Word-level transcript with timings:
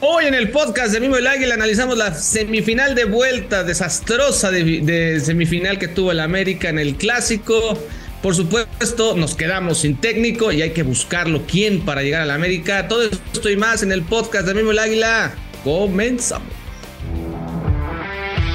Hoy 0.00 0.26
en 0.26 0.34
el 0.34 0.50
podcast 0.50 0.92
de 0.92 1.00
Mimo 1.00 1.16
el 1.16 1.26
Águila 1.26 1.54
analizamos 1.54 1.98
la 1.98 2.14
semifinal 2.14 2.94
de 2.94 3.04
vuelta 3.04 3.64
desastrosa 3.64 4.52
de, 4.52 5.20
semifinal 5.20 5.76
que 5.76 5.88
tuvo 5.88 6.12
el 6.12 6.20
América 6.20 6.68
en 6.68 6.78
el 6.78 6.94
Clásico. 6.94 7.76
Por 8.22 8.36
supuesto, 8.36 9.16
nos 9.16 9.34
quedamos 9.34 9.78
sin 9.78 9.96
técnico 9.96 10.52
y 10.52 10.62
hay 10.62 10.70
que 10.70 10.84
buscarlo 10.84 11.42
quién 11.48 11.84
para 11.84 12.02
llegar 12.02 12.22
al 12.22 12.30
América. 12.30 12.86
Todo 12.86 13.02
esto 13.02 13.50
y 13.50 13.56
más 13.56 13.82
en 13.82 13.90
el 13.90 14.02
podcast 14.02 14.46
de 14.46 14.54
Mimo 14.54 14.70
el 14.70 14.78
Águila. 14.78 15.34
Comenzamos. 15.64 16.46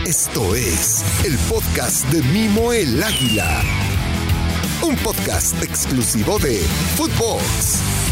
Esto 0.07 0.55
es 0.55 1.03
el 1.25 1.37
podcast 1.49 2.05
de 2.09 2.21
Mimo 2.23 2.71
el 2.71 3.03
Águila. 3.03 3.61
Un 4.81 4.95
podcast 4.97 5.61
exclusivo 5.61 6.39
de 6.39 6.59
Footbox. 6.95 8.02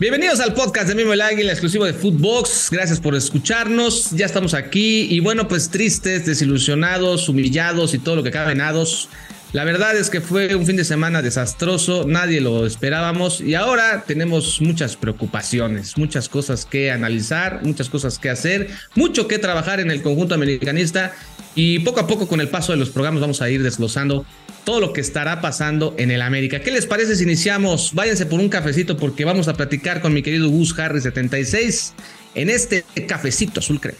Bienvenidos 0.00 0.40
al 0.40 0.54
podcast 0.54 0.88
de 0.88 0.94
Mimo 0.94 1.12
el 1.12 1.20
Águila, 1.20 1.52
exclusivo 1.52 1.84
de 1.84 1.92
Footbox. 1.92 2.70
Gracias 2.70 2.98
por 2.98 3.14
escucharnos. 3.14 4.12
Ya 4.12 4.24
estamos 4.24 4.54
aquí 4.54 5.02
y 5.10 5.20
bueno, 5.20 5.46
pues 5.46 5.68
tristes, 5.68 6.24
desilusionados, 6.24 7.28
humillados 7.28 7.92
y 7.92 7.98
todo 7.98 8.16
lo 8.16 8.22
que 8.22 8.30
cabe 8.30 8.54
venados. 8.54 9.10
La 9.52 9.64
verdad 9.64 9.94
es 9.96 10.08
que 10.08 10.22
fue 10.22 10.54
un 10.54 10.64
fin 10.64 10.76
de 10.76 10.84
semana 10.84 11.20
desastroso, 11.20 12.04
nadie 12.06 12.40
lo 12.40 12.64
esperábamos 12.64 13.40
y 13.40 13.56
ahora 13.56 14.04
tenemos 14.06 14.60
muchas 14.60 14.94
preocupaciones, 14.94 15.98
muchas 15.98 16.28
cosas 16.28 16.64
que 16.64 16.92
analizar, 16.92 17.60
muchas 17.64 17.90
cosas 17.90 18.20
que 18.20 18.30
hacer, 18.30 18.70
mucho 18.94 19.26
que 19.26 19.38
trabajar 19.38 19.80
en 19.80 19.90
el 19.90 20.02
conjunto 20.02 20.36
americanista 20.36 21.14
y 21.54 21.80
poco 21.80 22.00
a 22.00 22.06
poco 22.06 22.28
con 22.28 22.40
el 22.40 22.48
paso 22.48 22.72
de 22.72 22.78
los 22.78 22.90
programas 22.90 23.20
vamos 23.20 23.42
a 23.42 23.50
ir 23.50 23.62
desglosando 23.62 24.24
todo 24.64 24.80
lo 24.80 24.92
que 24.92 25.00
estará 25.00 25.40
pasando 25.40 25.94
en 25.98 26.10
el 26.10 26.22
América. 26.22 26.60
¿Qué 26.60 26.70
les 26.70 26.86
parece 26.86 27.16
si 27.16 27.24
iniciamos? 27.24 27.92
Váyanse 27.94 28.26
por 28.26 28.40
un 28.40 28.48
cafecito 28.48 28.96
porque 28.96 29.24
vamos 29.24 29.48
a 29.48 29.54
platicar 29.54 30.00
con 30.00 30.12
mi 30.12 30.22
querido 30.22 30.48
Gus 30.48 30.78
Harry 30.78 31.00
76 31.00 31.94
en 32.34 32.50
este 32.50 32.84
cafecito 33.08 33.60
azul 33.60 33.80
crema. 33.80 33.98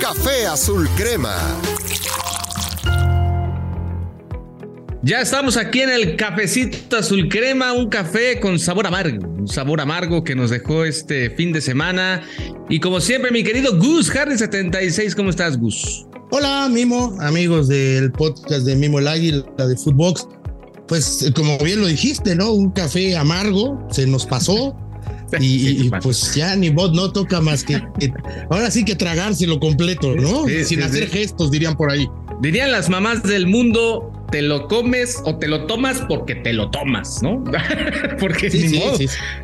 Café 0.00 0.46
azul 0.46 0.88
crema. 0.96 1.36
Ya 5.04 5.20
estamos 5.20 5.56
aquí 5.56 5.80
en 5.80 5.90
el 5.90 6.14
cafecito 6.14 6.96
azul 6.96 7.28
crema, 7.28 7.72
un 7.72 7.88
café 7.88 8.38
con 8.38 8.60
sabor 8.60 8.86
amargo, 8.86 9.26
un 9.26 9.48
sabor 9.48 9.80
amargo 9.80 10.22
que 10.22 10.36
nos 10.36 10.50
dejó 10.50 10.84
este 10.84 11.30
fin 11.30 11.52
de 11.52 11.60
semana. 11.60 12.22
Y 12.68 12.78
como 12.78 13.00
siempre, 13.00 13.32
mi 13.32 13.42
querido 13.42 13.76
Gus 13.76 14.14
Harry 14.14 14.38
76, 14.38 15.16
¿cómo 15.16 15.30
estás, 15.30 15.58
Gus? 15.58 16.06
Hola, 16.30 16.68
Mimo, 16.70 17.16
amigos 17.20 17.66
del 17.66 18.12
podcast 18.12 18.64
de 18.64 18.76
Mimo 18.76 19.00
el 19.00 19.08
Águila 19.08 19.44
de 19.56 19.76
Footbox. 19.76 20.28
Pues, 20.86 21.32
como 21.34 21.58
bien 21.58 21.80
lo 21.80 21.88
dijiste, 21.88 22.36
¿no? 22.36 22.52
Un 22.52 22.70
café 22.70 23.16
amargo 23.16 23.84
se 23.90 24.06
nos 24.06 24.24
pasó. 24.24 24.76
Y, 25.40 25.88
pues 26.02 26.34
ya 26.34 26.54
ni 26.56 26.68
vos 26.68 26.92
no 26.92 27.10
toca 27.10 27.40
más 27.40 27.64
que, 27.64 27.82
ahora 28.50 28.70
sí 28.70 28.84
que 28.84 28.94
tragárselo 28.94 29.58
completo, 29.60 30.14
¿no? 30.14 30.44
Sin 30.62 30.82
hacer 30.82 31.08
gestos, 31.08 31.50
dirían 31.50 31.74
por 31.74 31.90
ahí. 31.90 32.06
Dirían 32.42 32.70
las 32.70 32.90
mamás 32.90 33.22
del 33.22 33.46
mundo, 33.46 34.12
te 34.32 34.42
lo 34.42 34.66
comes 34.66 35.20
o 35.24 35.36
te 35.36 35.46
lo 35.46 35.66
tomas 35.66 36.00
porque 36.08 36.34
te 36.34 36.52
lo 36.52 36.70
tomas, 36.70 37.22
¿no? 37.22 37.44
porque 38.18 38.48
ni 38.50 38.78
modo, 38.78 38.98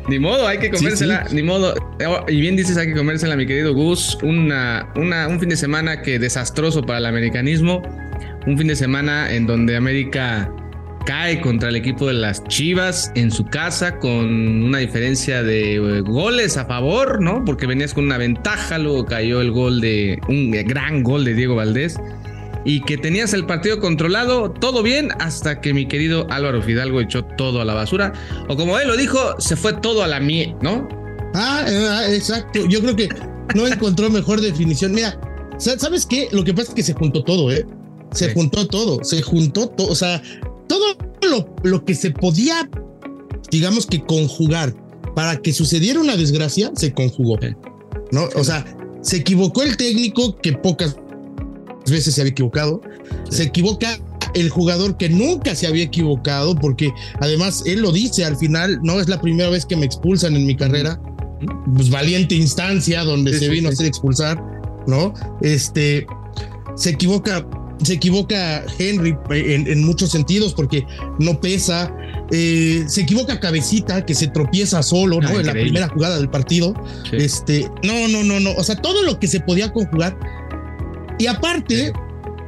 ni 0.09 0.19
modo, 0.19 0.47
hay 0.47 0.57
que 0.57 0.71
comérsela, 0.71 1.25
ni 1.31 1.43
modo. 1.43 1.75
Y 2.27 2.41
bien 2.41 2.57
dices, 2.57 2.75
hay 2.75 2.87
que 2.87 2.95
comérsela, 2.95 3.37
mi 3.37 3.45
querido 3.45 3.73
Gus. 3.73 4.17
Una, 4.23 4.91
una, 4.95 5.27
un 5.27 5.39
fin 5.39 5.49
de 5.49 5.55
semana 5.55 6.01
que 6.01 6.19
desastroso 6.19 6.81
para 6.81 6.99
el 6.99 7.05
americanismo. 7.05 7.81
Un 8.47 8.57
fin 8.57 8.67
de 8.67 8.75
semana 8.75 9.31
en 9.31 9.45
donde 9.45 9.75
América 9.75 10.51
cae 11.05 11.39
contra 11.39 11.69
el 11.69 11.75
equipo 11.75 12.07
de 12.07 12.13
las 12.13 12.43
Chivas 12.45 13.11
en 13.15 13.31
su 13.31 13.45
casa 13.45 13.97
con 13.99 14.63
una 14.63 14.79
diferencia 14.79 15.43
de 15.43 15.75
eh, 15.75 16.01
goles 16.01 16.57
a 16.57 16.65
favor, 16.65 17.21
¿no? 17.21 17.45
Porque 17.45 17.67
venías 17.67 17.93
con 17.93 18.05
una 18.05 18.17
ventaja, 18.17 18.77
luego 18.77 19.05
cayó 19.05 19.41
el 19.41 19.51
gol 19.51 19.81
de 19.81 20.19
un 20.27 20.51
gran 20.51 21.03
gol 21.03 21.25
de 21.25 21.35
Diego 21.35 21.55
Valdés 21.55 21.99
y 22.65 22.81
que 22.81 22.97
tenías 22.97 23.33
el 23.33 23.45
partido 23.45 23.79
controlado, 23.79 24.51
todo 24.51 24.83
bien, 24.83 25.09
hasta 25.19 25.61
que 25.61 25.73
mi 25.73 25.87
querido 25.87 26.27
Álvaro 26.29 26.61
Fidalgo 26.61 27.01
echó 27.01 27.23
todo 27.23 27.61
a 27.61 27.65
la 27.65 27.73
basura. 27.73 28.13
O 28.47 28.55
como 28.55 28.77
él 28.79 28.87
lo 28.87 28.97
dijo, 28.97 29.19
se 29.39 29.55
fue 29.55 29.73
todo 29.73 30.03
a 30.03 30.07
la 30.07 30.19
mie, 30.19 30.55
¿no? 30.61 30.87
Ah, 31.33 31.65
eh, 31.67 32.15
exacto. 32.15 32.65
Yo 32.67 32.81
creo 32.81 32.95
que 32.95 33.09
no 33.55 33.67
encontró 33.67 34.09
mejor 34.09 34.41
definición. 34.41 34.93
Mira, 34.93 35.19
¿sabes 35.57 36.05
qué? 36.05 36.27
Lo 36.31 36.43
que 36.43 36.53
pasa 36.53 36.69
es 36.69 36.75
que 36.75 36.83
se 36.83 36.93
juntó 36.93 37.23
todo, 37.23 37.51
¿eh? 37.51 37.65
Se 38.11 38.33
juntó 38.33 38.67
todo, 38.67 39.03
se 39.03 39.21
juntó 39.21 39.67
todo. 39.69 39.89
O 39.89 39.95
sea, 39.95 40.21
todo 40.67 40.97
lo, 41.21 41.55
lo 41.63 41.85
que 41.85 41.95
se 41.95 42.11
podía, 42.11 42.69
digamos 43.51 43.85
que 43.85 44.03
conjugar 44.03 44.73
para 45.15 45.37
que 45.37 45.53
sucediera 45.53 45.99
una 45.99 46.17
desgracia, 46.17 46.71
se 46.75 46.93
conjugó. 46.93 47.37
¿No? 48.11 48.27
O 48.35 48.43
sea, 48.43 48.65
se 49.01 49.17
equivocó 49.17 49.63
el 49.63 49.77
técnico 49.77 50.35
que 50.37 50.53
pocas 50.53 50.95
veces 51.89 52.15
se 52.15 52.21
había 52.21 52.31
equivocado. 52.31 52.81
Se 53.29 53.43
equivoca 53.43 53.99
el 54.33 54.49
jugador 54.49 54.97
que 54.97 55.09
nunca 55.09 55.55
se 55.55 55.67
había 55.67 55.83
equivocado, 55.83 56.55
porque 56.55 56.91
además 57.19 57.63
él 57.65 57.81
lo 57.81 57.91
dice 57.91 58.25
al 58.25 58.37
final, 58.37 58.79
no 58.83 58.99
es 58.99 59.09
la 59.09 59.19
primera 59.21 59.49
vez 59.49 59.65
que 59.65 59.75
me 59.75 59.85
expulsan 59.85 60.35
en 60.35 60.45
mi 60.45 60.55
carrera. 60.55 61.01
Pues 61.73 61.89
valiente 61.89 62.35
instancia 62.35 63.03
donde 63.03 63.37
se 63.37 63.47
vino 63.47 63.69
a 63.69 63.71
hacer 63.71 63.85
expulsar, 63.85 64.43
¿no? 64.87 65.13
Este 65.41 66.05
se 66.75 66.91
equivoca, 66.91 67.45
se 67.83 67.93
equivoca 67.93 68.63
Henry 68.77 69.15
en, 69.29 69.83
muchos 69.83 70.11
sentidos 70.11 70.53
porque 70.53 70.85
no 71.19 71.39
pesa. 71.39 71.93
Eh, 72.31 72.85
se 72.87 73.01
equivoca 73.01 73.39
Cabecita, 73.39 74.05
que 74.05 74.13
se 74.13 74.27
tropieza 74.27 74.83
solo, 74.83 75.19
¿no? 75.19 75.29
Ah, 75.29 75.39
en 75.39 75.45
la 75.45 75.53
primera 75.53 75.87
jugada 75.87 76.17
del 76.17 76.29
partido. 76.29 76.73
Este, 77.11 77.69
no, 77.83 78.07
no, 78.07 78.23
no, 78.23 78.39
no. 78.39 78.51
O 78.55 78.63
sea, 78.63 78.75
todo 78.75 79.03
lo 79.03 79.19
que 79.19 79.27
se 79.27 79.39
podía 79.39 79.71
conjugar 79.71 80.17
y 81.19 81.27
aparte, 81.27 81.93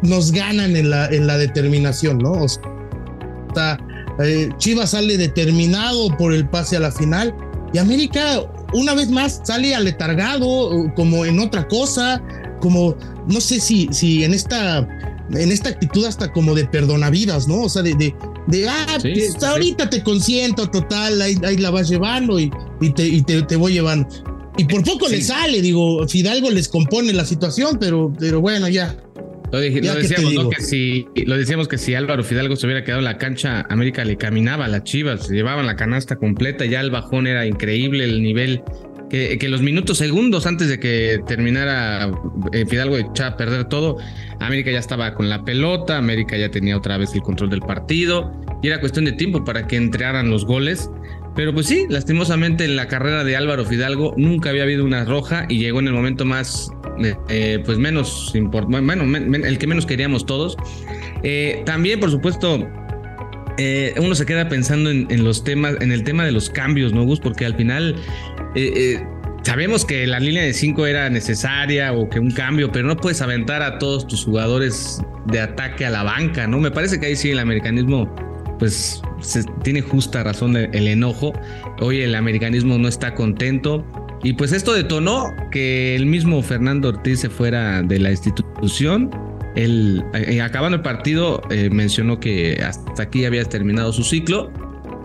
nos 0.02 0.32
ganan 0.32 0.76
en 0.76 0.90
la, 0.90 1.08
en 1.08 1.28
la 1.28 1.38
determinación, 1.38 2.18
¿no? 2.18 2.32
O 2.32 2.48
sea, 2.48 3.78
eh, 4.24 4.50
Chivas 4.58 4.92
sale 4.92 5.18
determinado 5.18 6.16
por 6.18 6.34
el 6.34 6.48
pase 6.50 6.78
a 6.78 6.80
la 6.80 6.92
final 6.92 7.36
y 7.74 7.78
América 7.78 8.42
una 8.74 8.94
vez 8.94 9.10
más 9.10 9.42
sale 9.44 9.76
aletargado, 9.76 10.92
como 10.96 11.26
en 11.26 11.40
otra 11.40 11.68
cosa, 11.68 12.22
como 12.62 12.96
no 13.28 13.42
sé 13.42 13.60
si, 13.60 13.90
si 13.92 14.24
en 14.24 14.34
esta 14.34 14.88
en 15.34 15.52
esta 15.52 15.70
actitud 15.70 16.06
hasta 16.06 16.32
como 16.32 16.54
de 16.56 16.66
perdonavidas, 16.66 17.48
¿no? 17.48 17.62
O 17.62 17.70
sea, 17.70 17.82
de, 17.82 17.94
de, 18.48 18.70
ah, 18.70 18.98
ahorita 19.48 19.90
te 19.90 20.04
consiento, 20.04 20.70
total, 20.70 21.22
ahí, 21.22 21.58
la 21.58 21.70
vas 21.70 21.88
llevando 21.88 22.40
y, 22.40 22.52
y, 22.82 22.90
te, 22.92 23.08
y 23.08 23.22
te, 23.22 23.42
te, 23.44 23.56
voy 23.56 23.74
llevando. 23.74 24.10
Y 24.58 24.66
por 24.66 24.84
poco 24.84 25.08
le 25.08 25.22
sale, 25.22 25.62
digo, 25.62 26.08
Fidalgo 26.08 26.50
les 26.50 26.68
compone 26.68 27.14
la 27.14 27.26
situación, 27.26 27.78
pero, 27.80 28.14
pero 28.20 28.42
bueno, 28.42 28.68
ya. 28.68 28.96
Lo, 29.52 29.60
decíamos, 29.60 30.34
¿no? 30.34 30.50
Que 30.50 30.62
si, 30.62 31.08
lo 31.26 31.38
decíamos 31.38 31.68
que 31.68 31.78
si 31.78 31.94
Álvaro 31.94 32.24
Fidalgo 32.24 32.56
se 32.56 32.66
hubiera 32.66 32.86
quedado 32.86 33.00
en 33.00 33.06
la 33.06 33.18
cancha, 33.18 33.66
América 33.70 34.06
le 34.06 34.16
caminaba 34.16 34.66
a 34.66 34.68
las 34.70 34.84
Chivas, 34.84 35.30
llevaban 35.30 35.66
la 35.66 35.76
canasta 35.76 36.16
completa, 36.16 36.66
ya 36.66 36.80
el 36.80 36.90
bajón 36.90 37.28
era 37.28 37.46
increíble, 37.46 38.06
el 38.06 38.24
nivel, 38.24 38.64
que, 39.10 39.38
que 39.38 39.50
los 39.50 39.62
minutos 39.62 39.98
segundos 39.98 40.46
antes 40.46 40.70
de 40.70 40.80
que 40.80 41.20
terminara 41.28 42.10
eh, 42.54 42.66
Fidalgo 42.66 42.96
echaba 42.98 43.32
a 43.32 43.38
perder 43.38 43.66
todo, 43.66 43.98
América 44.40 44.72
ya 44.72 44.80
estaba 44.80 45.14
con 45.14 45.28
la 45.28 45.44
pelota, 45.44 45.98
América 45.98 46.38
ya 46.38 46.50
tenía 46.50 46.78
otra 46.78 46.98
vez 46.98 47.14
el 47.14 47.22
control 47.22 47.50
del 47.50 47.62
partido, 47.62 48.32
y 48.64 48.68
era 48.68 48.80
cuestión 48.80 49.04
de 49.04 49.12
tiempo 49.12 49.44
para 49.44 49.68
que 49.68 49.76
entraran 49.76 50.30
los 50.30 50.46
goles. 50.46 50.90
Pero 51.36 51.54
pues 51.54 51.68
sí, 51.68 51.86
lastimosamente 51.90 52.66
en 52.66 52.76
la 52.76 52.88
carrera 52.88 53.24
de 53.24 53.36
Álvaro 53.38 53.66
Fidalgo 53.66 54.14
nunca 54.18 54.50
había 54.50 54.64
habido 54.64 54.84
una 54.84 55.06
roja 55.06 55.46
y 55.48 55.60
llegó 55.60 55.80
en 55.80 55.88
el 55.88 55.94
momento 55.94 56.26
más, 56.26 56.72
eh, 57.04 57.16
eh, 57.30 57.64
pues 57.66 57.78
menos 57.78 58.32
importante, 58.36 58.82
bueno, 58.82 59.18
el 59.18 59.58
que 59.58 59.68
menos 59.68 59.86
queríamos 59.86 60.26
todos. 60.26 60.58
Eh, 61.24 61.64
también, 61.66 62.00
por 62.00 62.12
supuesto, 62.12 62.68
uno 63.98 64.16
se 64.16 64.26
queda 64.26 64.50
pensando 64.50 64.90
en, 64.90 65.24
los 65.24 65.44
temas, 65.44 65.76
en 65.80 65.92
el 65.92 66.04
tema 66.04 66.26
de 66.26 66.32
los 66.32 66.50
cambios, 66.50 66.94
¿no, 66.94 67.04
Gus? 67.04 67.20
Porque 67.20 67.46
al 67.46 67.56
final 67.56 67.96
sabemos 69.44 69.86
que 69.86 70.06
la 70.08 70.20
línea 70.20 70.44
de 70.44 70.54
5 70.54 70.86
era 70.86 71.10
necesaria 71.10 71.94
o 71.94 72.10
que 72.10 72.20
un 72.20 72.32
cambio, 72.32 72.72
pero 72.72 72.88
no 72.88 72.98
puedes 72.98 73.22
aventar 73.22 73.62
a 73.62 73.78
todos 73.78 74.06
tus 74.08 74.26
jugadores 74.26 75.02
de 75.28 75.40
ataque 75.40 75.86
a 75.86 75.92
la 75.92 76.04
banca, 76.04 76.48
¿no? 76.48 76.60
Me 76.60 76.72
parece 76.72 77.00
que 77.00 77.06
ahí 77.06 77.16
sí 77.16 77.30
el 77.30 77.40
americanismo 77.40 78.14
pues 78.62 79.02
se 79.22 79.44
tiene 79.64 79.82
justa 79.82 80.22
razón 80.22 80.56
el, 80.56 80.88
enojo. 80.88 81.34
Hoy 81.80 82.02
el 82.02 82.14
americanismo 82.14 82.78
no 82.78 82.88
está 82.88 83.16
contento. 83.16 83.84
Y 84.22 84.34
pues 84.34 84.52
esto 84.52 84.74
detonó 84.74 85.34
que 85.50 85.96
el 85.96 86.06
mismo 86.06 86.44
Fernando 86.44 86.90
Ortiz 86.90 87.22
se 87.22 87.32
fuera 87.32 87.82
de 87.82 87.98
la 87.98 88.12
institución. 88.12 89.10
Él, 89.56 90.04
eh, 90.14 90.40
acabando 90.44 90.76
el 90.78 90.84
partido, 90.84 91.42
eh, 91.50 91.72
mencionó 91.72 92.20
que 92.20 92.62
hasta 92.64 93.02
aquí 93.02 93.26
había 93.26 93.44
terminado 93.46 93.92
su 93.94 94.04
ciclo 94.04 94.52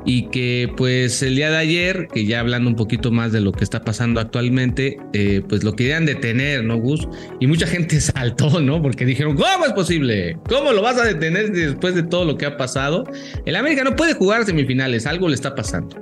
y 0.07 0.29
que 0.29 0.73
pues 0.77 1.21
el 1.23 1.35
día 1.35 1.51
de 1.51 1.57
ayer, 1.57 2.09
que 2.13 2.25
ya 2.25 2.41
hablando 2.41 2.71
un 2.71 2.77
poquito 2.77 3.11
más 3.11 3.33
de 3.33 3.41
lo 3.41 3.51
que 3.51 3.65
está 3.65 3.83
pasando 3.83 4.21
actualmente, 4.21 4.99
eh, 5.13 5.43
pues 5.49 5.65
lo 5.65 5.75
querían 5.75 6.07
detener, 6.07 6.65
¿no, 6.65 6.79
Gus? 6.79 7.09
Y 7.41 7.49
mucha 7.49 7.67
gente 7.67 8.01
saltó, 8.01 8.61
¿no? 8.61 8.81
Porque 8.81 9.05
dijeron, 9.05 9.37
¿cómo 9.37 9.67
es 9.67 9.73
posible? 9.73 10.39
¿Cómo 10.49 10.73
lo 10.73 10.81
vas 10.81 10.97
a 10.99 11.05
detener 11.05 11.53
después 11.53 11.97
de 11.97 12.05
todo 12.05 12.25
lo 12.25 12.39
que 12.39 12.47
ha 12.47 12.57
pasado? 12.57 13.05
El 13.45 13.57
América 13.57 13.83
no 13.83 13.97
puede 13.97 14.15
jugar 14.15 14.47
semifinales, 14.47 15.07
algo 15.07 15.29
le 15.29 15.35
está 15.35 15.55
pasando. 15.55 15.97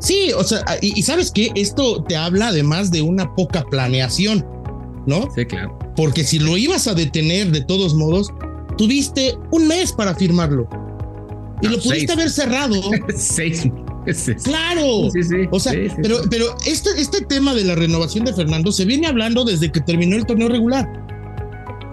Sí, 0.00 0.32
o 0.36 0.42
sea, 0.42 0.64
y, 0.82 1.00
sabes 1.02 1.30
que 1.30 1.50
esto 1.54 2.02
te 2.04 2.16
habla 2.16 2.48
además 2.48 2.90
de 2.90 3.02
una 3.02 3.32
poca 3.36 3.64
planeación, 3.64 4.44
¿no? 5.06 5.28
Sí, 5.34 5.46
claro. 5.46 5.78
Porque 5.94 6.24
si 6.24 6.40
lo 6.40 6.56
ibas 6.56 6.88
a 6.88 6.94
detener 6.94 7.52
de 7.52 7.62
todos 7.62 7.94
modos, 7.94 8.30
tuviste 8.76 9.36
un 9.52 9.68
mes 9.68 9.92
para 9.92 10.14
firmarlo. 10.14 10.68
Y 11.62 11.68
lo 11.68 11.78
pudiste 11.78 12.12
haber 12.12 12.30
cerrado. 12.30 12.80
seis 13.16 13.66
meses. 14.06 14.42
Claro. 14.42 15.10
Sí, 15.12 15.22
sí, 15.22 15.36
o 15.50 15.60
sea, 15.60 15.72
pero, 16.02 16.18
pero 16.30 16.56
este, 16.66 16.90
este 16.96 17.22
tema 17.22 17.54
de 17.54 17.64
la 17.64 17.74
renovación 17.74 18.24
de 18.24 18.32
Fernando 18.32 18.72
se 18.72 18.84
viene 18.84 19.06
hablando 19.06 19.44
desde 19.44 19.70
que 19.70 19.80
terminó 19.80 20.16
el 20.16 20.26
torneo 20.26 20.48
regular. 20.48 20.88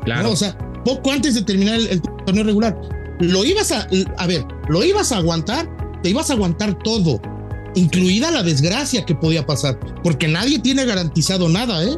Claro. 0.06 0.31
O 0.31 0.36
sea, 0.36 0.58
poco 0.86 1.12
antes 1.12 1.36
de 1.36 1.42
terminar 1.42 1.80
el, 1.80 2.02
torneo 2.25 2.44
regular. 2.44 2.80
Lo 3.19 3.44
ibas 3.44 3.72
a, 3.72 3.88
a 4.18 4.28
ver, 4.28 4.46
lo 4.69 4.84
ibas 4.84 5.12
a 5.12 5.18
aguantar, 5.18 5.68
te 6.04 6.10
ibas 6.10 6.30
a 6.30 6.34
aguantar 6.34 6.78
todo, 6.84 7.19
incluida 7.75 8.31
la 8.31 8.44
desgracia 8.44 9.06
que 9.06 9.16
podía 9.16 9.46
pasar, 9.46 9.80
porque 10.04 10.28
nadie 10.28 10.60
tiene 10.60 10.86
garantizado 10.86 11.50
nada, 11.50 11.84
¿eh? 11.84 11.98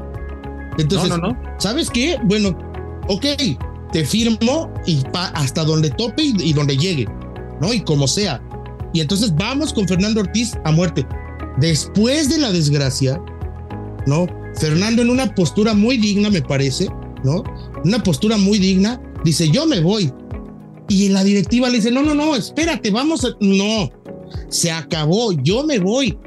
Entonces, 0.77 1.12
¿sabes 1.57 1.89
qué? 1.89 2.18
Bueno, 2.24 2.57
ok, 3.07 3.25
te 3.92 4.06
firmo 4.06 4.74
y 4.86 5.04
hasta 5.13 5.63
donde 5.63 5.89
tope 5.92 6.24
y, 6.24 6.54
donde 6.54 6.77
llegue, 6.77 7.07
¿no? 7.61 7.73
Y 7.73 7.81
como 7.81 8.07
sea. 8.07 8.41
Y 8.94 9.01
entonces 9.01 9.33
vamos 9.35 9.73
con 9.73 9.88
Fernando 9.88 10.21
Ortiz 10.21 10.53
a 10.63 10.71
muerte. 10.71 11.06
Después 11.59 12.29
de 12.29 12.39
la 12.39 12.51
desgracia, 12.51 13.21
¿no? 14.07 14.27
Fernando 14.56 15.01
en 15.01 15.09
una 15.09 15.33
postura 15.35 15.73
muy 15.73 15.97
digna, 15.97 16.29
me 16.29 16.41
parece, 16.41 16.88
¿no? 17.23 17.44
Una 17.83 18.01
postura 18.01 18.38
muy 18.38 18.57
digna, 18.57 19.01
dice, 19.23 19.50
yo 19.50 19.65
me 19.65 19.79
voy. 19.79 20.11
Y 20.88 21.09
la 21.09 21.23
directiva 21.23 21.69
le 21.69 21.77
dice, 21.77 21.91
no, 21.91 22.01
no, 22.01 22.15
no, 22.15 22.35
espérate, 22.35 22.89
vamos 22.89 23.23
a... 23.25 23.29
No, 23.39 23.89
se 24.50 24.71
acabó, 24.71 25.33
yo 25.33 25.63
me 25.63 25.79
voy. 25.79 26.17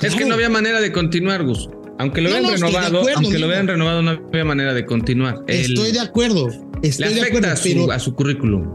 Es 0.00 0.14
que 0.14 0.24
no 0.24 0.34
había 0.34 0.50
manera 0.50 0.80
de 0.80 0.92
continuar, 0.92 1.44
Gus. 1.44 1.68
Aunque 1.98 2.20
lo 2.20 2.30
no, 2.30 2.50
renovado, 2.50 3.02
aunque 3.16 3.38
lo 3.38 3.46
hubieran 3.46 3.66
renovado, 3.66 4.02
no 4.02 4.10
había 4.10 4.44
manera 4.44 4.72
de 4.72 4.86
continuar. 4.86 5.42
Estoy 5.48 5.90
de 5.92 6.00
acuerdo. 6.00 6.48
Estoy 6.82 7.14
le 7.14 7.20
afecta 7.22 7.54
de 7.54 7.54
acuerdo, 7.54 7.92
a, 7.92 7.98
su, 7.98 8.14
currículum. 8.14 8.72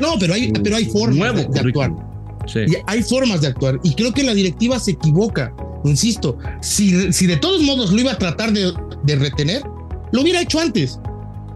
No, 0.00 0.18
pero 0.18 0.34
hay, 0.34 0.52
pero 0.52 0.76
hay 0.76 0.84
formas 0.86 1.34
de, 1.34 1.60
actuar. 1.60 1.92
hay 2.86 3.02
formas 3.02 3.40
de 3.40 3.48
actuar. 3.48 3.80
Y 3.82 3.94
creo 3.94 4.12
que 4.12 4.22
la 4.22 4.34
directiva 4.34 4.78
se 4.78 4.92
equivoca. 4.92 5.54
Insisto, 5.84 6.36
si, 6.60 7.12
si 7.12 7.26
de 7.26 7.36
todos 7.36 7.62
modos 7.62 7.92
lo 7.92 8.00
iba 8.00 8.12
a 8.12 8.18
tratar 8.18 8.52
de, 8.52 8.72
de 9.04 9.16
retener, 9.16 9.62
lo 10.12 10.22
hubiera 10.22 10.40
hecho 10.40 10.60
antes. 10.60 10.98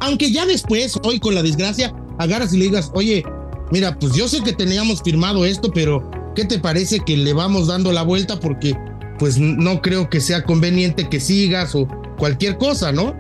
Aunque 0.01 0.33
ya 0.33 0.47
después, 0.47 0.99
hoy 1.03 1.21
con 1.21 1.35
la 1.35 1.43
desgracia, 1.43 1.95
agarras 2.19 2.55
y 2.55 2.59
le 2.59 2.65
digas, 2.67 2.91
oye, 2.95 3.25
mira, 3.71 3.99
pues 3.99 4.15
yo 4.15 4.29
sé 4.29 4.43
que 4.43 4.53
teníamos 4.53 5.03
firmado 5.03 5.45
esto, 5.45 5.71
pero 5.73 6.11
¿qué 6.35 6.45
te 6.45 6.59
parece 6.59 7.01
que 7.01 7.17
le 7.17 7.33
vamos 7.33 7.67
dando 7.67 7.93
la 7.93 8.03
vuelta? 8.03 8.39
Porque 8.41 8.77
pues 9.19 9.39
no 9.39 9.83
creo 9.83 10.09
que 10.09 10.21
sea 10.21 10.45
conveniente 10.45 11.09
que 11.09 11.21
sigas 11.21 11.75
o 11.75 11.87
cualquier 12.19 12.57
cosa, 12.57 12.93
¿no? 12.93 13.15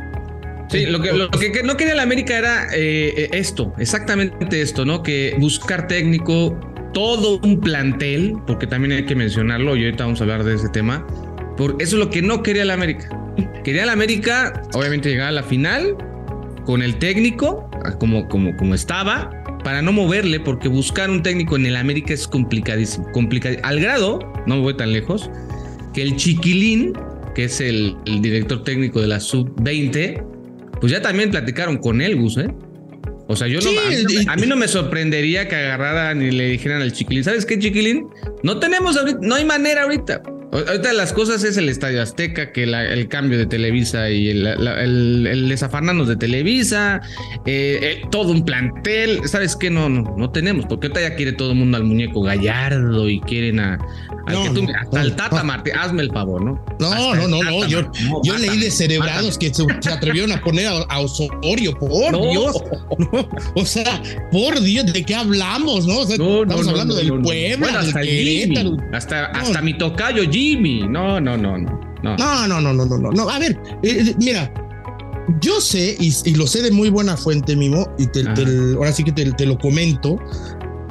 Sí, 0.71 0.87
lo 0.87 1.01
que, 1.01 1.13
lo 1.13 1.31
que 1.31 1.63
no 1.65 1.77
quería 1.77 1.97
la 1.97 2.03
América 2.03 2.39
era 2.39 2.69
eh, 2.73 3.29
esto, 3.33 3.73
exactamente 3.79 4.63
esto, 4.63 4.85
¿no? 4.85 5.03
Que 5.03 5.35
buscar 5.41 5.89
técnico, 5.89 6.59
todo 6.93 7.41
un 7.43 7.61
plantel, 7.61 8.37
porque 8.47 8.67
también 8.67 8.93
hay 8.93 9.05
que 9.05 9.17
mencionarlo, 9.17 9.75
y 9.77 9.85
ahorita 9.85 10.05
vamos 10.05 10.21
a 10.21 10.25
hablar 10.25 10.45
de 10.45 10.55
ese 10.55 10.69
tema, 10.69 11.05
por 11.57 11.77
eso 11.81 11.97
es 11.97 12.05
lo 12.05 12.11
que 12.11 12.23
no 12.23 12.43
quería 12.43 12.65
la 12.65 12.75
América. 12.75 13.09
Quería 13.65 13.85
la 13.85 13.93
América, 13.93 14.63
obviamente, 14.75 15.11
llegar 15.11 15.29
a 15.29 15.33
la 15.33 15.43
final 15.43 15.97
con 16.65 16.83
el 16.83 16.97
técnico, 16.97 17.69
como, 17.99 18.29
como, 18.29 18.57
como 18.57 18.75
estaba, 18.75 19.31
para 19.65 19.83
no 19.83 19.93
moverle, 19.93 20.41
porque 20.41 20.69
buscar 20.69 21.11
un 21.11 21.23
técnico 21.23 21.57
en 21.57 21.67
el 21.67 21.77
América 21.77 22.15
es 22.15 22.27
complicadísimo. 22.27 23.07
al 23.63 23.81
grado, 23.81 24.21
no 24.47 24.57
me 24.57 24.63
voy 24.63 24.75
tan 24.77 24.93
lejos, 24.93 25.31
que 25.93 26.03
el 26.03 26.17
Chiquilín, 26.17 26.93
que 27.35 27.45
es 27.45 27.61
el, 27.61 27.97
director 28.21 28.65
técnico 28.65 29.01
de 29.01 29.09
la 29.09 29.21
Sub-20, 29.21 30.25
pues 30.81 30.93
ya 30.93 31.03
también 31.03 31.31
platicaron 31.31 31.79
con 31.79 32.01
él, 32.01 32.17
Gus, 32.17 32.39
¿eh? 32.39 32.49
O 33.29 33.37
sea, 33.37 33.47
yo 33.47 33.61
no, 33.61 33.71
a, 34.29 34.37
mí, 34.37 34.47
no 34.49 34.57
me 34.57 34.67
sorprendería 34.67 35.47
que 35.47 35.55
agarraran 35.55 36.21
y 36.21 36.33
le 36.33 36.49
dijeran 36.49 36.83
al 36.83 36.93
Chiquilín, 36.93 37.23
¿sabes 37.23 37.47
qué, 37.47 37.61
Chiquilín? 37.61 38.09
No 38.43 38.59
tenemos 38.59 38.97
ahorita, 38.97 39.21
no 39.23 39.37
hay 39.37 39.45
manera 39.45 39.85
ahorita. 39.85 40.23
Ahorita 40.53 40.93
las 40.93 41.13
cosas 41.13 41.45
es 41.45 41.57
el 41.57 41.69
Estadio 41.69 42.03
Azteca, 42.03 42.51
que 42.51 42.65
el 42.65 43.09
cambio 43.09 43.39
de 43.39 43.47
Televisa 43.47 44.11
y 44.11 44.31
el, 44.31 44.47
el, 44.47 45.49
desafarnarnos 45.49 46.09
de 46.09 46.17
Televisa, 46.17 47.01
eh, 47.47 47.79
eh, 47.83 48.03
todo 48.11 48.33
un 48.33 48.45
plantel. 48.45 49.21
¿Sabes 49.29 49.55
qué? 49.55 49.71
No, 49.71 49.89
no, 49.89 50.17
no 50.17 50.31
tenemos, 50.31 50.67
porque 50.67 50.89
ahorita 50.89 51.09
ya 51.09 51.15
quiere 51.15 51.33
todo 51.33 51.53
el 51.53 51.59
mundo 51.59 51.77
al 51.77 51.85
muñeco 51.85 52.23
Gallardo 52.23 53.09
y 53.09 53.21
quieren 53.21 53.61
a, 53.61 53.79
hasta 54.27 55.03
el 55.03 55.15
Tata 55.15 55.45
Martí, 55.45 55.71
hazme 55.71 56.03
el 56.03 56.11
favor, 56.11 56.43
¿no? 56.43 56.65
No, 56.81 57.15
no, 57.15 57.29
no, 57.29 57.43
no, 57.43 57.67
yo, 57.69 57.91
yo 58.25 58.37
leí 58.37 58.59
de 58.59 58.73
cerebrados 58.73 59.39
que 59.39 59.55
se, 59.55 59.65
atrevieron 59.89 60.33
a 60.33 60.41
poner 60.41 60.67
a, 60.67 61.01
Osorio, 61.01 61.79
por 61.79 62.21
Dios. 62.29 62.57
o 63.55 63.65
sea, 63.65 64.03
por 64.33 64.61
Dios, 64.61 64.93
¿de 64.93 65.05
qué 65.05 65.15
hablamos, 65.15 65.87
no? 65.87 66.01
O 66.01 66.07
sea, 66.07 66.17
estamos 66.17 66.67
hablando 66.67 66.97
del 66.97 67.21
pueblo, 67.21 67.67
hasta 67.67 68.01
del 68.01 68.77
hasta, 68.93 69.27
hasta 69.27 69.63
mi 69.63 69.79
tocayo 69.79 70.23
Jimmy. 70.25 70.40
No, 70.89 71.21
no, 71.21 71.37
no, 71.37 71.59
no. 71.59 71.81
No, 72.03 72.17
no, 72.17 72.61
no, 72.61 72.73
no, 72.73 72.85
no, 72.87 72.99
no. 72.99 73.11
no. 73.11 73.29
A 73.29 73.39
ver, 73.39 73.61
eh, 73.83 74.05
eh, 74.07 74.15
mira, 74.19 74.53
yo 75.41 75.61
sé, 75.61 75.97
y, 76.01 76.35
lo 76.35 76.47
sé 76.47 76.63
de 76.63 76.71
muy 76.71 76.89
buena 76.89 77.17
fuente, 77.17 77.55
Mimo, 77.55 77.87
y 77.99 78.07
te, 78.07 78.25
ahora 78.77 78.93
sí 78.93 79.05
que 79.05 79.13
te, 79.13 79.31
te, 79.33 79.47
lo 79.47 79.59
comento, 79.59 80.19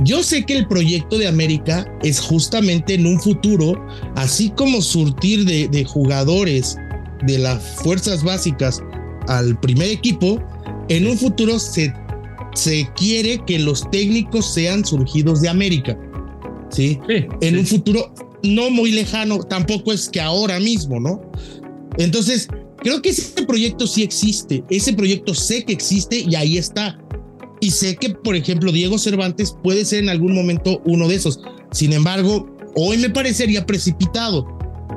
yo 0.03 0.23
sé 0.23 0.45
que 0.45 0.55
el 0.55 0.67
proyecto 0.67 1.17
de 1.17 1.27
América 1.27 1.85
es 2.03 2.19
justamente 2.21 2.93
en 2.93 3.05
un 3.05 3.19
futuro, 3.19 3.73
así 4.15 4.49
como 4.51 4.81
surtir 4.81 5.45
de, 5.45 5.85
jugadores 5.85 6.77
de 7.25 7.39
las 7.39 7.61
fuerzas 7.83 8.23
básicas 8.23 8.81
al 9.27 9.59
primer 9.59 9.89
equipo, 9.89 10.41
en 10.87 11.07
un 11.07 11.17
futuro 11.17 11.59
se, 11.59 11.93
se 12.55 12.87
quiere 12.95 13.43
que 13.45 13.59
los 13.59 13.89
técnicos 13.91 14.53
sean 14.53 14.85
surgidos 14.85 15.41
de 15.41 15.49
América. 15.49 15.97
¿sí? 16.69 16.99
en 17.41 17.57
un 17.57 17.65
futuro 17.65 18.13
no 18.43 18.69
muy 18.69 18.91
lejano, 18.91 19.39
tampoco 19.39 19.91
es 19.91 20.09
que 20.09 20.21
ahora 20.21 20.59
mismo, 20.59 20.99
¿no? 20.99 21.21
Entonces, 21.97 22.47
creo 22.77 23.01
que 23.01 23.09
ese 23.09 23.45
proyecto 23.45 23.87
sí 23.87 24.03
existe, 24.03 24.63
ese 24.69 24.93
proyecto 24.93 25.33
sé 25.33 25.63
que 25.65 25.73
existe 25.73 26.19
y 26.19 26.35
ahí 26.35 26.57
está. 26.57 26.99
Y 27.61 27.71
sé 27.71 27.95
que, 27.97 28.09
por 28.09 28.35
ejemplo, 28.35 28.71
Diego 28.71 28.97
Cervantes 28.97 29.55
puede 29.63 29.83
ser 29.83 30.03
en 30.03 30.09
algún 30.09 30.33
momento 30.33 30.81
uno 30.85 31.07
de 31.07 31.15
esos. 31.15 31.41
Sin 31.71 31.91
embargo, 31.91 32.55
hoy 32.75 32.97
me 32.97 33.09
parecería 33.09 33.65
precipitado, 33.65 34.47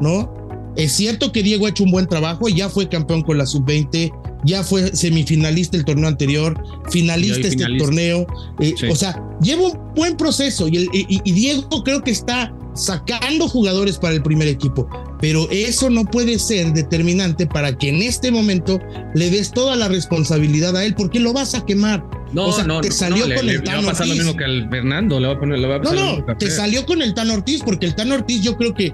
¿no? 0.00 0.32
Es 0.76 0.92
cierto 0.92 1.32
que 1.32 1.42
Diego 1.42 1.66
ha 1.66 1.70
hecho 1.70 1.84
un 1.84 1.90
buen 1.90 2.06
trabajo, 2.06 2.48
ya 2.48 2.68
fue 2.68 2.88
campeón 2.88 3.22
con 3.22 3.36
la 3.36 3.46
sub-20, 3.46 4.12
ya 4.44 4.62
fue 4.62 4.94
semifinalista 4.94 5.76
el 5.76 5.84
torneo 5.84 6.08
anterior, 6.08 6.60
finalista 6.90 7.48
este 7.48 7.64
torneo, 7.78 8.26
eh, 8.60 8.74
o 8.90 8.96
sea, 8.96 9.22
lleva 9.40 9.68
un 9.68 9.94
buen 9.94 10.16
proceso 10.16 10.68
y, 10.68 10.88
y, 10.92 11.32
Diego 11.32 11.82
creo 11.84 12.02
que 12.02 12.10
está 12.10 12.54
sacando 12.74 13.48
jugadores 13.48 13.98
para 13.98 14.14
el 14.14 14.22
primer 14.22 14.48
equipo, 14.48 14.88
pero 15.20 15.48
eso 15.50 15.90
no 15.90 16.04
puede 16.04 16.38
ser 16.38 16.72
determinante 16.72 17.46
para 17.46 17.76
que 17.76 17.90
en 17.90 18.02
este 18.02 18.30
momento 18.30 18.80
le 19.14 19.30
des 19.30 19.52
toda 19.52 19.76
la 19.76 19.88
responsabilidad 19.88 20.76
a 20.76 20.84
él, 20.84 20.94
porque 20.94 21.20
lo 21.20 21.32
vas 21.32 21.54
a 21.54 21.64
quemar. 21.64 22.04
No, 22.32 22.46
o 22.46 22.52
sea, 22.52 22.64
no, 22.64 22.80
te 22.80 22.90
salió 22.90 23.26
con 23.34 23.48
el 23.48 23.62
Tan 23.62 23.80
va 23.80 23.88
a 23.88 23.90
pasar 23.90 24.08
lo 24.08 24.14
mismo 24.14 24.34
que 24.34 24.44
al 24.44 24.70
Fernando, 24.70 25.20
le 25.20 25.26
va 25.26 25.34
a 25.34 25.38
poner, 25.38 25.58
le 25.58 25.68
va 25.68 25.76
a 25.76 25.82
pasar 25.82 25.96
No, 25.96 26.18
no, 26.18 26.36
te 26.36 26.50
salió 26.50 26.86
con 26.86 27.02
el 27.02 27.12
Tan 27.12 27.30
Ortiz, 27.30 27.60
porque 27.62 27.84
el 27.84 27.94
Tan 27.94 28.10
Ortiz 28.10 28.40
yo 28.40 28.56
creo 28.56 28.72
que 28.72 28.92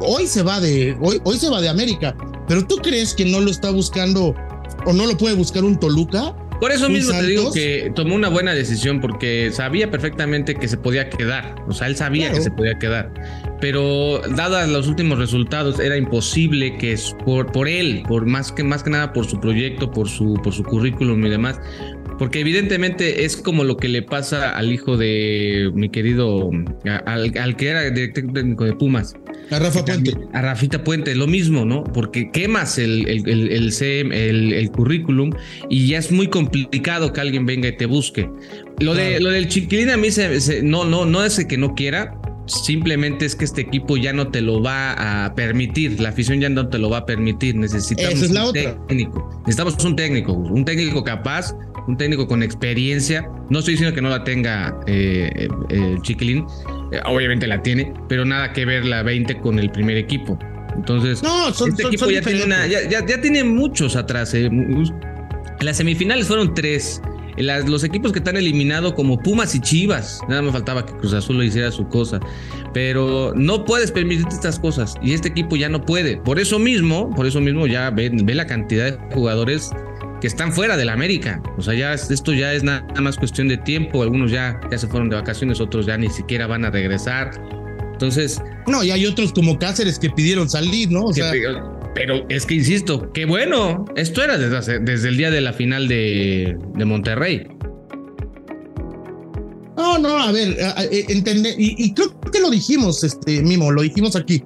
hoy 0.00 0.26
se 0.26 0.42
va 0.42 0.58
de, 0.58 0.96
hoy, 1.00 1.20
hoy 1.24 1.38
se 1.38 1.50
va 1.50 1.60
de 1.60 1.68
América, 1.68 2.16
pero 2.46 2.66
tú 2.66 2.76
crees 2.76 3.12
que 3.12 3.26
no 3.26 3.40
lo 3.40 3.50
está 3.50 3.70
buscando 3.70 4.34
o 4.84 4.92
no 4.92 5.06
lo 5.06 5.16
puede 5.16 5.34
buscar 5.34 5.64
un 5.64 5.78
Toluca? 5.78 6.34
Por 6.60 6.72
eso 6.72 6.88
mismo 6.88 7.12
te 7.12 7.26
digo 7.26 7.52
que 7.52 7.92
tomó 7.94 8.16
una 8.16 8.28
buena 8.28 8.52
decisión 8.52 9.00
porque 9.00 9.50
sabía 9.52 9.90
perfectamente 9.90 10.56
que 10.56 10.66
se 10.66 10.76
podía 10.76 11.08
quedar. 11.08 11.54
O 11.68 11.72
sea, 11.72 11.86
él 11.86 11.96
sabía 11.96 12.32
que 12.32 12.40
se 12.40 12.50
podía 12.50 12.76
quedar. 12.78 13.12
Pero 13.60 14.20
dadas 14.36 14.68
los 14.68 14.88
últimos 14.88 15.18
resultados, 15.18 15.78
era 15.78 15.96
imposible 15.96 16.76
que 16.76 16.96
por, 17.24 17.52
por 17.52 17.68
él, 17.68 18.02
por 18.08 18.26
más 18.26 18.50
que 18.50 18.64
más 18.64 18.82
que 18.82 18.90
nada 18.90 19.12
por 19.12 19.26
su 19.26 19.38
proyecto, 19.38 19.90
por 19.90 20.08
su, 20.08 20.34
por 20.42 20.52
su 20.52 20.64
currículum 20.64 21.24
y 21.24 21.30
demás, 21.30 21.60
porque 22.18 22.40
evidentemente 22.40 23.24
es 23.24 23.36
como 23.36 23.62
lo 23.62 23.76
que 23.76 23.88
le 23.88 24.02
pasa 24.02 24.50
al 24.50 24.72
hijo 24.72 24.96
de 24.96 25.70
mi 25.74 25.88
querido, 25.88 26.50
al, 27.06 27.56
que 27.56 27.68
era 27.68 27.82
director 27.90 28.32
técnico 28.32 28.64
de 28.64 28.72
Pumas. 28.74 29.14
A 29.50 29.58
Rafa 29.58 29.84
Puente. 29.84 30.14
A 30.32 30.42
Rafita 30.42 30.84
Puente, 30.84 31.14
lo 31.14 31.26
mismo, 31.26 31.64
¿no? 31.64 31.84
Porque 31.84 32.30
quemas 32.30 32.78
el, 32.78 33.08
el, 33.08 33.28
el, 33.28 34.52
el, 34.52 34.70
currículum 34.70 35.30
y 35.70 35.88
ya 35.88 35.98
es 35.98 36.12
muy 36.12 36.28
complicado 36.28 37.12
que 37.12 37.20
alguien 37.20 37.46
venga 37.46 37.68
y 37.68 37.76
te 37.76 37.86
busque. 37.86 38.28
Lo, 38.80 38.94
de, 38.94 39.20
lo 39.20 39.30
del 39.30 39.48
chiquilín 39.48 39.90
a 39.90 39.96
mí 39.96 40.10
se, 40.10 40.62
no, 40.62 40.84
no, 40.84 41.06
no 41.06 41.24
es 41.24 41.44
que 41.44 41.56
no 41.56 41.74
quiera, 41.74 42.20
simplemente 42.46 43.24
es 43.24 43.34
que 43.34 43.44
este 43.44 43.62
equipo 43.62 43.96
ya 43.96 44.12
no 44.12 44.28
te 44.28 44.40
lo 44.42 44.62
va 44.62 45.24
a 45.24 45.34
permitir, 45.34 46.00
la 46.00 46.10
afición 46.10 46.40
ya 46.40 46.48
no 46.48 46.68
te 46.68 46.78
lo 46.78 46.90
va 46.90 46.98
a 46.98 47.06
permitir, 47.06 47.56
necesitamos 47.56 48.22
un 48.22 48.52
técnico, 48.52 49.42
necesitamos 49.46 49.84
un 49.84 49.96
técnico, 49.96 50.32
un 50.32 50.64
técnico 50.64 51.02
capaz 51.02 51.54
un 51.88 51.96
técnico 51.96 52.28
con 52.28 52.42
experiencia. 52.42 53.28
No 53.48 53.58
estoy 53.58 53.74
diciendo 53.74 53.94
que 53.94 54.02
no 54.02 54.10
la 54.10 54.22
tenga 54.22 54.78
eh, 54.86 55.48
eh, 55.70 55.96
Chiquilín, 56.02 56.44
eh, 56.92 57.00
obviamente 57.04 57.46
la 57.46 57.62
tiene, 57.62 57.92
pero 58.08 58.24
nada 58.24 58.52
que 58.52 58.64
ver 58.64 58.84
la 58.84 59.02
20 59.02 59.40
con 59.40 59.58
el 59.58 59.70
primer 59.70 59.96
equipo. 59.96 60.38
Entonces, 60.74 61.22
no, 61.22 61.48
este 61.48 61.82
equipo 61.82 62.08
ya, 62.08 62.22
tiene 62.22 62.44
ya, 62.88 63.20
tiene 63.20 63.44
muchos 63.44 63.96
atrás. 63.96 64.32
Eh. 64.34 64.48
Las 65.60 65.76
semifinales 65.76 66.28
fueron 66.28 66.54
tres. 66.54 67.02
los 67.36 67.82
equipos 67.82 68.12
que 68.12 68.20
están 68.20 68.36
eliminados 68.36 68.94
como 68.94 69.18
Pumas 69.18 69.54
y 69.56 69.60
Chivas, 69.60 70.20
nada 70.28 70.40
me 70.42 70.52
faltaba 70.52 70.86
que 70.86 70.92
Cruz 70.94 71.14
Azul 71.14 71.36
lo 71.36 71.42
hiciera 71.42 71.72
su 71.72 71.88
cosa, 71.88 72.20
pero 72.72 73.32
no 73.34 73.64
puedes 73.64 73.90
permitirte 73.90 74.34
estas 74.34 74.58
cosas 74.58 74.94
y 75.02 75.14
este 75.14 75.28
equipo 75.28 75.56
ya 75.56 75.68
no 75.68 75.84
puede. 75.84 76.18
Por 76.18 76.38
eso 76.38 76.60
mismo, 76.60 77.10
por 77.10 77.26
eso 77.26 77.40
mismo 77.40 77.66
ya 77.66 77.90
ve, 77.90 78.10
ve 78.12 78.34
la 78.34 78.46
cantidad 78.46 78.92
de 78.92 79.14
jugadores 79.14 79.72
que 80.20 80.26
están 80.26 80.52
fuera 80.52 80.76
de 80.76 80.84
la 80.84 80.92
América. 80.92 81.42
O 81.56 81.62
sea, 81.62 81.74
ya 81.74 81.92
esto 81.92 82.32
ya 82.32 82.52
es 82.52 82.62
nada 82.62 82.84
más 83.00 83.16
cuestión 83.16 83.48
de 83.48 83.56
tiempo. 83.56 84.02
Algunos 84.02 84.30
ya, 84.30 84.60
ya 84.70 84.78
se 84.78 84.86
fueron 84.86 85.08
de 85.10 85.16
vacaciones, 85.16 85.60
otros 85.60 85.86
ya 85.86 85.96
ni 85.96 86.10
siquiera 86.10 86.46
van 86.46 86.64
a 86.64 86.70
regresar. 86.70 87.30
Entonces. 87.92 88.40
No, 88.66 88.84
y 88.84 88.90
hay 88.90 89.06
otros 89.06 89.32
como 89.32 89.58
Cáceres 89.58 89.98
que 89.98 90.10
pidieron 90.10 90.48
salir, 90.48 90.90
¿no? 90.90 91.04
O 91.04 91.12
sea, 91.12 91.32
pero 91.94 92.24
es 92.28 92.46
que 92.46 92.54
insisto, 92.54 93.12
qué 93.12 93.24
bueno. 93.24 93.84
Esto 93.96 94.22
era 94.22 94.38
desde, 94.38 94.78
desde 94.80 95.08
el 95.08 95.16
día 95.16 95.30
de 95.30 95.40
la 95.40 95.52
final 95.52 95.88
de, 95.88 96.56
de 96.74 96.84
Monterrey. 96.84 97.48
No, 99.76 99.96
no, 99.98 100.18
a 100.18 100.32
ver, 100.32 100.56
entender, 100.90 101.54
y, 101.56 101.74
y, 101.78 101.94
creo 101.94 102.20
que 102.32 102.40
lo 102.40 102.50
dijimos, 102.50 103.04
este, 103.04 103.42
Mimo, 103.42 103.70
lo 103.70 103.82
dijimos 103.82 104.16
aquí 104.16 104.42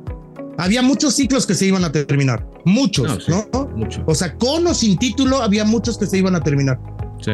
había 0.59 0.83
muchos 0.83 1.15
ciclos 1.15 1.47
que 1.47 1.55
se 1.55 1.67
iban 1.67 1.85
a 1.85 1.93
terminar. 1.93 2.47
Muchos, 2.65 3.29
¿no? 3.29 3.47
O 4.07 4.15
sea, 4.15 4.37
con 4.37 4.67
o 4.67 4.75
sin 4.75 4.97
título, 4.99 5.43
había 5.43 5.65
muchos 5.65 5.99
que 5.99 6.07
se 6.07 6.19
iban 6.19 6.35
a 6.35 6.41
terminar. 6.41 6.79
Sí. 7.21 7.33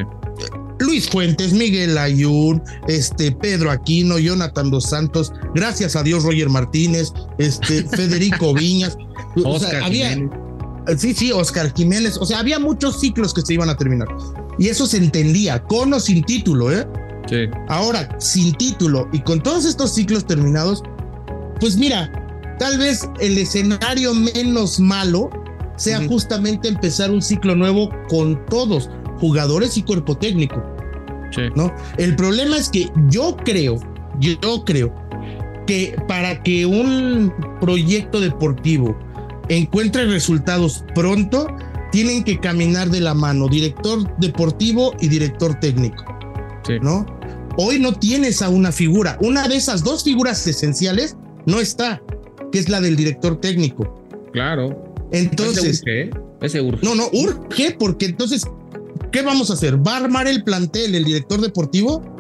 Luis 0.81 1.09
Fuentes, 1.09 1.53
Miguel 1.53 1.99
Ayun, 1.99 2.63
este, 2.87 3.33
Pedro 3.33 3.71
Aquino, 3.71 4.19
Jonathan 4.19 4.71
Dos 4.71 4.85
Santos, 4.85 5.33
gracias 5.55 5.97
a 5.97 6.03
Dios 6.03 6.23
Roger 6.23 6.49
Martínez, 6.49 7.13
este, 7.39 7.83
Federico 7.97 8.55
Viñas. 8.55 8.97
o 9.45 9.59
sea, 9.59 9.85
había, 9.85 10.17
Sí, 10.97 11.13
sí, 11.13 11.33
Oscar 11.33 11.73
Jiménez. 11.75 12.17
O 12.19 12.25
sea, 12.25 12.39
había 12.39 12.59
muchos 12.59 13.01
ciclos 13.01 13.35
que 13.35 13.43
se 13.43 13.55
iban 13.55 13.69
a 13.69 13.77
terminar. 13.77 14.09
Y 14.59 14.69
eso 14.69 14.87
se 14.87 14.97
entendía, 14.97 15.63
con 15.63 15.93
o 15.93 16.01
sin 16.01 16.25
título, 16.25 16.73
¿eh? 16.73 16.87
Sí. 17.29 17.47
Ahora, 17.69 18.17
sin 18.19 18.55
título 18.55 19.09
y 19.13 19.21
con 19.21 19.43
todos 19.43 19.67
estos 19.67 19.95
ciclos 19.95 20.27
terminados, 20.27 20.83
pues 21.61 21.77
mira, 21.77 22.11
Tal 22.59 22.79
vez 22.79 23.09
el 23.21 23.39
escenario 23.39 24.15
menos 24.15 24.81
malo 24.81 25.31
sea 25.77 26.05
justamente 26.09 26.69
empezar 26.69 27.11
un 27.11 27.23
ciclo 27.23 27.55
nuevo 27.55 27.91
con 28.09 28.45
todos, 28.47 28.91
jugadores 29.19 29.77
y 29.77 29.83
cuerpo 29.83 30.17
técnico. 30.17 30.63
¿no? 31.55 31.73
El 31.99 32.17
problema 32.17 32.57
es 32.57 32.69
que 32.69 32.91
yo 33.09 33.37
creo, 33.45 33.79
yo 34.19 34.65
creo 34.65 34.93
que 35.67 35.95
para 36.09 36.43
que 36.43 36.67
un 36.67 37.33
proyecto 37.61 38.21
deportivo 38.21 38.99
encuentre 39.49 40.07
resultados 40.07 40.85
pronto, 40.95 41.47
tienen 41.93 42.25
que 42.25 42.39
caminar 42.39 42.91
de 42.91 43.01
la 43.01 43.15
mano 43.15 43.49
director 43.49 44.15
deportivo 44.19 44.95
y 45.01 45.09
director 45.09 45.59
técnico. 45.61 46.05
¿No? 46.83 47.07
Hoy 47.57 47.79
no 47.79 47.95
tienes 47.95 48.43
a 48.43 48.51
una 48.51 48.73
figura. 48.73 49.17
Una 49.23 49.49
de 49.49 49.57
esas 49.57 49.83
dos 49.83 50.05
figuras 50.05 50.47
esenciales 50.47 51.17
no 51.47 51.61
está 51.61 52.03
que 52.53 52.59
es 52.59 52.69
la 52.69 52.81
del 52.81 52.97
director 52.97 53.41
técnico. 53.41 54.05
Claro. 54.33 54.95
Entonces. 55.13 55.83
Ese 56.41 56.61
urge, 56.61 56.85
No, 56.85 56.95
no, 56.95 57.09
urge, 57.13 57.77
porque 57.79 58.07
entonces, 58.07 58.47
¿qué 59.11 59.23
vamos 59.23 59.51
a 59.51 59.55
hacer? 59.55 59.77
¿Va 59.87 59.95
a 59.95 60.05
armar 60.05 60.29
el 60.29 60.45
plantel 60.45 60.95
el 60.95 61.05
director 61.05 61.41
deportivo? 61.41 62.15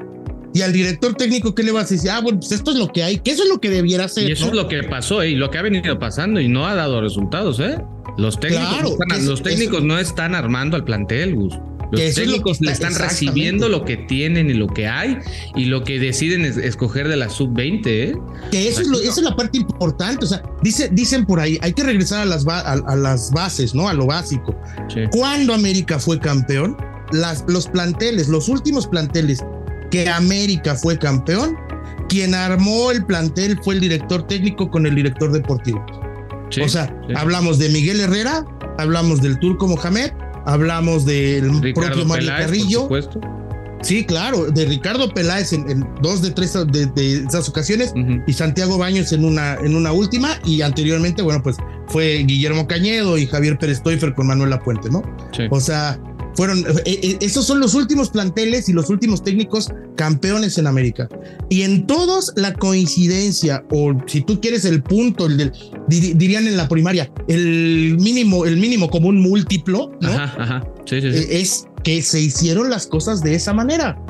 Y 0.55 0.63
al 0.63 0.73
director 0.73 1.15
técnico, 1.15 1.55
¿qué 1.55 1.63
le 1.63 1.73
vas 1.73 1.87
a 1.87 1.95
decir? 1.95 2.11
Ah, 2.11 2.21
bueno, 2.21 2.41
pues 2.41 2.53
esto 2.53 2.73
es 2.73 2.79
lo 2.79 2.89
que 2.89 3.05
hay, 3.05 3.19
que 3.19 3.31
eso 3.31 3.43
es 3.45 3.49
lo 3.49 3.61
que 3.61 3.71
debiera 3.71 4.05
hacer. 4.07 4.29
Y 4.29 4.33
eso 4.33 4.47
es 4.47 4.55
lo 4.55 4.67
que 4.67 4.83
pasó, 4.83 5.23
¿eh? 5.23 5.31
y 5.31 5.35
lo 5.35 5.51
que 5.51 5.59
ha 5.59 5.63
venido 5.63 5.99
pasando, 5.99 6.41
y 6.41 6.49
no 6.49 6.67
ha 6.67 6.75
dado 6.75 7.01
resultados, 7.01 7.61
¿eh? 7.61 7.79
Los 8.17 8.41
técnicos, 8.41 8.99
los 9.23 9.43
técnicos 9.43 9.85
no 9.85 9.99
están 9.99 10.35
armando 10.35 10.77
al 10.77 10.85
plantel, 10.85 11.37
Gus. 11.37 11.55
Los 11.90 12.14
técnicos 12.14 12.61
le 12.61 12.73
están 12.73 12.95
recibiendo 12.95 13.68
lo 13.68 13.85
que 13.85 13.97
tienen 13.97 14.50
y 14.50 14.54
lo 14.54 14.66
que 14.66 14.87
hay 14.87 15.18
y 15.54 15.66
lo 15.66 15.85
que 15.85 15.99
deciden 15.99 16.45
es 16.45 16.57
escoger 16.57 17.09
de 17.09 17.16
la 17.16 17.28
sub-20. 17.28 17.87
¿eh? 17.87 18.16
Que 18.50 18.68
eso 18.68 18.83
es, 18.83 18.88
esa 18.88 19.21
es 19.21 19.23
la 19.23 19.37
parte 19.37 19.59
importante. 19.59 20.25
O 20.25 20.28
sea, 20.28 20.42
dice, 20.62 20.88
dicen 20.92 21.25
por 21.25 21.40
ahí, 21.40 21.59
hay 21.62 21.73
que 21.73 21.83
regresar 21.83 22.21
a 22.21 22.25
las, 22.25 22.47
a, 22.47 22.97
las 22.97 23.30
bases, 23.30 23.75
¿no? 23.75 23.88
A 23.88 23.95
lo 23.95 24.07
básico. 24.07 24.54
Cuando 25.11 25.54
América 25.54 25.99
fue 25.99 26.18
campeón, 26.18 26.76
las, 27.12 27.45
los 27.49 27.66
planteles, 27.66 28.28
los 28.28 28.49
últimos 28.49 28.87
planteles 28.87 29.45
que 29.90 30.09
América 30.09 30.75
fue 30.75 30.99
campeón, 30.99 31.57
quien 32.09 32.35
armó 32.35 32.90
el 32.90 33.04
plantel 33.04 33.59
fue 33.62 33.75
el 33.75 33.80
director 33.80 34.26
técnico 34.26 34.71
con 34.71 34.87
el 34.87 34.95
director 34.95 35.33
deportivo. 35.33 35.85
o 36.62 36.68
sea, 36.68 36.95
hablamos 37.16 37.59
de 37.59 37.68
Miguel 37.71 38.00
Herrera, 38.00 38.45
hablamos 38.78 39.23
del 39.23 39.38
Turco 39.38 39.66
Mohamed 39.66 40.12
hablamos 40.49 41.05
del 41.05 41.73
propio 41.75 42.05
Mario 42.05 42.31
Carrillo. 42.31 42.88
Sí, 43.81 44.05
claro, 44.05 44.50
de 44.50 44.64
Ricardo 44.64 45.09
Peláez 45.09 45.52
en, 45.52 45.87
dos 46.02 46.21
de 46.21 46.33
tres 46.33 46.55
de, 46.67 47.25
esas 47.28 47.49
ocasiones 47.49 47.93
y 48.26 48.33
Santiago 48.33 48.76
Baños 48.76 49.12
en 49.12 49.25
una, 49.25 49.55
en 49.55 49.76
una 49.76 49.93
última 49.93 50.31
y 50.45 50.62
anteriormente, 50.62 51.23
bueno, 51.23 51.43
pues 51.43 51.57
fue 51.87 52.25
Guillermo 52.25 52.67
Cañedo 52.67 53.19
y 53.19 53.26
Javier 53.26 53.57
Pérez 53.57 53.81
Toifer 53.83 54.14
con 54.14 54.26
Manuel 54.26 54.50
Lapuente, 54.50 54.90
¿no? 54.90 55.02
O 55.50 55.61
sea, 55.61 55.99
fueron, 56.38 56.61
eh, 56.61 57.00
eh, 57.02 57.18
esos 57.21 57.45
son 57.45 57.59
los 57.59 57.75
últimos 57.75 58.11
planteles 58.11 58.68
y 58.68 58.73
los 58.73 58.90
últimos 58.90 59.25
técnicos 59.25 59.73
campeones 59.97 60.57
en 60.57 60.68
América. 60.68 61.09
Y 61.49 61.62
en 61.62 61.85
todos 61.85 62.33
la 62.37 62.54
coincidencia, 62.54 63.64
o 63.73 63.92
si 64.07 64.21
tú 64.21 64.40
quieres 64.40 64.64
el 64.64 64.80
punto, 64.80 65.26
el 65.26 65.37
del, 65.37 65.52
dirían 65.88 66.47
en 66.47 66.57
la 66.57 66.68
primaria, 66.68 67.11
el 67.26 67.97
mínimo, 67.99 68.45
el 68.45 68.57
mínimo 68.57 68.88
común 68.88 69.21
múltiplo, 69.21 69.90
¿no? 70.00 70.11
Es 70.87 71.66
que 71.83 72.02
se 72.02 72.21
hicieron 72.21 72.71
las 72.71 72.87
cosas 72.87 73.21
de 73.21 73.35
esa 73.35 73.52
manera. 73.52 74.00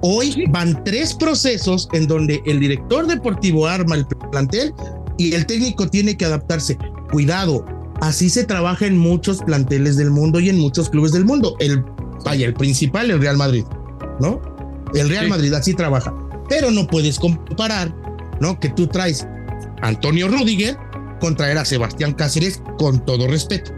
Hoy 0.00 0.46
van 0.48 0.82
tres 0.82 1.12
procesos 1.12 1.90
en 1.92 2.06
donde 2.06 2.40
el 2.46 2.58
director 2.58 3.06
deportivo 3.06 3.66
arma 3.66 3.96
el 3.96 4.06
plantel 4.32 4.72
y 5.18 5.34
el 5.34 5.44
técnico 5.44 5.86
tiene 5.86 6.16
que 6.16 6.24
adaptarse. 6.24 6.78
Cuidado, 7.12 7.66
Así 8.00 8.30
se 8.30 8.44
trabaja 8.44 8.86
en 8.86 8.96
muchos 8.96 9.42
planteles 9.42 9.96
del 9.96 10.10
mundo 10.10 10.40
y 10.40 10.48
en 10.48 10.58
muchos 10.58 10.88
clubes 10.88 11.12
del 11.12 11.24
mundo. 11.24 11.56
El, 11.60 11.84
vaya, 12.24 12.46
el 12.46 12.54
principal, 12.54 13.10
el 13.10 13.20
Real 13.20 13.36
Madrid, 13.36 13.64
¿no? 14.20 14.40
El 14.94 15.08
Real 15.08 15.28
Madrid 15.28 15.52
así 15.52 15.74
trabaja. 15.74 16.14
Pero 16.48 16.70
no 16.70 16.86
puedes 16.86 17.18
comparar, 17.18 17.94
¿no? 18.40 18.58
Que 18.58 18.70
tú 18.70 18.86
traes 18.86 19.26
a 19.82 19.88
Antonio 19.88 20.28
Rudiger 20.28 20.76
contra 21.20 21.44
traer 21.44 21.58
a 21.58 21.64
Sebastián 21.64 22.14
Cáceres 22.14 22.62
con 22.78 23.04
todo 23.04 23.28
respeto, 23.28 23.72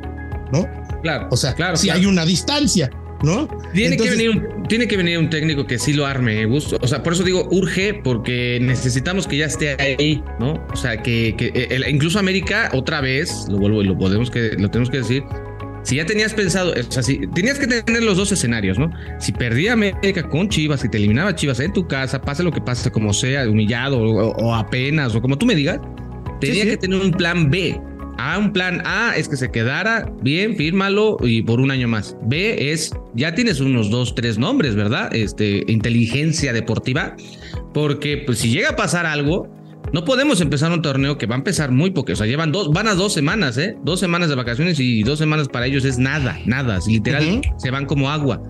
¿no? 0.53 0.67
Claro. 1.03 1.29
O 1.31 1.37
sea, 1.37 1.55
claro, 1.55 1.77
si 1.77 1.91
hay 1.91 2.07
una 2.07 2.25
distancia. 2.25 2.91
¿No? 3.23 3.49
Tiene, 3.73 3.97
que 3.97 4.11
venir 4.11 4.31
un, 4.31 4.63
tiene 4.69 4.87
que 4.87 4.97
venir 4.97 5.19
un 5.19 5.31
técnico 5.31 5.67
que 5.67 5.79
sí 5.79 5.93
lo 5.93 6.07
arme, 6.07 6.45
O 6.47 6.61
sea, 6.61 7.03
por 7.03 7.13
eso 7.13 7.23
digo 7.23 7.49
urge, 7.51 7.95
porque 7.95 8.59
necesitamos 8.61 9.27
que 9.27 9.39
ya 9.39 9.47
esté 9.47 9.77
ahí, 9.81 10.23
¿no? 10.41 10.55
O 10.73 10.77
sea, 10.77 11.03
que, 11.03 11.35
que 11.37 11.69
incluso 11.89 12.19
América, 12.19 12.71
otra 12.73 13.01
vez, 13.01 13.47
lo 13.49 13.59
vuelvo 13.59 13.83
y 13.83 13.87
lo 13.87 13.97
podemos 13.97 14.31
que, 14.31 14.53
lo 14.59 14.71
tenemos 14.71 14.91
que 14.91 14.99
decir. 14.99 15.23
Si 15.83 15.97
ya 15.97 16.07
tenías 16.07 16.33
pensado, 16.33 16.73
o 16.73 16.93
sea, 16.93 17.03
si 17.03 17.27
tenías 17.35 17.59
que 17.59 17.67
tener 17.67 18.05
los 18.05 18.17
dos 18.17 18.31
escenarios, 18.31 18.79
¿no? 18.79 18.93
Si 19.19 19.33
perdía 19.33 19.73
América 19.73 20.29
con 20.29 20.49
Chivas, 20.49 20.81
si 20.81 20.89
te 20.89 20.97
eliminaba 20.97 21.35
Chivas 21.35 21.59
en 21.59 21.73
tu 21.73 21.89
casa, 21.89 22.21
pase 22.21 22.45
lo 22.45 22.53
que 22.53 22.61
pase, 22.61 22.91
como 22.93 23.13
sea, 23.13 23.49
humillado 23.49 24.01
o, 24.01 24.55
apenas, 24.55 25.15
o 25.15 25.21
como 25.21 25.37
tú 25.37 25.45
me 25.45 25.57
digas, 25.57 25.81
tenía 26.41 26.65
que 26.65 26.77
tener 26.77 27.01
un 27.01 27.11
plan 27.11 27.51
B. 27.51 27.81
A, 28.19 28.39
un 28.39 28.53
plan 28.53 28.83
A 28.87 29.15
es 29.17 29.29
que 29.29 29.37
se 29.37 29.51
quedara 29.51 30.11
bien, 30.23 30.57
fírmalo 30.57 31.17
y 31.23 31.43
por 31.43 31.61
un 31.61 31.71
año 31.71 31.89
más. 31.89 32.17
B 32.23 32.73
es, 32.73 32.93
ya 33.15 33.35
tienes 33.35 33.61
unos 33.61 33.91
dos, 33.91 34.15
tres 34.15 34.39
nombres, 34.39 34.75
¿verdad? 34.75 35.15
Este, 35.15 35.65
inteligencia 35.67 36.53
deportiva, 36.53 37.17
porque 37.75 38.23
pues 38.25 38.39
si 38.39 38.51
llega 38.51 38.71
a 38.71 38.77
pasar 38.77 39.07
algo, 39.07 39.49
no 39.93 40.05
podemos 40.05 40.41
empezar 40.41 40.73
un 40.73 40.81
torneo 40.81 41.19
que 41.19 41.27
va 41.27 41.35
a 41.35 41.39
empezar 41.39 41.71
muy 41.71 41.91
poco, 41.91 42.13
o 42.13 42.17
sea, 42.17 42.27
llevan 42.27 42.51
dos, 42.51 42.71
van 42.71 42.89
a 42.89 42.95
dos 42.95 43.13
semanas, 43.13 43.59
¿eh? 43.59 43.77
Dos 43.83 44.01
semanas 44.01 44.31
de 44.31 44.37
vacaciones 44.37 44.81
y 44.81 45.03
dos 45.03 45.19
semanas 45.19 45.49
para 45.49 45.67
ellos 45.67 45.85
es 45.85 45.99
nada, 45.99 46.39
nada, 46.47 46.79
literal, 46.87 47.43
se 47.59 47.71
van 47.71 47.85
como 47.85 48.11
agua. 48.11 48.41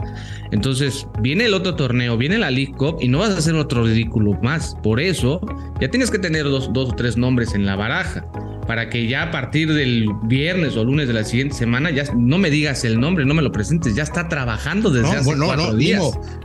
Entonces, 0.52 1.06
viene 1.20 1.46
el 1.46 1.54
otro 1.54 1.74
torneo, 1.74 2.16
viene 2.16 2.38
la 2.38 2.50
League 2.50 2.74
Cup 2.76 2.98
y 3.00 3.08
no 3.08 3.18
vas 3.18 3.30
a 3.30 3.38
hacer 3.38 3.54
otro 3.54 3.84
ridículo 3.84 4.34
más. 4.42 4.76
Por 4.82 5.00
eso, 5.00 5.40
ya 5.80 5.90
tienes 5.90 6.10
que 6.10 6.18
tener 6.18 6.44
dos, 6.44 6.72
dos 6.72 6.90
o 6.90 6.94
tres 6.94 7.16
nombres 7.16 7.54
en 7.54 7.66
la 7.66 7.74
baraja 7.74 8.24
para 8.66 8.88
que 8.88 9.08
ya 9.08 9.24
a 9.24 9.30
partir 9.30 9.72
del 9.72 10.08
viernes 10.24 10.76
o 10.76 10.84
lunes 10.84 11.08
de 11.08 11.14
la 11.14 11.24
siguiente 11.24 11.56
semana 11.56 11.90
ya 11.90 12.04
no 12.16 12.38
me 12.38 12.50
digas 12.50 12.84
el 12.84 13.00
nombre, 13.00 13.24
no 13.24 13.34
me 13.34 13.42
lo 13.42 13.52
presentes, 13.52 13.94
ya 13.94 14.02
está 14.02 14.28
trabajando 14.28 14.90
desde 14.90 15.08
hace 15.08 15.24
bueno, 15.24 15.46
cuatro 15.46 15.74
días. 15.74 16.02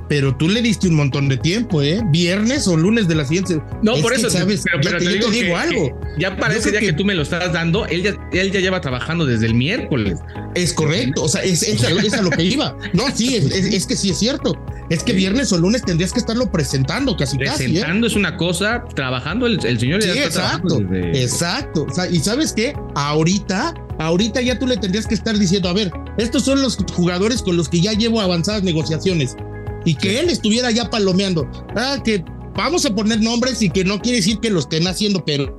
pero 0.09 0.35
tú 0.35 0.49
le 0.49 0.61
diste 0.61 0.87
un 0.87 0.95
montón 0.95 1.29
de 1.29 1.37
tiempo, 1.37 1.81
¿eh? 1.81 2.01
Viernes 2.09 2.67
o 2.67 2.75
lunes 2.75 3.07
de 3.07 3.15
la 3.15 3.25
siguiente. 3.25 3.61
No, 3.83 3.95
por 3.97 4.13
eso, 4.13 4.29
sabes, 4.29 4.63
pero, 4.81 4.97
te, 4.97 5.07
digo, 5.29 5.57
algo. 5.57 5.99
ya 6.17 6.35
para 6.37 6.55
ese 6.55 6.71
día 6.71 6.79
que... 6.79 6.93
tú 6.93 7.05
me 7.05 7.13
lo 7.13 7.21
estás 7.21 7.53
dando, 7.53 7.85
él 7.85 8.03
ya, 8.03 8.15
él 8.33 8.51
ya 8.51 8.59
lleva 8.59 8.81
trabajando 8.81 9.25
desde 9.25 9.45
el 9.45 9.53
miércoles. 9.53 10.19
Es 10.55 10.73
correcto, 10.73 11.23
o 11.23 11.29
sea, 11.29 11.43
es, 11.43 11.61
es, 11.63 11.83
a, 11.83 12.21
lo 12.21 12.31
que 12.31 12.43
iba. 12.43 12.75
No, 12.93 13.03
sí, 13.13 13.35
es, 13.35 13.45
es 13.51 13.85
que 13.85 13.95
sí 13.95 14.09
es 14.09 14.17
cierto. 14.17 14.57
Es 14.89 15.03
que 15.03 15.11
viernes 15.11 15.51
o 15.51 15.57
lunes 15.57 15.81
tendrías 15.83 16.13
que 16.13 16.19
estarlo 16.19 16.49
presentando 16.49 17.17
casi 17.17 17.37
casi. 17.37 17.63
¿eh? 17.63 17.67
Presentando 17.67 18.07
es 18.07 18.15
una 18.15 18.37
cosa, 18.37 18.85
trabajando 18.95 19.45
el, 19.45 19.59
señor. 19.79 20.01
Sí, 20.01 20.09
exacto, 20.09 20.81
exacto. 21.13 21.87
Y 22.09 22.19
sabes 22.19 22.53
qué, 22.53 22.73
ahorita, 22.95 23.73
ahorita 23.99 24.41
ya 24.41 24.57
tú 24.57 24.67
le 24.67 24.77
tendrías 24.77 25.07
que 25.07 25.15
estar 25.15 25.37
diciendo, 25.37 25.69
a 25.69 25.73
ver, 25.73 25.91
estos 26.17 26.43
son 26.43 26.61
los 26.61 26.77
jugadores 26.93 27.41
con 27.41 27.57
los 27.57 27.69
que 27.69 27.81
ya 27.81 27.93
llevo 27.93 28.21
avanzadas 28.21 28.63
negociaciones 28.63 29.35
y 29.85 29.95
que 29.95 30.19
él 30.19 30.29
estuviera 30.29 30.71
ya 30.71 30.89
palomeando. 30.89 31.49
Ah, 31.75 31.97
que 32.03 32.23
vamos 32.55 32.85
a 32.85 32.93
poner 32.93 33.21
nombres 33.21 33.61
y 33.61 33.69
que 33.69 33.83
no 33.83 33.99
quiere 34.01 34.17
decir 34.17 34.39
que 34.39 34.49
lo 34.49 34.59
estén 34.59 34.87
haciendo, 34.87 35.23
pero 35.23 35.57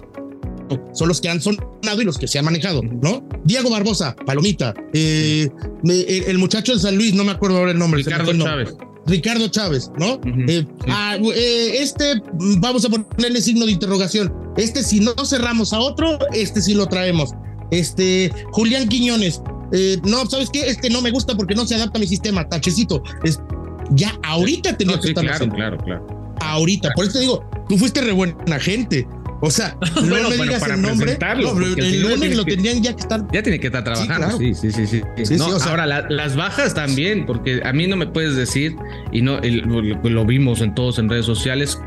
son 0.92 1.08
los 1.08 1.20
que 1.20 1.28
han 1.28 1.40
sonado 1.40 2.00
y 2.00 2.04
los 2.04 2.18
que 2.18 2.28
se 2.28 2.38
han 2.38 2.44
manejado, 2.44 2.82
¿no? 2.82 3.26
Diego 3.44 3.70
Barbosa, 3.70 4.14
Palomita, 4.26 4.74
eh, 4.92 5.48
el, 5.84 6.38
muchacho 6.38 6.74
de 6.74 6.80
San 6.80 6.96
Luis, 6.96 7.14
no 7.14 7.24
me 7.24 7.32
acuerdo 7.32 7.58
ahora 7.58 7.70
el 7.70 7.78
nombre. 7.78 8.02
Ricardo 8.02 8.36
Chávez. 8.36 8.74
Ricardo 9.08 9.48
Chávez, 9.48 9.90
¿no? 9.98 10.20
Eh, 10.48 10.66
ah, 10.88 11.16
eh, 11.34 11.78
este, 11.80 12.22
vamos 12.58 12.84
a 12.84 12.88
ponerle 12.88 13.40
signo 13.40 13.66
de 13.66 13.72
interrogación. 13.72 14.32
Este, 14.56 14.82
si 14.82 15.00
no 15.00 15.12
cerramos 15.24 15.72
a 15.72 15.80
otro, 15.80 16.18
este 16.32 16.60
sí 16.60 16.74
lo 16.74 16.86
traemos. 16.86 17.30
Este, 17.70 18.32
Julián 18.52 18.88
Quiñones, 18.88 19.42
no, 20.04 20.26
¿sabes 20.26 20.48
qué? 20.50 20.68
Este 20.68 20.90
no 20.90 21.02
me 21.02 21.10
gusta 21.10 21.36
porque 21.36 21.54
no 21.54 21.66
se 21.66 21.74
adapta 21.74 21.98
a 21.98 22.00
mi 22.00 22.06
sistema, 22.06 22.48
tachecito. 22.48 23.02
Es, 23.24 23.40
ya 23.90 24.18
ahorita 24.24 24.76
tenía 24.76 24.98
que 25.00 25.08
estar 25.08 25.24
claro, 25.24 25.48
claro, 25.48 25.78
claro. 25.78 26.06
Ahorita, 26.40 26.92
por 26.94 27.04
eso 27.04 27.14
te 27.14 27.20
digo, 27.20 27.44
tú 27.68 27.76
fuiste 27.76 28.00
re 28.00 28.12
buena 28.12 28.60
gente. 28.60 29.06
O 29.40 29.50
sea, 29.50 29.76
no 29.94 30.30
me 30.30 30.36
digas 30.36 30.66
el 30.68 30.82
nombre. 30.82 31.18
No, 31.20 31.60
el 31.60 32.02
lunes 32.02 32.36
lo 32.36 32.44
tendrían 32.44 32.82
ya 32.82 32.94
que 32.94 33.00
estar. 33.00 33.24
Ya 33.32 33.42
tiene 33.42 33.60
que 33.60 33.68
estar 33.68 33.84
trabajando. 33.84 34.36
Sí, 34.38 34.54
sí, 34.54 34.70
sí, 34.70 34.86
sí. 34.86 35.02
ahora, 35.66 35.86
las 35.86 36.36
bajas 36.36 36.74
también, 36.74 37.26
porque 37.26 37.60
a 37.64 37.72
mí 37.72 37.86
no 37.86 37.96
me 37.96 38.06
puedes 38.06 38.36
decir, 38.36 38.76
y 39.12 39.22
no 39.22 39.40
lo, 39.40 40.26
vimos 40.26 40.60
en 40.60 40.74
todos 40.74 40.98
en 40.98 41.08
redes 41.08 41.26
sociales, 41.26 41.80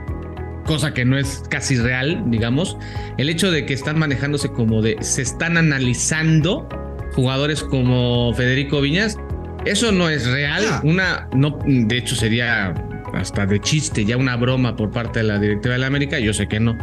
cosa 0.66 0.94
que 0.94 1.06
no 1.06 1.18
es 1.18 1.44
casi 1.50 1.76
real, 1.78 2.24
digamos, 2.28 2.78
el 3.18 3.30
hecho 3.30 3.52
de 3.52 3.66
que 3.66 3.74
están 3.74 4.00
manejándose 4.00 4.50
como 4.50 4.82
de 4.82 4.98
se 5.02 5.22
están 5.22 5.58
analizando 5.58 6.68
jugadores 7.14 7.64
como 7.64 8.34
Federico 8.34 8.80
Viñas, 8.80 9.18
eso 9.66 9.92
no 9.92 10.10
es 10.10 10.26
real. 10.28 10.64
Ah. 10.70 10.82
Una, 10.84 11.28
no, 11.34 11.60
de 11.66 11.98
hecho 11.98 12.16
sería 12.16 12.74
hasta 13.14 13.46
de 13.46 13.60
chiste, 13.60 14.06
ya 14.06 14.18
una 14.18 14.36
broma 14.36 14.76
por 14.76 14.92
parte 14.92 15.20
de 15.20 15.26
la 15.26 15.40
directiva 15.40 15.74
de 15.74 15.80
la 15.80 15.88
América, 15.88 16.20
yo 16.20 16.34
sé 16.34 16.48
que 16.48 16.60
no, 16.60 16.78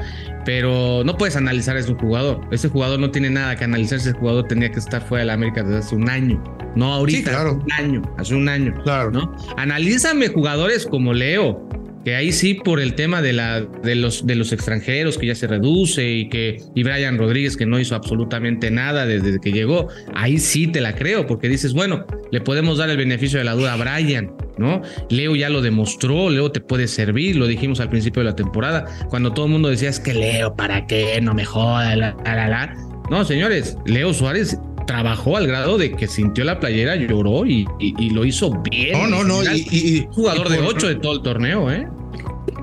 pero 0.48 1.02
no 1.04 1.14
puedes 1.18 1.36
analizar 1.36 1.76
a 1.76 1.80
ese 1.80 1.92
jugador. 1.92 2.40
Ese 2.50 2.70
jugador 2.70 2.98
no 2.98 3.10
tiene 3.10 3.28
nada 3.28 3.54
que 3.54 3.64
analizar, 3.64 3.98
ese 3.98 4.14
jugador 4.14 4.48
tenía 4.48 4.70
que 4.70 4.78
estar 4.78 5.02
fuera 5.02 5.20
de 5.20 5.26
la 5.26 5.34
América 5.34 5.62
desde 5.62 5.76
hace 5.80 5.94
un 5.94 6.08
año, 6.08 6.42
no 6.74 6.94
ahorita, 6.94 7.38
hace 7.38 7.50
un 7.50 7.72
año, 7.72 8.02
hace 8.16 8.34
un 8.34 8.48
año. 8.48 8.74
Claro. 8.82 9.10
¿no? 9.10 9.36
Analízame 9.58 10.28
jugadores 10.28 10.86
como 10.86 11.12
Leo, 11.12 11.68
que 12.04 12.14
ahí 12.14 12.32
sí 12.32 12.54
por 12.54 12.80
el 12.80 12.94
tema 12.94 13.22
de, 13.22 13.32
la, 13.32 13.60
de, 13.60 13.94
los, 13.94 14.26
de 14.26 14.34
los 14.34 14.52
extranjeros 14.52 15.18
que 15.18 15.26
ya 15.26 15.34
se 15.34 15.46
reduce 15.46 16.08
y 16.08 16.28
que 16.28 16.60
y 16.74 16.82
Brian 16.82 17.18
Rodríguez 17.18 17.56
que 17.56 17.66
no 17.66 17.78
hizo 17.78 17.94
absolutamente 17.94 18.70
nada 18.70 19.06
desde 19.06 19.40
que 19.40 19.52
llegó, 19.52 19.88
ahí 20.14 20.38
sí 20.38 20.66
te 20.66 20.80
la 20.80 20.94
creo 20.94 21.26
porque 21.26 21.48
dices, 21.48 21.74
bueno, 21.74 22.06
le 22.30 22.40
podemos 22.40 22.78
dar 22.78 22.90
el 22.90 22.96
beneficio 22.96 23.38
de 23.38 23.44
la 23.44 23.54
duda 23.54 23.74
a 23.74 23.76
Brian, 23.76 24.32
¿no? 24.58 24.82
Leo 25.10 25.36
ya 25.36 25.48
lo 25.48 25.62
demostró, 25.62 26.30
Leo 26.30 26.50
te 26.52 26.60
puede 26.60 26.88
servir, 26.88 27.36
lo 27.36 27.46
dijimos 27.46 27.80
al 27.80 27.90
principio 27.90 28.22
de 28.22 28.30
la 28.30 28.36
temporada, 28.36 28.86
cuando 29.08 29.32
todo 29.32 29.46
el 29.46 29.52
mundo 29.52 29.68
decía, 29.68 29.88
es 29.88 30.00
que 30.00 30.14
Leo, 30.14 30.54
¿para 30.54 30.86
qué? 30.86 31.18
No 31.20 31.34
me 31.34 31.44
joda, 31.44 31.96
la, 31.96 32.16
la, 32.24 32.48
la. 32.48 32.74
No, 33.10 33.24
señores, 33.24 33.76
Leo 33.86 34.12
Suárez 34.12 34.58
trabajó 34.88 35.36
al 35.36 35.46
grado 35.46 35.76
de 35.76 35.92
que 35.92 36.08
sintió 36.08 36.44
la 36.44 36.58
playera, 36.58 36.96
lloró 36.96 37.44
y, 37.44 37.68
lo 38.10 38.24
hizo 38.24 38.50
bien. 38.70 38.92
No, 38.92 39.06
no, 39.06 39.22
no. 39.22 39.44
Y, 39.54 40.08
jugador 40.10 40.48
de 40.48 40.60
ocho 40.60 40.88
de 40.88 40.96
todo 40.96 41.12
el 41.12 41.22
torneo, 41.22 41.70
¿eh? 41.70 41.86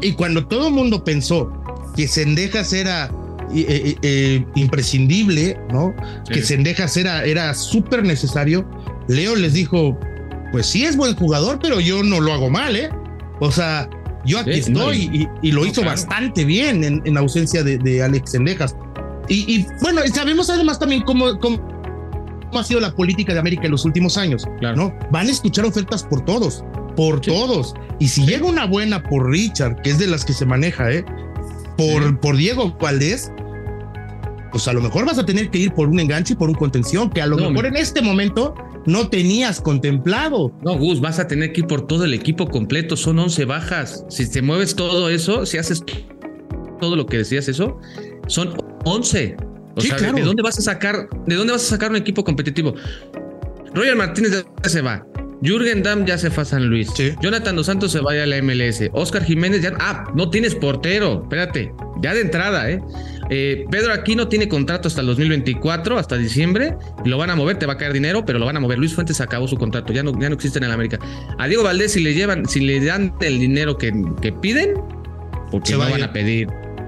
Y 0.02 0.14
cuando 0.14 0.48
todo 0.48 0.68
el 0.70 0.74
mundo 0.74 1.04
pensó 1.04 1.54
que 1.96 2.08
Sendejas 2.08 2.74
era 2.74 3.12
eh, 3.54 3.66
eh, 3.70 3.96
eh, 4.02 4.46
imprescindible, 4.56 5.58
¿no? 5.72 5.96
Que 6.28 6.42
Sendejas 6.42 6.98
era, 6.98 7.24
era 7.24 7.54
súper 7.54 8.04
necesario, 8.04 8.68
Leo 9.08 9.36
les 9.36 9.54
dijo, 9.54 9.98
pues 10.52 10.66
sí 10.66 10.84
es 10.84 10.98
buen 10.98 11.16
jugador, 11.16 11.60
pero 11.62 11.80
yo 11.80 12.02
no 12.02 12.22
lo 12.22 12.34
hago 12.34 12.50
mal, 12.50 12.76
¿eh? 12.76 12.90
O 13.40 13.52
sea, 13.52 13.88
yo 14.26 14.40
aquí 14.40 14.60
estoy 14.60 15.30
y, 15.44 15.52
lo 15.52 15.64
hizo 15.64 15.84
bastante 15.84 16.44
bien 16.44 16.84
en, 16.84 17.18
ausencia 17.18 17.64
de, 17.64 18.02
Alex 18.02 18.32
Sendejas. 18.32 18.76
Y, 19.30 19.66
bueno, 19.82 20.02
sabemos 20.12 20.50
además 20.50 20.80
también 20.80 21.02
cómo, 21.02 21.40
cómo, 21.40 21.75
ha 22.60 22.64
sido 22.64 22.80
la 22.80 22.96
política 22.96 23.34
de 23.34 23.40
América 23.40 23.66
en 23.66 23.72
los 23.72 23.86
últimos 23.86 24.18
años, 24.18 24.46
¿no? 24.76 24.98
Van 25.12 25.28
a 25.28 25.32
escuchar 25.32 25.66
ofertas 25.66 26.04
por 26.04 26.24
todos 26.24 26.64
por 26.96 27.22
todos. 27.22 27.74
Y 28.00 28.08
si 28.08 28.26
llega 28.26 28.46
una 28.46 28.66
buena 28.66 29.04
por 29.04 29.30
Richard, 29.30 29.82
que 29.82 29.92
es 29.92 30.00
de 30.00 30.08
las 30.08 30.26
que 30.26 30.34
se 30.34 30.46
maneja, 30.46 30.92
¿eh? 30.92 31.06
Por, 31.78 32.20
por 32.20 32.38
Diego 32.38 32.76
Valdés, 32.80 33.32
pues 34.52 34.68
a 34.68 34.74
lo 34.74 34.82
mejor 34.82 35.06
vas 35.06 35.20
a 35.20 35.26
tener 35.26 35.50
que 35.50 35.60
ir 35.60 35.74
por 35.74 35.90
un 35.90 36.00
enganche 36.00 36.34
y 36.34 36.36
por 36.36 36.50
un 36.50 36.56
contención, 36.56 37.10
que 37.10 37.22
a 37.22 37.28
lo 37.28 37.38
mejor 37.38 37.66
en 37.66 37.76
este 37.76 38.02
momento 38.02 38.56
no 38.86 39.10
tenías 39.10 39.60
contemplado. 39.60 40.54
No, 40.64 40.78
Gus, 40.78 41.02
vas 41.02 41.20
a 41.20 41.28
tener 41.28 41.52
que 41.52 41.62
ir 41.62 41.68
por 41.68 41.86
todo 41.86 42.06
el 42.06 42.14
equipo 42.14 42.48
completo, 42.48 42.96
son 42.96 43.20
11 43.20 43.46
bajas. 43.46 44.06
Si 44.10 44.30
te 44.30 44.42
mueves 44.42 44.76
todo 44.76 45.10
eso, 45.10 45.46
si 45.46 45.58
haces 45.58 45.84
todo 46.80 46.96
lo 46.96 47.06
que 47.06 47.18
decías 47.18 47.50
eso, 47.50 47.78
son 48.28 48.56
11. 48.86 49.36
O 49.76 49.82
sea, 49.82 49.98
¿de 49.98 50.22
dónde 50.22 50.42
vas 50.42 50.58
a 50.58 50.62
sacar, 50.62 51.08
de 51.26 51.36
dónde 51.36 51.54
vas 51.54 51.64
a 51.64 51.70
sacar 51.70 51.92
un 51.92 51.98
equipo 51.98 52.24
competitivo? 52.24 52.76
Roger 53.74 53.96
Martínez 53.96 54.46
ya 54.64 54.70
se 54.70 54.82
va. 54.82 55.06
Jürgen 55.42 55.84
Damm 55.84 56.06
ya 56.06 56.18
se 56.18 56.32
fue 56.32 56.44
a 56.44 56.46
San 56.46 56.66
Luis. 56.68 56.90
Jonathan 57.22 57.56
Dos 57.56 57.66
Santos 57.66 57.92
se 57.92 58.00
vaya 58.00 58.24
a 58.24 58.26
la 58.26 58.42
MLS. 58.42 58.90
Oscar 58.94 59.24
Jiménez 59.24 59.62
ya. 59.62 59.74
Ah, 59.80 60.06
no 60.16 60.30
tienes 60.30 60.56
portero. 60.56 61.22
Espérate. 61.24 61.74
Ya 62.02 62.14
de 62.14 62.22
entrada, 62.22 62.70
¿eh? 62.70 62.82
¿eh? 63.30 63.66
Pedro 63.70 63.94
Aquino 63.94 64.28
tiene 64.28 64.48
contrato 64.48 64.88
hasta 64.88 65.02
el 65.02 65.08
2024, 65.08 65.98
hasta 65.98 66.18
diciembre. 66.18 66.76
Lo 67.04 67.18
van 67.18 67.30
a 67.30 67.36
mover, 67.36 67.58
te 67.58 67.66
va 67.66 67.74
a 67.74 67.78
caer 67.78 67.94
dinero, 67.94 68.26
pero 68.26 68.40
lo 68.40 68.46
van 68.46 68.58
a 68.58 68.60
mover. 68.60 68.80
Luis 68.80 68.94
Fuentes 68.94 69.22
acabó 69.22 69.48
su 69.48 69.58
contrato, 69.58 69.94
ya 69.94 70.04
no, 70.04 70.20
ya 70.20 70.30
no 70.30 70.36
existe 70.36 70.60
en 70.60 70.66
el 70.66 70.72
América. 70.72 71.00
A 71.38 71.48
Diego 71.48 71.64
Valdés, 71.64 71.94
si 71.94 72.02
le 72.02 72.14
llevan, 72.14 72.48
si 72.48 72.62
le 72.62 72.84
dan 72.84 73.14
el 73.22 73.40
dinero 73.40 73.78
que, 73.78 73.94
que 74.22 74.32
piden, 74.32 74.74
porque 75.52 75.74
no 75.74 75.80
van 75.80 76.04
a 76.04 76.14
pedir, 76.14 76.48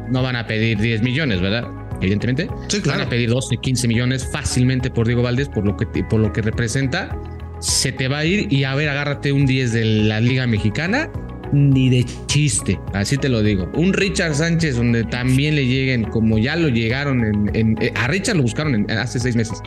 no 0.10 0.24
van 0.24 0.36
a 0.36 0.46
pedir 0.46 0.78
10 0.80 1.04
millones, 1.04 1.42
¿verdad? 1.42 1.68
Evidentemente. 2.02 2.50
Sí, 2.68 2.82
claro. 2.82 3.00
Van 3.00 3.08
a 3.08 3.10
pedir 3.10 3.30
12, 3.30 3.58
15 3.58 3.88
millones 3.88 4.30
fácilmente 4.32 4.90
por 4.90 5.08
Diego 5.08 5.24
Valdés, 5.24 5.50
por 5.50 5.66
lo 5.66 5.76
que, 5.78 5.86
por 6.04 6.20
lo 6.20 6.32
que 6.32 6.42
representa 6.42 7.18
se 7.60 7.92
te 7.92 8.08
va 8.08 8.20
a 8.20 8.26
ir 8.26 8.52
y 8.52 8.64
a 8.64 8.76
ver, 8.76 8.90
agárrate 8.90 9.32
un 9.32 9.46
10 9.46 9.74
de 9.74 9.86
la 9.86 10.20
Liga 10.20 10.46
Mexicana, 10.48 11.10
ni 11.52 11.90
de 11.90 12.06
chiste, 12.28 12.80
así 12.94 13.18
te 13.18 13.30
lo 13.30 13.42
digo. 13.42 13.70
Un 13.76 13.94
Richard 13.94 14.36
Sánchez 14.36 14.76
donde 14.76 15.04
también 15.06 15.56
le 15.56 15.66
lleguen, 15.66 16.04
como 16.06 16.38
ya 16.38 16.56
lo 16.56 16.70
llegaron 16.70 17.50
en, 17.54 17.78
eh, 17.82 17.92
a 17.96 18.08
Richard 18.08 18.38
lo 18.38 18.44
buscaron 18.44 18.90
hace 18.92 19.20
seis 19.20 19.36
meses, 19.36 19.62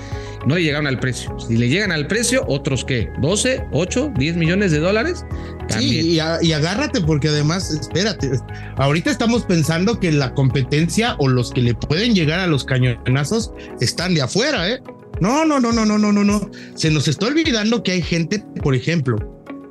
no 0.47 0.55
le 0.57 0.63
llegaron 0.63 0.87
al 0.87 0.99
precio. 0.99 1.37
Si 1.39 1.57
le 1.57 1.69
llegan 1.69 1.93
al 1.93 2.07
precio, 2.07 2.45
otros 2.49 2.85
qué, 2.85 3.11
12, 3.21 3.65
8, 3.73 4.13
10 4.19 4.37
millones 4.37 4.73
de 4.73 4.79
dólares. 4.79 5.25
Sí, 5.69 6.19
y, 6.19 6.47
y 6.47 6.53
agárrate 6.53 7.01
porque 7.01 7.29
además, 7.29 7.71
espérate, 7.71 8.31
ahorita 8.77 9.11
estamos 9.11 9.45
pensando 9.45 10.01
que 10.01 10.11
la 10.11 10.35
competencia 10.35 11.15
o 11.19 11.29
los 11.29 11.53
que 11.53 11.63
le 11.63 11.75
pueden 11.75 12.15
llegar 12.15 12.41
a 12.41 12.47
los 12.47 12.65
cañonazos 12.65 13.53
están 13.81 14.15
de 14.15 14.23
afuera, 14.23 14.69
¿eh? 14.69 14.81
No, 15.21 15.45
no, 15.45 15.61
no, 15.61 15.73
no, 15.73 15.85
no, 15.85 15.99
no, 15.99 16.13
no, 16.13 16.25
no. 16.25 16.51
Se 16.75 16.91
nos 16.91 17.07
está 17.07 17.27
olvidando 17.27 17.83
que 17.83 17.93
hay 17.93 18.03
gente, 18.03 18.43
por 18.63 18.75
ejemplo, 18.75 19.19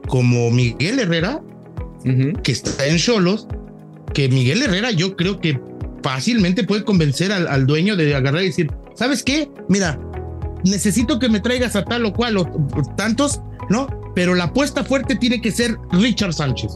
como 0.08 0.52
Miguel 0.52 1.00
Herrera, 1.00 1.41
que 2.43 2.51
está 2.51 2.85
en 2.88 2.97
Cholos, 2.97 3.47
que 4.13 4.29
Miguel 4.29 4.63
Herrera 4.63 4.91
yo 4.91 5.15
creo 5.15 5.39
que 5.39 5.59
fácilmente 6.03 6.63
puede 6.63 6.83
convencer 6.83 7.31
al, 7.31 7.67
dueño 7.67 7.95
de 7.95 8.15
agarrar 8.15 8.43
y 8.43 8.47
decir, 8.47 8.71
¿sabes 8.95 9.23
qué? 9.23 9.49
Mira, 9.67 9.99
necesito 10.63 11.19
que 11.19 11.29
me 11.29 11.39
traigas 11.39 11.75
a 11.75 11.83
tal 11.83 12.05
o 12.05 12.13
cual 12.13 12.38
o, 12.38 12.45
tantos, 12.95 13.41
¿no? 13.69 13.88
Pero 14.15 14.35
la 14.35 14.45
apuesta 14.45 14.83
fuerte 14.83 15.15
tiene 15.15 15.41
que 15.41 15.51
ser 15.51 15.77
Richard 15.91 16.33
Sánchez. 16.33 16.73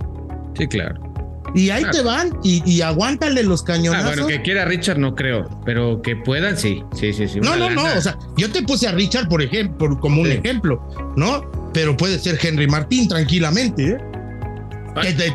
Sí, 0.58 0.68
claro. 0.68 1.14
Y 1.56 1.70
ahí 1.70 1.84
te 1.92 2.02
van 2.02 2.32
y, 2.44 2.64
y, 2.66 2.82
aguántale 2.82 3.44
los 3.44 3.62
cañonazos. 3.62 4.06
Ah, 4.06 4.14
bueno, 4.16 4.28
que 4.28 4.42
quiera 4.42 4.66
Richard 4.66 4.98
no 4.98 5.14
creo, 5.14 5.62
pero 5.66 6.02
que 6.02 6.16
puedan, 6.16 6.58
sí, 6.58 6.82
sí, 6.96 7.14
sí, 7.14 7.28
sí. 7.28 7.40
No, 7.42 7.56
no, 7.56 7.70
no, 7.70 7.84
o 7.84 8.02
sea, 8.02 8.18
yo 8.38 8.50
te 8.50 8.64
puse 8.64 8.88
a 8.88 8.92
Richard, 8.92 9.28
por 9.28 9.42
ejemplo, 9.42 10.00
como 10.00 10.22
un 10.22 10.32
ejemplo, 10.32 10.82
¿no? 11.16 11.72
Pero 11.72 11.96
puede 11.96 12.18
ser 12.18 12.40
Henry 12.42 12.68
Martín 12.68 13.08
tranquilamente, 13.08 13.90
¿eh? 13.90 13.98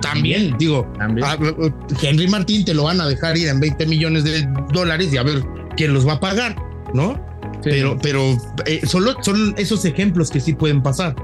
También, 0.01 0.57
digo, 0.59 0.91
ah, 1.01 1.37
Henry 2.03 2.29
Martín 2.29 2.65
te 2.65 2.75
lo 2.75 2.85
van 2.85 3.01
a 3.01 3.07
dejar 3.07 3.37
ir 3.37 3.49
en 3.49 3.61
20 3.61 3.87
millones 3.87 4.25
de 4.25 4.49
dólares 4.73 5.13
y 5.13 5.17
a 5.17 5.23
ver 5.23 5.43
quién 5.77 5.93
los 5.95 6.07
va 6.07 6.15
a 6.15 6.21
pagar, 6.21 6.57
¿no? 6.95 7.27
Pero, 7.63 7.99
pero 8.01 8.37
eh, 8.67 8.81
solo 8.87 9.17
son 9.23 9.55
esos 9.59 9.85
ejemplos 9.85 10.31
que 10.31 10.41
sí 10.41 10.53
pueden 10.53 10.83
pasar. 10.83 11.17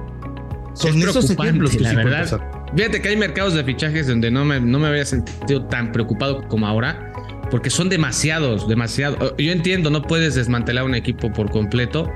Son 0.75 1.01
esos 1.01 1.31
ejemplos 1.31 1.71
que 1.71 1.79
sí 1.79 1.85
pueden 1.85 2.11
pasar. 2.11 2.65
Fíjate 2.77 3.01
que 3.01 3.09
hay 3.09 3.17
mercados 3.17 3.55
de 3.55 3.63
fichajes 3.63 4.09
donde 4.09 4.31
no 4.31 4.45
me, 4.45 4.61
no 4.61 4.79
me 4.81 4.89
había 4.89 5.05
sentido 5.05 5.65
tan 5.67 5.93
preocupado 5.93 6.47
como 6.49 6.67
ahora, 6.67 7.13
porque 7.51 7.71
son 7.71 7.89
demasiados, 7.89 8.67
demasiados. 8.67 9.35
Yo 9.39 9.53
entiendo, 9.53 9.91
no 9.91 10.03
puedes 10.03 10.35
desmantelar 10.35 10.85
un 10.85 10.97
equipo 10.97 11.33
por 11.33 11.51
completo, 11.51 12.11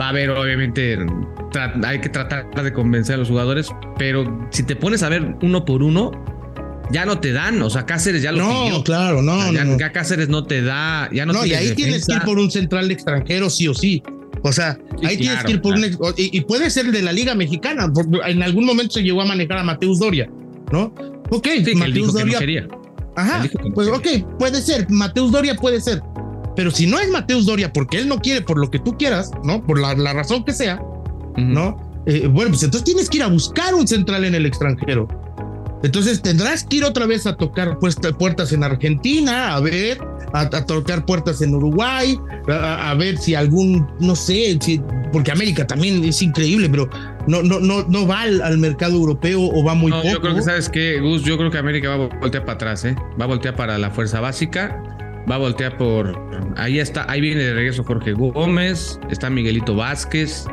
Va 0.00 0.06
a 0.06 0.08
haber, 0.08 0.30
obviamente, 0.30 0.98
hay 1.84 2.00
que 2.00 2.08
tratar 2.08 2.50
de 2.50 2.72
convencer 2.72 3.14
a 3.14 3.18
los 3.18 3.28
jugadores, 3.28 3.68
pero 3.96 4.48
si 4.50 4.64
te 4.64 4.74
pones 4.74 5.02
a 5.02 5.08
ver 5.08 5.36
uno 5.40 5.64
por 5.64 5.82
uno, 5.82 6.10
ya 6.90 7.06
no 7.06 7.20
te 7.20 7.32
dan. 7.32 7.62
O 7.62 7.70
sea, 7.70 7.86
Cáceres 7.86 8.22
ya 8.22 8.32
lo 8.32 8.38
No, 8.38 8.84
claro, 8.84 9.22
no, 9.22 9.52
ya, 9.52 9.92
Cáceres 9.92 10.28
no 10.28 10.44
te 10.44 10.62
da. 10.62 11.08
Ya 11.12 11.26
no, 11.26 11.32
no 11.32 11.46
y 11.46 11.54
ahí 11.54 11.74
tienes 11.74 12.06
que 12.06 12.14
ir 12.14 12.22
por 12.22 12.38
un 12.38 12.50
central 12.50 12.90
extranjero, 12.90 13.50
sí 13.50 13.68
o 13.68 13.74
sí. 13.74 14.02
O 14.42 14.52
sea, 14.52 14.78
ahí 15.02 15.16
tienes 15.16 15.42
que 15.44 15.52
ir 15.52 15.62
por 15.62 15.74
un. 15.74 15.84
Y, 16.16 16.40
puede 16.42 16.70
ser 16.70 16.90
de 16.90 17.02
la 17.02 17.12
Liga 17.12 17.34
Mexicana. 17.34 17.90
En 18.26 18.42
algún 18.42 18.66
momento 18.66 18.94
se 18.94 19.02
llegó 19.02 19.22
a 19.22 19.26
manejar 19.26 19.58
a 19.58 19.64
Mateus 19.64 19.98
Doria, 19.98 20.28
¿no? 20.72 20.94
Ok, 21.30 21.48
Mateus 21.76 22.12
Doria. 22.12 22.68
Ajá, 23.16 23.48
pues 23.74 23.88
ok, 23.88 24.38
puede 24.38 24.60
ser. 24.60 24.90
Mateus 24.90 25.30
Doria 25.30 25.54
puede 25.54 25.80
ser. 25.80 26.02
Pero 26.56 26.70
si 26.70 26.86
no 26.86 26.98
es 26.98 27.10
Mateus 27.10 27.46
Doria 27.46 27.72
porque 27.72 27.98
él 27.98 28.08
no 28.08 28.20
quiere 28.20 28.42
por 28.42 28.58
lo 28.58 28.70
que 28.70 28.78
tú 28.78 28.96
quieras, 28.96 29.30
¿no? 29.42 29.64
Por 29.64 29.80
la, 29.80 29.94
razón 30.12 30.44
que 30.44 30.52
sea, 30.52 30.80
¿no? 31.36 31.76
Eh, 32.06 32.28
bueno, 32.28 32.50
pues 32.50 32.62
entonces 32.62 32.84
tienes 32.84 33.08
que 33.08 33.18
ir 33.18 33.22
a 33.22 33.28
buscar 33.28 33.74
un 33.74 33.88
central 33.88 34.24
en 34.24 34.34
el 34.34 34.46
extranjero. 34.46 35.08
Entonces 35.82 36.22
tendrás 36.22 36.64
que 36.64 36.76
ir 36.76 36.84
otra 36.84 37.06
vez 37.06 37.26
a 37.26 37.36
tocar 37.36 37.78
puertas 38.18 38.52
en 38.52 38.64
Argentina, 38.64 39.54
a 39.54 39.60
ver, 39.60 39.98
a, 40.32 40.48
tocar 40.48 41.04
puertas 41.04 41.42
en 41.42 41.54
Uruguay, 41.54 42.18
a, 42.48 42.94
ver 42.94 43.18
si 43.18 43.34
algún, 43.34 43.86
no 44.00 44.16
sé, 44.16 44.56
si, 44.62 44.80
porque 45.12 45.30
América 45.30 45.66
también 45.66 46.02
es 46.02 46.22
increíble, 46.22 46.70
pero 46.70 46.88
no, 47.26 47.42
no, 47.42 47.60
no, 47.60 47.82
no 47.82 48.06
va 48.06 48.22
al, 48.22 48.56
mercado 48.56 48.94
europeo 48.94 49.42
o 49.42 49.62
va 49.62 49.74
muy 49.74 49.92
poco. 49.92 50.08
Yo 50.08 50.20
creo 50.22 50.34
que, 50.34 50.42
¿sabes 50.42 50.70
qué, 50.70 51.00
Gus? 51.00 51.22
Yo 51.22 51.36
creo 51.36 51.50
que 51.50 51.58
América 51.58 51.90
va 51.90 52.04
a 52.06 52.18
voltear 52.18 52.46
para 52.46 52.54
atrás, 52.54 52.84
¿eh? 52.86 52.96
Va 53.20 53.26
a 53.26 53.28
voltear 53.28 53.54
para 53.54 53.76
la 53.76 53.90
fuerza 53.90 54.20
básica 54.20 54.93
va 55.30 55.36
a 55.36 55.38
voltear 55.38 55.76
por. 55.76 56.18
Ahí 56.56 56.78
está, 56.78 57.10
ahí 57.10 57.20
viene 57.20 57.42
de 57.42 57.54
regreso 57.54 57.84
Jorge 57.84 58.12
Gómez, 58.12 58.98
está 59.10 59.30
Miguelito 59.30 59.74
Vázquez, 59.74 60.46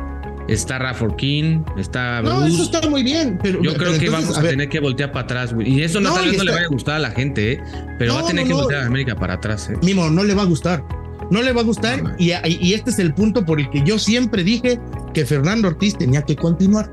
está 0.48 0.78
Rafa 0.78 1.06
King, 1.16 1.62
está. 1.76 2.22
No, 2.22 2.44
eso 2.44 2.62
está 2.62 2.88
muy 2.88 3.02
bien. 3.02 3.38
Pero, 3.42 3.62
Yo 3.62 3.74
creo 3.74 3.98
que 3.98 4.10
vamos 4.10 4.36
a, 4.36 4.42
tener 4.42 4.68
que 4.68 4.80
voltear 4.80 5.12
para 5.12 5.24
atrás, 5.24 5.54
güey. 5.54 5.68
Y 5.70 5.82
eso 5.82 6.00
no, 6.00 6.14
tal 6.14 6.26
vez 6.26 6.38
no 6.38 6.44
le 6.44 6.52
vaya 6.52 6.66
a 6.66 6.68
gustar 6.68 6.96
a 6.96 6.98
la 6.98 7.10
gente, 7.10 7.52
¿eh? 7.52 7.62
Pero 7.98 8.14
va 8.14 8.20
a 8.20 8.26
tener 8.26 8.46
que 8.46 8.54
voltear 8.54 8.82
a 8.82 8.86
América 8.86 9.16
para 9.16 9.34
atrás, 9.34 9.70
¿eh? 9.70 9.76
Mimo, 9.82 10.10
no 10.10 10.24
le 10.24 10.34
va 10.34 10.42
a 10.42 10.46
gustar. 10.46 10.84
No 11.30 11.40
le 11.42 11.52
va 11.52 11.62
a 11.62 11.64
gustar. 11.64 12.16
Y, 12.18 12.32
y, 12.32 12.74
este 12.74 12.90
es 12.90 12.98
el 12.98 13.14
punto 13.14 13.44
por 13.46 13.58
el 13.58 13.70
que 13.70 13.82
yo 13.84 13.98
siempre 13.98 14.44
dije 14.44 14.78
que 15.14 15.24
Fernando 15.24 15.68
Ortiz 15.68 15.96
tenía 15.96 16.22
que 16.22 16.36
continuar. 16.36 16.92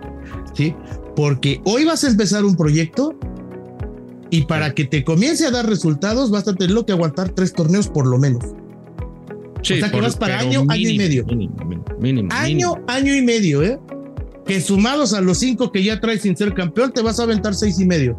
¿Sí? 0.53 0.75
Porque 1.15 1.61
hoy 1.65 1.85
vas 1.85 2.03
a 2.03 2.07
empezar 2.07 2.45
un 2.45 2.55
proyecto 2.55 3.19
y 4.31 4.43
para 4.43 4.73
que 4.73 4.85
te 4.85 5.03
comience 5.03 5.45
a 5.45 5.51
dar 5.51 5.67
resultados, 5.67 6.29
vas 6.29 6.47
a 6.47 6.53
tener 6.53 6.85
que 6.85 6.91
aguantar 6.91 7.29
tres 7.29 7.53
torneos 7.53 7.87
por 7.87 8.05
lo 8.05 8.17
menos. 8.17 8.43
o 8.45 9.63
sea 9.63 9.91
que 9.91 10.01
vas 10.01 10.15
para 10.15 10.39
año, 10.39 10.65
año 10.69 10.89
y 10.89 10.97
medio. 10.97 11.25
Mínimo, 11.99 12.29
año, 12.31 12.73
año 12.87 13.15
y 13.15 13.21
medio, 13.21 13.63
¿eh? 13.63 13.79
Que 14.45 14.61
sumados 14.61 15.13
a 15.13 15.21
los 15.21 15.39
cinco 15.39 15.71
que 15.71 15.83
ya 15.83 15.99
traes 15.99 16.21
sin 16.21 16.35
ser 16.35 16.53
campeón, 16.53 16.91
te 16.91 17.01
vas 17.01 17.19
a 17.19 17.23
aventar 17.23 17.55
seis 17.55 17.79
y 17.79 17.85
medio. 17.85 18.17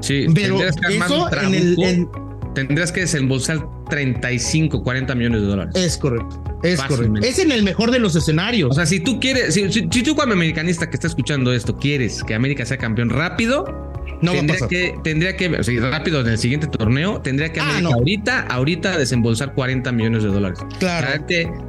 Sí, 0.00 0.26
pero 0.34 0.60
eso 0.62 1.30
en 1.40 1.54
el. 1.54 2.08
tendrás 2.54 2.92
que 2.92 3.00
desembolsar 3.00 3.66
35, 3.88 4.82
40 4.82 5.14
millones 5.14 5.40
de 5.42 5.46
dólares. 5.46 5.74
Es 5.76 5.96
correcto. 5.96 6.42
Es 6.62 6.80
correcto. 6.82 7.20
Es 7.22 7.38
en 7.38 7.52
el 7.52 7.62
mejor 7.62 7.90
de 7.90 7.98
los 7.98 8.16
escenarios. 8.16 8.70
O 8.70 8.74
sea, 8.74 8.86
si 8.86 9.00
tú 9.00 9.20
quieres, 9.20 9.54
si, 9.54 9.70
si 9.70 9.86
tú 9.86 10.14
como 10.14 10.32
americanista 10.32 10.88
que 10.88 10.96
está 10.96 11.06
escuchando 11.06 11.52
esto, 11.52 11.76
quieres 11.76 12.22
que 12.22 12.34
América 12.34 12.64
sea 12.66 12.78
campeón 12.78 13.10
rápido, 13.10 13.92
no 14.20 14.32
tendría 14.32 14.68
que, 14.68 14.94
tendría 15.02 15.36
que, 15.36 15.48
rápido 15.80 16.20
en 16.20 16.28
el 16.28 16.38
siguiente 16.38 16.66
torneo, 16.66 17.20
tendría 17.20 17.52
que 17.52 17.60
ah, 17.60 17.80
ahorita, 17.84 18.42
ahorita 18.42 18.98
desembolsar 18.98 19.54
40 19.54 19.92
millones 19.92 20.22
de 20.22 20.28
dólares. 20.30 20.58
Claro. 20.78 21.06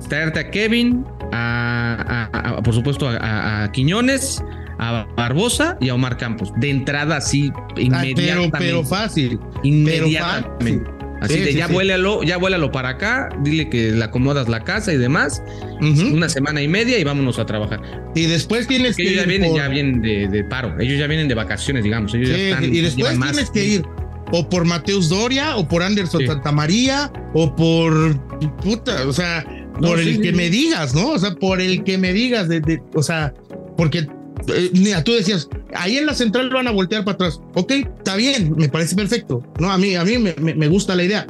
Traerte, 0.07 0.39
a 0.39 0.51
Kevin, 0.51 1.05
a, 1.31 2.61
por 2.63 2.73
supuesto 2.73 3.09
a, 3.09 3.69
Quiñones, 3.73 4.43
a 4.79 5.05
Barbosa 5.15 5.77
y 5.79 5.89
a 5.89 5.95
Omar 5.95 6.17
Campos. 6.17 6.51
De 6.57 6.69
entrada, 6.69 7.17
así, 7.17 7.51
inmediatamente. 7.77 8.57
pero, 8.57 8.83
fácil. 8.83 9.39
Inmediatamente. 9.63 10.94
Así 11.25 11.39
de 11.39 11.53
ya 11.53 11.67
vuélalo, 11.67 12.23
ya 12.23 12.37
vuélalo 12.37 12.71
para 12.71 12.89
acá, 12.89 13.29
dile 13.43 13.69
que 13.69 13.91
le 13.91 14.03
acomodas 14.03 14.47
la 14.49 14.63
casa 14.63 14.93
y 14.93 14.97
demás, 14.97 15.43
una 15.81 16.29
semana 16.29 16.61
y 16.61 16.67
media 16.67 16.97
y 16.97 17.03
vámonos 17.03 17.39
a 17.39 17.45
trabajar. 17.45 17.81
Y 18.15 18.25
después 18.25 18.67
tienes 18.67 18.95
que 18.95 19.03
ellos 19.03 19.15
ya 19.21 19.25
vienen, 19.25 19.55
ya 19.55 19.67
vienen 19.67 20.01
de, 20.01 20.43
paro, 20.49 20.79
ellos 20.79 20.97
ya 20.97 21.07
vienen 21.07 21.27
de 21.27 21.35
vacaciones, 21.35 21.83
digamos. 21.83 22.13
Ellos 22.13 22.29
ya 22.29 22.37
están, 22.37 22.63
y 22.63 22.81
después 22.81 23.19
tienes 23.19 23.49
que 23.49 23.65
ir 23.65 23.85
o 24.31 24.49
por 24.49 24.65
Mateus 24.65 25.09
Doria, 25.09 25.55
o 25.55 25.67
por 25.67 25.83
Anderson 25.83 26.25
Santamaría, 26.25 27.11
o 27.33 27.55
por 27.55 28.19
puta, 28.57 29.07
o 29.07 29.13
sea, 29.13 29.45
por 29.79 29.99
el 29.99 30.21
que 30.21 30.31
me 30.31 30.49
digas, 30.49 30.95
¿no? 30.95 31.09
O 31.09 31.19
sea, 31.19 31.35
por 31.35 31.61
el 31.61 31.83
que 31.83 31.97
me 31.97 32.13
digas, 32.13 32.47
de, 32.47 32.81
o 32.93 33.03
sea, 33.03 33.33
porque 33.77 34.07
eh, 34.47 34.71
mira, 34.73 35.03
tú 35.03 35.13
decías, 35.13 35.49
ahí 35.73 35.97
en 35.97 36.05
la 36.05 36.13
central 36.13 36.49
van 36.49 36.67
a 36.67 36.71
voltear 36.71 37.03
para 37.03 37.15
atrás. 37.15 37.41
Ok, 37.53 37.71
está 37.71 38.15
bien, 38.15 38.53
me 38.57 38.69
parece 38.69 38.95
perfecto. 38.95 39.43
No, 39.59 39.71
a 39.71 39.77
mí, 39.77 39.95
a 39.95 40.03
mí 40.03 40.17
me, 40.17 40.67
gusta 40.67 40.95
la 40.95 41.03
idea. 41.03 41.25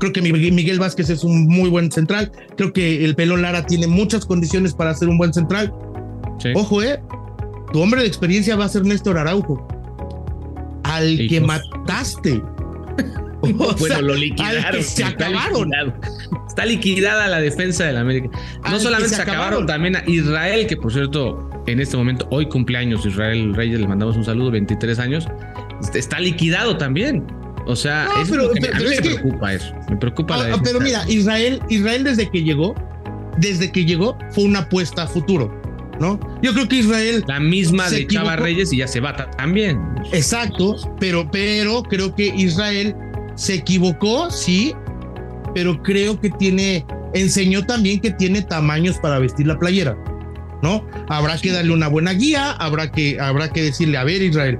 Creo 0.00 0.12
que 0.12 0.22
Miguel 0.22 0.78
Vázquez 0.78 1.10
es 1.10 1.24
un 1.24 1.46
muy 1.46 1.68
buen 1.68 1.90
central. 1.90 2.30
Creo 2.56 2.72
que 2.72 3.04
el 3.04 3.14
Pelón 3.16 3.42
Lara 3.42 3.66
tiene 3.66 3.86
muchas 3.86 4.24
condiciones 4.24 4.72
para 4.74 4.94
ser 4.94 5.08
un 5.08 5.18
buen 5.18 5.32
central. 5.32 5.72
Ojo, 6.54 6.82
eh. 6.82 7.00
Tu 7.72 7.80
hombre 7.80 8.00
de 8.00 8.06
experiencia 8.06 8.56
va 8.56 8.64
a 8.64 8.68
ser 8.68 8.84
Néstor 8.84 9.18
Araujo. 9.18 9.66
Al 10.84 11.26
que 11.28 11.40
mataste. 11.40 12.40
bueno, 13.78 14.02
lo 14.02 14.14
liquidaron. 14.14 14.82
se 14.82 15.04
acabaron. 15.04 15.70
Está 16.46 16.64
liquidada 16.64 17.28
la 17.28 17.40
defensa 17.40 17.84
de 17.84 17.92
la 17.92 18.00
América. 18.00 18.30
No 18.70 18.78
solamente 18.80 19.16
se 19.16 19.22
acabaron, 19.22 19.66
también 19.66 19.96
a 19.96 20.04
Israel, 20.06 20.66
que 20.66 20.76
por 20.76 20.92
cierto, 20.92 21.47
en 21.72 21.80
este 21.80 21.96
momento, 21.96 22.26
hoy 22.30 22.46
cumpleaños, 22.48 23.04
Israel 23.04 23.54
Reyes, 23.54 23.80
le 23.80 23.86
mandamos 23.86 24.16
un 24.16 24.24
saludo, 24.24 24.50
23 24.50 24.98
años, 24.98 25.26
está 25.94 26.20
liquidado 26.20 26.76
también. 26.76 27.26
O 27.66 27.76
sea, 27.76 28.06
a 28.06 28.24
mí 28.24 28.30
me 28.30 28.96
preocupa 29.02 29.52
eso. 29.52 29.74
Me 29.90 29.96
preocupa 29.96 30.36
la 30.38 30.54
ah, 30.54 30.60
Pero 30.64 30.80
mira, 30.80 31.04
Israel, 31.08 31.60
Israel 31.68 32.04
desde 32.04 32.30
que 32.30 32.42
llegó, 32.42 32.74
desde 33.36 33.70
que 33.70 33.84
llegó, 33.84 34.16
fue 34.30 34.44
una 34.44 34.60
apuesta 34.60 35.02
a 35.02 35.06
futuro. 35.06 35.54
¿No? 36.00 36.18
Yo 36.42 36.54
creo 36.54 36.68
que 36.68 36.76
Israel. 36.76 37.24
La 37.26 37.40
misma 37.40 37.90
de 37.90 38.06
Chava 38.06 38.36
Reyes 38.36 38.72
y 38.72 38.78
ya 38.78 38.86
se 38.86 39.00
va 39.00 39.14
también. 39.32 39.80
Exacto, 40.12 40.76
pero, 41.00 41.28
pero 41.30 41.82
creo 41.82 42.14
que 42.14 42.28
Israel 42.28 42.94
se 43.34 43.54
equivocó, 43.54 44.30
sí, 44.30 44.74
pero 45.54 45.82
creo 45.82 46.20
que 46.20 46.30
tiene, 46.30 46.86
enseñó 47.14 47.66
también 47.66 48.00
que 48.00 48.12
tiene 48.12 48.42
tamaños 48.42 48.96
para 48.98 49.18
vestir 49.18 49.46
la 49.46 49.58
playera, 49.58 49.96
¿no? 50.62 50.86
Habrá 51.08 51.38
que 51.38 51.52
darle 51.52 51.72
una 51.72 51.88
buena 51.88 52.12
guía, 52.12 52.52
habrá 52.52 52.90
que, 52.90 53.18
habrá 53.20 53.50
que 53.50 53.62
decirle, 53.62 53.98
a 53.98 54.04
ver 54.04 54.22
Israel, 54.22 54.58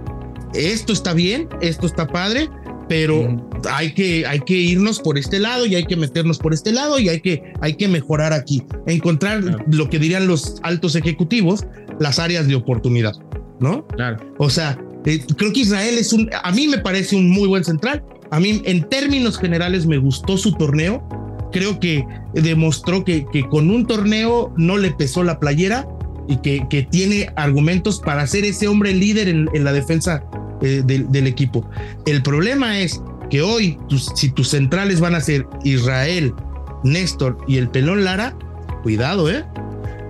esto 0.55 0.93
está 0.93 1.13
bien, 1.13 1.49
esto 1.61 1.87
está 1.87 2.07
padre, 2.07 2.49
pero 2.89 3.37
hay, 3.71 3.93
que, 3.93 4.27
hay 4.27 4.41
que 4.41 4.55
irnos 4.55 5.01
por 5.01 5.19
este 5.19 5.39
lado 5.39 5.67
y 5.67 5.75
hay 5.75 5.85
que 5.85 5.97
meternos 5.97 6.39
por 6.39 6.55
este 6.55 6.73
lado 6.73 6.99
y 6.99 7.09
hay 7.09 7.21
que, 7.21 7.53
hay 7.61 7.75
que 7.75 7.89
mejorar 7.89 8.33
aquí, 8.33 8.63
encontrar 8.87 9.43
lo 9.71 9.91
que 9.91 9.99
dirían 9.99 10.27
los 10.27 10.57
altos 10.63 10.97
ejecutivos, 10.97 11.67
las 12.01 12.19
áreas 12.19 12.49
de 12.49 12.55
oportunidad, 12.55 13.15
¿no? 13.61 13.87
Claro. 13.89 14.19
O 14.39 14.49
sea, 14.49 14.79
eh, 15.05 15.23
creo 15.37 15.53
que 15.53 15.61
Israel 15.61 15.99
es 15.99 16.13
un, 16.13 16.31
a 16.43 16.51
mí 16.53 16.67
me 16.67 16.79
parece 16.79 17.17
un 17.17 17.29
muy 17.29 17.47
buen 17.47 17.65
central, 17.65 18.03
a 18.31 18.41
mí, 18.41 18.61
en 18.65 18.89
términos 18.89 19.39
generales, 19.39 19.87
me 19.87 19.99
gustó 19.99 20.37
su 20.37 20.53
torneo. 20.53 21.07
Creo 21.53 21.81
que 21.81 22.05
demostró 22.35 23.05
que, 23.05 23.27
que 23.33 23.49
con 23.49 23.71
un 23.71 23.87
torneo 23.87 24.53
no 24.57 24.77
le 24.77 24.91
pesó 24.91 25.25
la 25.25 25.39
playera 25.39 25.87
y 26.29 26.37
que, 26.37 26.67
que 26.69 26.83
tiene 26.83 27.31
argumentos 27.37 28.01
para 28.01 28.27
ser 28.27 28.45
ese 28.45 28.69
hombre 28.69 28.95
líder 28.95 29.29
en, 29.29 29.65
la 29.65 29.73
defensa 29.73 30.23
eh, 30.61 30.83
del, 30.85 31.27
equipo. 31.27 31.69
El 32.07 32.23
problema 32.23 32.79
es 32.79 33.01
que 33.31 33.43
hoy, 33.43 33.79
si 34.15 34.31
tus 34.31 34.51
centrales 34.51 35.01
van 35.01 35.15
a 35.15 35.21
ser 35.21 35.47
Israel, 35.65 36.35
Néstor 36.85 37.39
y 37.49 37.57
el 37.57 37.71
pelón 37.71 38.05
Lara, 38.05 38.37
cuidado, 38.83 39.31
¿eh? 39.31 39.45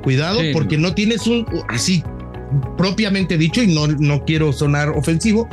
Cuidado, 0.02 0.40
porque 0.52 0.76
no 0.76 0.94
tienes 0.94 1.26
un, 1.26 1.46
así 1.68 2.02
propiamente 2.76 3.38
dicho, 3.38 3.62
y 3.62 3.68
no, 3.68 3.86
no 3.86 4.24
quiero 4.24 4.52
sonar 4.52 4.90
ofensivo, 4.90 5.48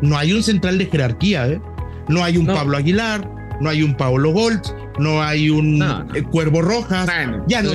no 0.00 0.16
hay 0.16 0.32
un 0.32 0.42
central 0.42 0.78
de 0.78 0.86
jerarquía, 0.86 1.48
¿eh? 1.48 1.60
No 2.08 2.22
hay 2.22 2.36
un 2.36 2.46
Pablo 2.46 2.76
Aguilar, 2.76 3.28
no 3.60 3.68
hay 3.70 3.82
un 3.82 3.96
Paolo 3.96 4.32
Bolt, 4.32 4.66
no 4.98 5.22
hay 5.22 5.50
un 5.50 5.82
eh, 6.14 6.22
Cuervo 6.30 6.62
Rojas. 6.62 7.06
ya 7.06 7.26
no, 7.26 7.44
ya, 7.48 7.62
no, 7.62 7.72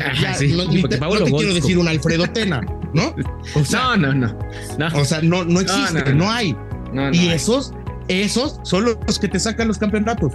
te, 0.88 1.00
quiero 1.00 1.54
decir 1.54 1.78
un 1.78 1.88
Alfredo 1.88 2.28
Tena, 2.28 2.62
¿no? 2.94 3.16
no, 3.72 3.98
no, 3.98 4.14
no, 4.14 4.38
O 4.96 5.06
sea, 5.06 5.22
no, 5.22 5.44
no 5.44 5.60
existe, 5.60 6.14
no, 6.14 6.32
hay. 6.32 6.56
y 7.14 7.30
esos, 7.30 7.74
esos 8.08 8.60
son 8.64 8.86
los 8.86 9.20
que 9.20 9.28
te 9.28 9.40
sacan 9.40 9.68
los 9.68 9.78
campeonatos. 9.78 10.34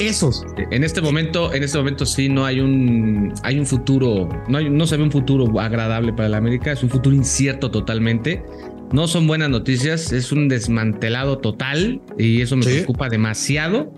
Esos. 0.00 0.44
En 0.72 0.82
este 0.82 1.00
momento, 1.00 1.54
en 1.54 1.62
este 1.62 1.78
momento 1.78 2.04
sí 2.04 2.28
no 2.28 2.44
hay 2.44 2.58
un, 2.58 3.32
hay 3.44 3.60
un 3.60 3.66
futuro, 3.66 4.28
no, 4.48 4.58
hay, 4.58 4.68
no 4.68 4.86
se 4.86 4.96
ve 4.96 5.04
un 5.04 5.12
futuro 5.12 5.60
agradable 5.60 6.12
para 6.12 6.28
la 6.28 6.38
América, 6.38 6.72
es 6.72 6.82
un 6.82 6.90
futuro 6.90 7.14
incierto 7.14 7.70
totalmente. 7.70 8.42
No 8.92 9.06
son 9.06 9.26
buenas 9.26 9.50
noticias, 9.50 10.12
es 10.12 10.30
un 10.30 10.48
desmantelado 10.48 11.38
total 11.38 12.00
y 12.18 12.42
eso 12.42 12.56
me 12.56 12.64
preocupa 12.64 13.08
demasiado. 13.08 13.92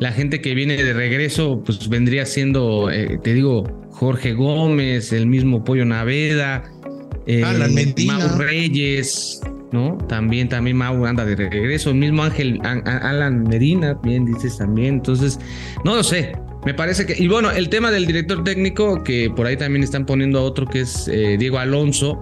La 0.00 0.12
gente 0.12 0.40
que 0.40 0.54
viene 0.54 0.76
de 0.76 0.92
regreso, 0.92 1.62
pues 1.64 1.88
vendría 1.88 2.26
siendo, 2.26 2.90
eh, 2.90 3.18
te 3.22 3.32
digo, 3.32 3.64
Jorge 3.92 4.34
Gómez, 4.34 5.12
el 5.12 5.26
mismo 5.26 5.64
Pollo 5.64 5.84
Naveda, 5.84 6.64
eh, 7.26 7.42
Mau 8.06 8.38
Reyes, 8.38 9.40
¿no? 9.72 9.96
También, 10.08 10.48
también 10.48 10.76
Mau 10.76 11.04
anda 11.06 11.24
de 11.24 11.34
regreso, 11.36 11.90
el 11.90 11.96
mismo 11.96 12.22
Ángel, 12.22 12.60
Alan 12.62 13.44
Medina, 13.44 13.94
bien 14.02 14.26
dices 14.26 14.58
también. 14.58 14.96
Entonces, 14.96 15.38
no 15.84 15.96
lo 15.96 16.02
sé. 16.02 16.32
Me 16.64 16.74
parece 16.74 17.06
que, 17.06 17.14
y 17.16 17.28
bueno, 17.28 17.50
el 17.50 17.68
tema 17.68 17.90
del 17.90 18.06
director 18.06 18.42
técnico, 18.42 19.02
que 19.04 19.30
por 19.30 19.46
ahí 19.46 19.56
también 19.56 19.82
están 19.84 20.04
poniendo 20.04 20.40
a 20.40 20.42
otro 20.42 20.66
que 20.66 20.80
es 20.80 21.08
eh, 21.08 21.36
Diego 21.38 21.58
Alonso, 21.58 22.18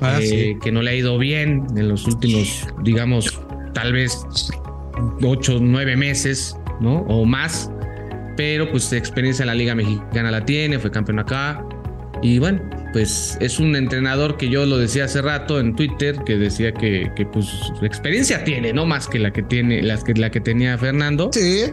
ah, 0.00 0.18
eh, 0.20 0.56
que 0.62 0.70
no 0.70 0.82
le 0.82 0.90
ha 0.90 0.94
ido 0.94 1.18
bien 1.18 1.64
en 1.76 1.88
los 1.88 2.06
últimos, 2.06 2.66
digamos, 2.82 3.40
tal 3.72 3.92
vez 3.94 4.24
ocho, 5.22 5.58
nueve 5.60 5.96
meses, 5.96 6.54
¿no? 6.82 7.00
O 7.02 7.24
más. 7.24 7.70
Pero 8.36 8.70
pues 8.70 8.92
experiencia 8.92 9.42
en 9.42 9.48
la 9.48 9.54
Liga 9.54 9.74
Mexicana 9.74 10.30
la 10.30 10.44
tiene, 10.44 10.78
fue 10.78 10.90
campeón 10.90 11.18
acá. 11.18 11.64
Y 12.22 12.38
bueno, 12.38 12.60
pues 12.92 13.36
es 13.40 13.58
un 13.58 13.74
entrenador 13.74 14.36
que 14.36 14.48
yo 14.48 14.64
lo 14.64 14.78
decía 14.78 15.04
hace 15.04 15.22
rato 15.22 15.58
en 15.58 15.74
Twitter, 15.74 16.16
que 16.24 16.36
decía 16.36 16.72
que, 16.72 17.10
que 17.16 17.26
pues 17.26 17.48
experiencia 17.82 18.44
tiene, 18.44 18.72
no 18.72 18.86
más 18.86 19.08
que 19.08 19.18
la 19.18 19.32
que 19.32 19.42
tiene, 19.42 19.82
las 19.82 20.04
que, 20.04 20.14
la 20.14 20.30
que 20.30 20.40
tenía 20.40 20.78
Fernando. 20.78 21.30
Sí, 21.32 21.64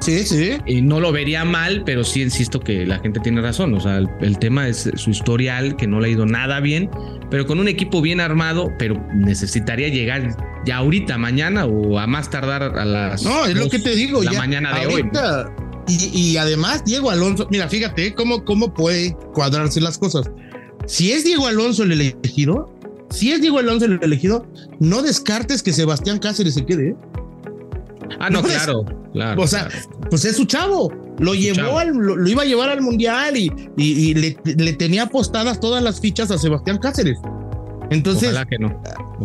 sí, 0.00 0.24
sí. 0.24 0.58
Y 0.66 0.82
no 0.82 1.00
lo 1.00 1.12
vería 1.12 1.44
mal, 1.44 1.82
pero 1.84 2.04
sí 2.04 2.22
insisto 2.22 2.60
que 2.60 2.86
la 2.86 2.98
gente 2.98 3.20
tiene 3.20 3.40
razón. 3.40 3.74
O 3.74 3.80
sea, 3.80 3.98
el, 3.98 4.38
tema 4.38 4.68
es 4.68 4.90
su 4.94 5.10
historial, 5.10 5.76
que 5.76 5.86
no 5.86 6.00
le 6.00 6.08
ha 6.08 6.10
ido 6.10 6.26
nada 6.26 6.60
bien, 6.60 6.90
pero 7.30 7.46
con 7.46 7.60
un 7.60 7.68
equipo 7.68 8.00
bien 8.00 8.20
armado, 8.20 8.72
pero 8.78 9.00
necesitaría 9.14 9.88
llegar 9.88 10.36
ya 10.64 10.78
ahorita, 10.78 11.18
mañana 11.18 11.66
o 11.66 11.98
a 11.98 12.06
más 12.06 12.30
tardar 12.30 12.62
a 12.62 12.84
las. 12.84 13.22
No, 13.22 13.46
es 13.46 13.54
lo 13.54 13.68
que 13.68 13.78
te 13.78 13.94
digo, 13.94 14.22
la 14.22 14.32
mañana 14.32 14.78
de 14.78 14.86
hoy. 14.86 15.10
Y, 15.88 16.36
además, 16.36 16.84
Diego 16.84 17.10
Alonso, 17.10 17.48
mira, 17.50 17.68
fíjate 17.68 18.14
cómo, 18.14 18.44
cómo 18.44 18.72
puede 18.72 19.16
cuadrarse 19.34 19.80
las 19.80 19.98
cosas. 19.98 20.30
Si 20.86 21.10
es 21.10 21.24
Diego 21.24 21.46
Alonso 21.46 21.82
el 21.82 21.92
elegido, 21.92 22.72
si 23.10 23.32
es 23.32 23.40
Diego 23.40 23.58
Alonso 23.58 23.86
el 23.86 23.98
elegido, 24.00 24.46
no 24.78 25.02
descartes 25.02 25.62
que 25.62 25.72
Sebastián 25.72 26.18
Cáceres 26.18 26.54
se 26.54 26.64
quede. 26.64 26.90
¿eh? 26.90 26.96
Ah, 28.18 28.30
no, 28.30 28.42
claro, 28.42 28.84
claro. 29.12 29.42
O 29.42 29.46
sea, 29.46 29.68
pues 30.08 30.24
es 30.24 30.36
su 30.36 30.44
chavo. 30.44 30.92
Lo 31.18 31.34
llevó 31.34 31.78
al, 31.78 31.90
lo, 31.90 32.26
iba 32.26 32.42
a 32.42 32.46
llevar 32.46 32.70
al 32.70 32.80
mundial 32.80 33.36
y, 33.36 33.52
y, 33.76 34.14
le, 34.14 34.32
tenía 34.72 35.04
apostadas 35.04 35.60
todas 35.60 35.82
las 35.82 36.00
fichas 36.00 36.30
a 36.30 36.38
Sebastián 36.38 36.78
Cáceres. 36.78 37.18
Entonces, 37.90 38.30
Ojalá 38.30 38.46
que 38.46 38.58
no. 38.58 38.80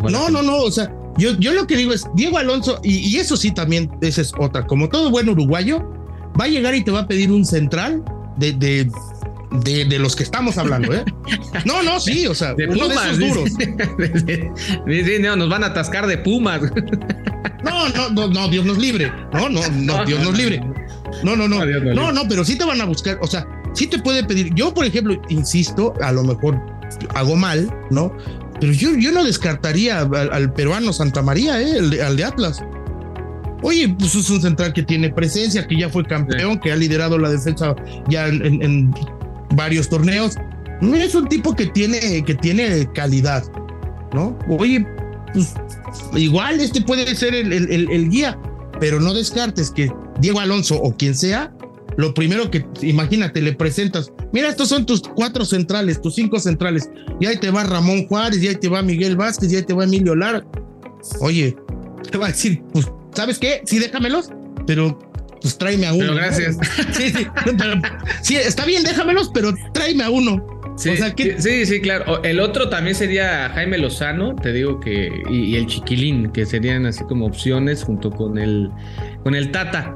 no, 0.10 0.30
no, 0.30 0.42
no. 0.42 0.58
O 0.58 0.72
sea, 0.72 0.94
yo, 1.18 1.32
yo 1.40 1.54
lo 1.54 1.66
que 1.68 1.78
digo 1.78 1.94
es 1.94 2.06
Diego 2.16 2.38
Alonso, 2.38 2.80
y, 2.84 2.98
y, 2.98 3.18
eso 3.18 3.38
sí 3.38 3.52
también, 3.52 3.90
esa 4.02 4.22
es 4.22 4.34
otra. 4.38 4.68
Como 4.68 4.90
todo 4.90 5.10
buen 5.10 5.30
uruguayo, 5.30 5.80
va 6.40 6.46
a 6.46 6.48
llegar 6.48 6.76
y 6.76 6.84
te 6.84 6.92
va 6.92 7.02
a 7.02 7.08
pedir 7.08 7.32
un 7.32 7.46
central 7.46 8.04
de, 8.38 8.52
de 8.52 8.92
de, 9.62 10.00
los 10.00 10.16
que 10.16 10.24
estamos 10.24 10.58
hablando, 10.58 10.94
¿eh? 10.94 11.04
No, 11.66 11.84
no, 11.84 12.00
sí, 12.00 12.28
o 12.28 12.36
sea, 12.36 12.54
de 12.54 12.68
uno 12.68 12.88
Pumas, 12.88 13.18
de 13.18 13.28
esos 13.28 13.36
duros. 13.36 13.52
no, 15.22 15.36
nos 15.36 15.50
van 15.50 15.64
a 15.64 15.68
atascar 15.68 16.08
de 16.08 16.18
Pumas. 16.18 16.62
No, 17.64 17.90
no, 17.90 18.10
no, 18.10 18.28
no, 18.28 18.48
Dios 18.50 18.66
nos 18.66 18.78
libre. 18.78 19.12
No, 19.34 19.50
no, 19.50 19.62
no, 19.72 20.06
Dios 20.06 20.22
nos 20.24 20.38
libre. 20.38 20.62
No, 21.24 21.36
no, 21.36 21.48
no. 21.48 21.66
No, 21.66 22.12
no, 22.12 22.28
pero 22.28 22.44
sí 22.44 22.58
te 22.58 22.66
van 22.66 22.82
a 22.82 22.86
buscar, 22.86 23.18
o 23.22 23.28
sea, 23.28 23.48
sí 23.74 23.88
te 23.88 24.00
puede 24.00 24.24
pedir. 24.24 24.54
Yo, 24.54 24.74
por 24.74 24.86
ejemplo, 24.86 25.20
insisto, 25.30 25.94
a 26.02 26.12
lo 26.12 26.24
mejor 26.24 26.62
hago 27.16 27.36
mal, 27.36 27.74
¿no? 27.90 28.16
Pero 28.60 28.72
yo, 28.74 28.96
yo 28.96 29.12
no 29.12 29.24
descartaría 29.24 30.00
al, 30.02 30.54
peruano 30.54 30.94
Santa 30.94 31.22
María, 31.22 31.62
¿eh? 31.62 31.80
al 32.02 32.16
de 32.16 32.24
Atlas. 32.24 32.64
Oye, 33.62 33.90
pues 33.98 34.14
es 34.16 34.30
un 34.30 34.42
central 34.42 34.74
que 34.74 34.84
tiene 34.84 35.10
presencia, 35.10 35.66
que 35.68 35.78
ya 35.78 35.90
fue 35.90 36.06
campeón, 36.06 36.60
que 36.60 36.72
ha 36.72 36.76
liderado 36.76 37.18
la 37.18 37.30
defensa 37.30 37.76
ya 38.08 38.28
en, 38.28 38.94
varios 39.56 39.90
torneos. 39.90 40.36
Es 40.82 41.16
un 41.16 41.28
tipo 41.28 41.56
que 41.56 41.68
tiene, 41.68 42.24
que 42.24 42.36
tiene 42.36 42.88
calidad, 42.94 43.44
¿no? 44.14 44.38
Oye, 44.50 44.86
pues 45.34 45.54
igual 46.16 46.60
este 46.60 46.82
puede 46.82 47.16
ser 47.16 47.34
el, 47.34 47.52
el, 47.52 48.10
guía, 48.10 48.40
pero 48.80 49.00
no 49.00 49.14
descartes 49.14 49.72
que 49.72 49.92
Diego 50.20 50.40
Alonso 50.40 50.82
o 50.82 50.96
quien 50.96 51.16
sea, 51.16 51.54
lo 51.98 52.14
primero 52.14 52.52
que, 52.52 52.66
imagínate, 52.82 53.42
le 53.42 53.54
presentas, 53.54 54.12
mira, 54.34 54.50
estos 54.50 54.70
son 54.70 54.86
tus 54.86 55.02
cuatro 55.02 55.46
centrales, 55.46 56.02
tus 56.02 56.16
cinco 56.16 56.40
centrales, 56.40 56.90
y 57.20 57.26
ahí 57.26 57.38
te 57.38 57.52
va 57.52 57.64
Ramón 57.64 58.08
Juárez, 58.08 58.44
y 58.44 58.50
ahí 58.50 58.56
te 58.56 58.68
va 58.68 58.82
Miguel 58.82 59.16
Vázquez, 59.16 59.52
y 59.52 59.56
ahí 59.58 59.64
te 59.64 59.74
va 59.74 59.86
Emilio 59.86 60.16
Lara. 60.16 60.46
Oye, 61.20 61.56
te 62.12 62.18
va 62.18 62.28
a 62.28 62.30
decir, 62.30 62.62
pues, 62.74 62.88
¿sabes 63.14 63.40
qué? 63.40 63.62
Sí, 63.66 63.80
déjamelos, 63.80 64.30
pero 64.68 65.00
pues 65.46 65.60
tráeme 65.60 65.86
a 65.86 65.94
uno. 65.94 66.00
Pero 66.00 66.16
gracias. 66.16 66.58
Sí, 66.92 67.12
sí, 67.12 67.28
sí, 68.24 68.36
está 68.36 68.66
bien, 68.66 68.84
déjamelos, 68.84 69.30
pero 69.32 69.54
tráeme 69.74 70.04
a 70.04 70.10
uno. 70.10 70.44
Sí, 70.76 70.98
sí, 71.38 71.66
sí, 71.68 71.82
claro. 71.82 72.24
El 72.24 72.40
otro 72.40 72.68
también 72.68 72.96
sería 72.96 73.52
Jaime 73.54 73.78
Lozano, 73.78 74.36
te 74.36 74.52
digo 74.52 74.80
que, 74.80 75.12
y, 75.30 75.56
el 75.56 75.68
Chiquilín, 75.68 76.32
que 76.32 76.48
serían 76.48 76.88
así 76.88 77.04
como 77.04 77.28
opciones 77.28 77.84
junto 77.84 78.10
con 78.10 78.40
el, 78.40 78.72
con 79.22 79.36
el 79.36 79.52
Tata. 79.52 79.96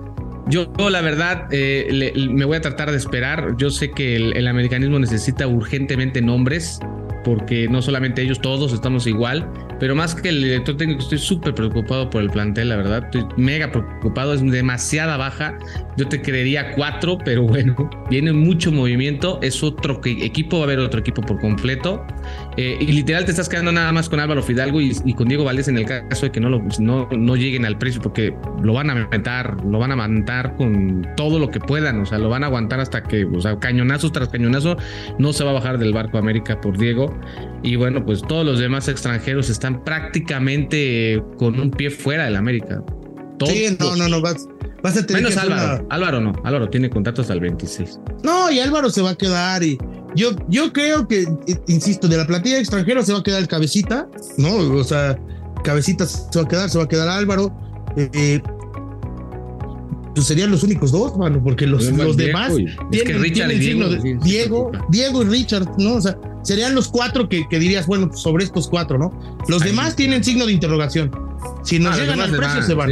Yo, 0.50 0.72
la 0.78 1.02
verdad, 1.02 1.48
eh, 1.52 2.14
me 2.32 2.46
voy 2.46 2.58
a 2.58 2.62
tratar 2.62 2.92
de 2.92 2.98
esperar. 2.98 3.56
Yo 3.58 3.72
sé 3.72 3.90
que 3.90 4.18
el 4.18 4.48
americanismo 4.48 5.00
necesita 5.00 5.48
urgentemente 5.48 6.22
nombres 6.22 6.80
porque 7.24 7.68
no 7.68 7.82
solamente 7.82 8.22
ellos, 8.22 8.40
todos 8.40 8.74
estamos 8.74 9.08
igual, 9.08 9.48
pero 9.80 9.96
más 9.96 10.16
que 10.16 10.30
el 10.30 10.42
director 10.42 10.78
técnico 10.78 11.02
estoy 11.02 11.18
súper 11.18 11.54
preocupado 11.54 12.10
por 12.10 12.22
el 12.22 12.30
plantel, 12.30 12.70
la 12.70 12.78
verdad, 12.78 13.06
estoy 13.06 13.26
mega 13.38 13.72
preocupado, 13.72 14.34
es 14.34 14.42
demasiada 14.42 15.18
baja, 15.18 15.58
yo 15.98 16.08
te 16.08 16.22
creería 16.22 16.74
cuatro, 16.74 17.18
pero 17.24 17.44
bueno, 17.44 17.90
viene 18.10 18.34
mucho 18.34 18.72
movimiento, 18.72 19.40
es 19.42 19.64
otro 19.64 20.02
equipo, 20.06 20.58
va 20.58 20.64
a 20.64 20.66
haber 20.66 20.80
otro 20.80 21.00
equipo 21.00 21.22
por 21.22 21.40
completo, 21.40 22.06
eh, 22.58 22.78
y 22.80 22.88
literal 22.88 23.26
te 23.26 23.32
estás 23.32 23.50
quedando 23.50 23.72
nada 23.72 23.92
más 23.92 24.10
con 24.10 24.20
Álvaro 24.20 24.44
Fidalgo 24.44 24.82
y, 24.82 25.14
con 25.14 25.28
Diego 25.28 25.44
Valdés 25.44 25.68
en 25.68 25.78
el 25.78 25.86
caso 25.86 26.26
de 26.26 26.32
que 26.32 26.40
no, 26.40 26.50
lo, 26.50 26.62
no, 26.80 27.08
no 27.12 27.36
lleguen 27.36 27.66
al 27.66 27.78
precio, 27.78 28.02
porque 28.02 28.34
lo 28.62 28.74
van 28.74 28.90
a 28.90 28.96
meter, 28.96 29.56
lo 29.64 29.80
van 29.80 29.92
a 29.92 29.96
matar 29.96 30.56
con 30.56 31.08
todo 31.16 31.40
lo 31.40 31.50
que 31.50 31.60
puedan, 31.60 32.02
o 32.02 32.06
sea, 32.06 32.18
lo 32.18 32.30
van 32.30 32.44
a 32.44 32.48
aguantar 32.48 32.80
hasta 32.80 33.04
que, 33.04 33.26
o 33.26 33.42
sea, 33.42 33.58
cañonazos 33.60 34.12
tras 34.12 34.30
cañonazo, 34.30 34.78
no 35.18 35.34
se 35.34 35.44
va 35.44 35.52
a 35.52 35.54
bajar 35.54 35.78
del 35.78 35.94
barco 35.94 36.18
América 36.18 36.60
por 36.62 36.78
Diego. 36.78 37.18
Y 37.62 37.76
bueno, 37.76 38.06
pues 38.06 38.22
todos 38.22 38.46
los 38.46 38.60
demás 38.60 38.88
extranjeros 38.88 39.50
están 39.50 39.69
prácticamente 39.84 41.24
con 41.38 41.60
un 41.60 41.72
pie 41.72 41.90
fuera 41.90 42.26
del 42.26 42.36
América. 42.36 42.84
Sí, 43.46 43.78
no, 43.80 43.96
no, 43.96 44.10
no, 44.10 44.22
vas, 44.22 44.48
vas 44.84 44.98
a 44.98 45.06
tener 45.06 45.24
Menos 45.24 45.38
Álvaro. 45.38 45.88
Álvaro 45.90 46.20
no, 46.20 46.34
Álvaro 46.44 46.70
tiene 46.70 46.90
contratos 46.90 47.30
al 47.30 47.40
26. 47.40 48.00
No, 48.24 48.52
y 48.52 48.60
Álvaro 48.60 48.90
se 48.90 49.02
va 49.02 49.12
a 49.12 49.16
quedar 49.16 49.64
y 49.64 49.78
yo, 50.16 50.32
yo 50.48 50.74
creo 50.74 51.08
que, 51.08 51.26
insisto, 51.68 52.08
de 52.08 52.18
la 52.18 52.26
plantilla 52.26 52.56
de 52.56 52.62
extranjeros 52.62 53.06
se 53.06 53.14
va 53.14 53.20
a 53.20 53.24
quedar 53.24 53.42
el 53.42 53.48
cabecita, 53.48 54.08
¿no? 54.38 54.56
O 54.56 54.84
sea, 54.84 55.18
cabecita 55.64 56.06
se 56.06 56.40
va 56.40 56.46
a 56.46 56.48
quedar, 56.48 56.70
se 56.70 56.78
va 56.78 56.86
a 56.86 56.88
quedar 56.88 57.08
Álvaro. 57.10 57.56
Eh, 57.96 58.42
pues 60.14 60.28
serían 60.28 60.52
los 60.52 60.64
únicos 60.64 60.92
dos, 60.92 61.18
mano, 61.18 61.42
porque 61.44 61.68
los, 61.68 61.86
los 61.92 62.18
demás 62.18 62.54
tienen, 62.92 63.60
Diego, 63.60 63.90
Diego, 64.24 64.72
Diego 64.90 65.22
y 65.24 65.26
Richard, 65.26 65.68
¿no? 65.78 65.96
O 65.96 66.02
sea, 66.02 66.18
serían 66.44 66.76
los 66.76 66.88
cuatro 66.88 67.30
que, 67.30 67.48
que 67.50 67.60
dirías, 67.60 67.88
bueno, 67.88 68.10
pues 68.10 68.22
sobre 68.22 68.44
estos 68.44 68.68
cuatro, 68.68 68.98
¿no? 68.98 69.12
Los 69.48 69.64
demás 69.64 69.96
tienen 69.96 70.24
signo 70.24 70.46
de 70.46 70.54
interrogación. 70.54 71.12
Si 71.64 71.80
nos 71.80 71.96
ah, 71.96 72.02
llegan 72.02 72.20
al 72.20 72.32
precio, 72.32 72.62
se 72.64 72.74
van. 72.74 72.92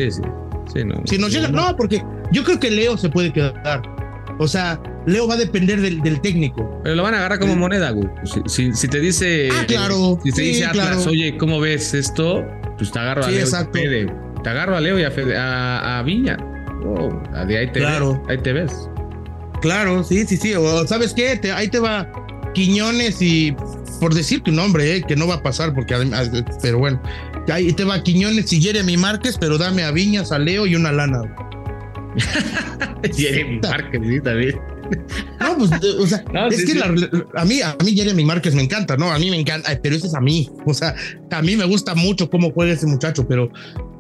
si 1.06 1.18
nos 1.18 1.32
llegan, 1.32 1.52
no, 1.52 1.76
porque 1.76 2.04
yo 2.32 2.44
creo 2.44 2.60
que 2.60 2.72
Leo 2.72 2.98
se 2.98 3.10
puede 3.10 3.34
quedar. 3.34 3.82
O 4.40 4.48
sea, 4.48 4.80
Leo 5.06 5.28
va 5.28 5.36
a 5.36 5.38
depender 5.38 5.82
del, 5.82 6.02
del 6.02 6.22
técnico. 6.22 6.80
Pero 6.84 6.96
lo 6.96 7.04
van 7.04 7.14
a 7.14 7.18
agarrar 7.18 7.40
como 7.40 7.56
moneda, 7.56 7.92
güey. 7.92 8.08
Si, 8.46 8.74
si, 8.74 8.88
te 8.88 9.00
dice. 9.00 9.50
Ah, 9.52 9.66
claro. 9.66 10.20
Si 10.24 10.32
te 10.32 10.42
dice 10.42 10.66
Atlas, 10.66 11.08
oye, 11.08 11.38
¿cómo 11.38 11.60
ves 11.60 11.94
esto? 11.94 12.46
Pues 12.78 12.92
te 12.92 13.00
agarro 13.00 13.26
a 13.26 13.32
Leo. 13.32 13.48
Fede. 13.72 14.14
Te 14.44 14.50
agarro 14.50 14.76
a 14.76 14.82
Leo 14.82 15.00
y 15.00 15.04
a, 15.04 15.98
a, 15.98 16.04
Viña. 16.04 16.38
Oh, 16.86 17.10
de 17.46 17.58
ahí 17.58 17.72
te 17.72 17.80
claro. 17.80 18.14
ves. 18.14 18.30
Ahí 18.30 18.38
te 18.38 18.54
ves. 18.54 18.90
Claro, 19.62 20.04
sí, 20.04 20.26
sí, 20.26 20.38
sí. 20.38 20.54
O 20.54 20.88
sabes 20.88 21.14
qué, 21.14 21.40
ahí 21.54 21.68
te 21.68 21.80
va 21.80 22.12
Quiñones 22.54 23.22
y 23.22 23.56
por 24.00 24.14
decir 24.14 24.42
tu 24.42 24.52
nombre, 24.52 24.98
eh, 24.98 25.04
que 25.08 25.16
no 25.16 25.28
va 25.28 25.36
a 25.36 25.44
pasar, 25.44 25.74
porque 25.74 25.96
además, 25.96 26.30
pero 26.62 26.80
bueno, 26.80 27.02
ahí 27.52 27.74
te 27.74 27.84
va 27.84 28.02
Quiñones 28.02 28.52
y 28.54 28.62
Jeremy 28.62 28.98
Márquez, 28.98 29.38
pero 29.40 29.58
dame 29.58 29.84
a 29.84 29.92
Viñas, 29.92 30.32
a 30.32 30.40
Leo 30.40 30.66
y 30.66 30.76
una 30.76 30.92
lana. 30.92 31.22
Jeremy 33.16 33.60
Márquez, 33.62 34.02
sí, 34.08 34.22
también. 34.22 34.60
No, 35.40 35.58
pues, 35.58 35.72
o 36.00 36.08
sea, 36.08 36.24
es 36.50 36.66
que 36.66 36.80
a 36.82 37.46
mí, 37.46 37.62
a 37.62 37.76
mí 37.84 37.96
Jeremy 37.96 38.24
Márquez 38.24 38.56
me 38.56 38.64
encanta, 38.64 38.98
¿no? 38.98 39.12
A 39.12 39.20
mí 39.20 39.30
me 39.30 39.40
encanta, 39.40 39.70
pero 39.82 39.96
eso 39.96 40.08
es 40.08 40.16
a 40.16 40.22
mí. 40.22 40.50
O 40.66 40.74
sea, 40.74 40.96
a 41.32 41.42
mí 41.42 41.56
me 41.56 41.66
gusta 41.66 41.96
mucho 41.96 42.30
cómo 42.30 42.52
juega 42.52 42.74
ese 42.74 42.88
muchacho, 42.88 43.28
pero, 43.28 43.52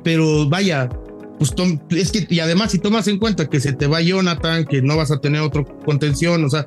pero 0.03 0.47
vaya, 0.47 0.89
pues 1.37 1.53
es 1.91 2.11
que, 2.11 2.25
y 2.29 2.39
además, 2.39 2.71
si 2.71 2.79
tomas 2.79 3.07
en 3.07 3.19
cuenta 3.19 3.47
que 3.47 3.59
se 3.59 3.73
te 3.73 3.87
va 3.87 4.01
Jonathan, 4.01 4.65
que 4.65 4.81
no 4.81 4.97
vas 4.97 5.11
a 5.11 5.19
tener 5.19 5.41
otro 5.41 5.65
contención, 5.85 6.43
o 6.43 6.49
sea, 6.49 6.65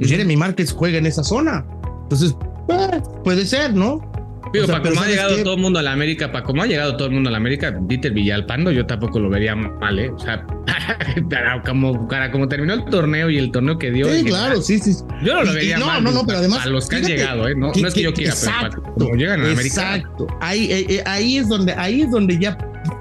Jeremy 0.00 0.36
Márquez 0.36 0.72
juega 0.72 0.98
en 0.98 1.06
esa 1.06 1.24
zona. 1.24 1.66
Entonces, 2.04 2.36
eh, 2.68 3.00
puede 3.24 3.46
ser, 3.46 3.74
¿no? 3.74 4.12
para 4.66 4.82
como 4.82 5.00
ha 5.00 5.06
llegado 5.06 5.36
todo 5.42 5.54
el 5.54 5.60
mundo 5.60 5.78
a 5.78 5.82
la 5.82 5.92
América, 5.92 6.30
para 6.30 6.44
como 6.44 6.62
ha 6.62 6.66
llegado 6.66 6.96
todo 6.96 7.08
el 7.08 7.14
mundo 7.14 7.28
a 7.28 7.32
la 7.32 7.38
América, 7.38 7.74
Dieter 7.82 8.12
Villalpando, 8.12 8.70
yo 8.70 8.86
tampoco 8.86 9.18
lo 9.18 9.30
vería 9.30 9.54
mal, 9.54 9.98
¿eh? 9.98 10.10
O 10.10 10.18
sea, 10.18 10.44
como, 11.66 12.08
para 12.08 12.30
como 12.30 12.48
terminó 12.48 12.74
el 12.74 12.84
torneo 12.84 13.30
y 13.30 13.38
el 13.38 13.50
torneo 13.50 13.78
que 13.78 13.90
dio. 13.90 14.12
Sí, 14.12 14.24
claro, 14.24 14.60
sí, 14.60 14.78
sí. 14.78 14.92
Yo 15.24 15.34
no 15.34 15.44
lo 15.44 15.54
vería 15.54 15.78
no, 15.78 15.86
mal. 15.86 16.04
No, 16.04 16.12
no, 16.12 16.26
pero 16.26 16.38
además. 16.38 16.66
A 16.66 16.68
los 16.68 16.88
que 16.88 16.96
han 16.96 17.04
llegado, 17.04 17.48
¿eh? 17.48 17.54
No, 17.56 17.72
es 17.72 17.94
que 17.94 18.02
yo 18.02 18.12
quiera, 18.12 18.32
exacto, 18.32 18.82
pero 18.82 18.94
como 18.94 19.14
llegan 19.14 19.40
a 19.40 19.44
la 19.44 19.52
América. 19.52 19.96
Exacto. 19.96 20.26
Ahí, 20.40 20.70
eh, 20.70 20.86
eh, 20.88 21.02
ahí 21.06 21.38
es 21.38 21.48
donde, 21.48 21.72
ahí 21.72 22.02
es 22.02 22.10
donde 22.10 22.38
ya, 22.38 22.58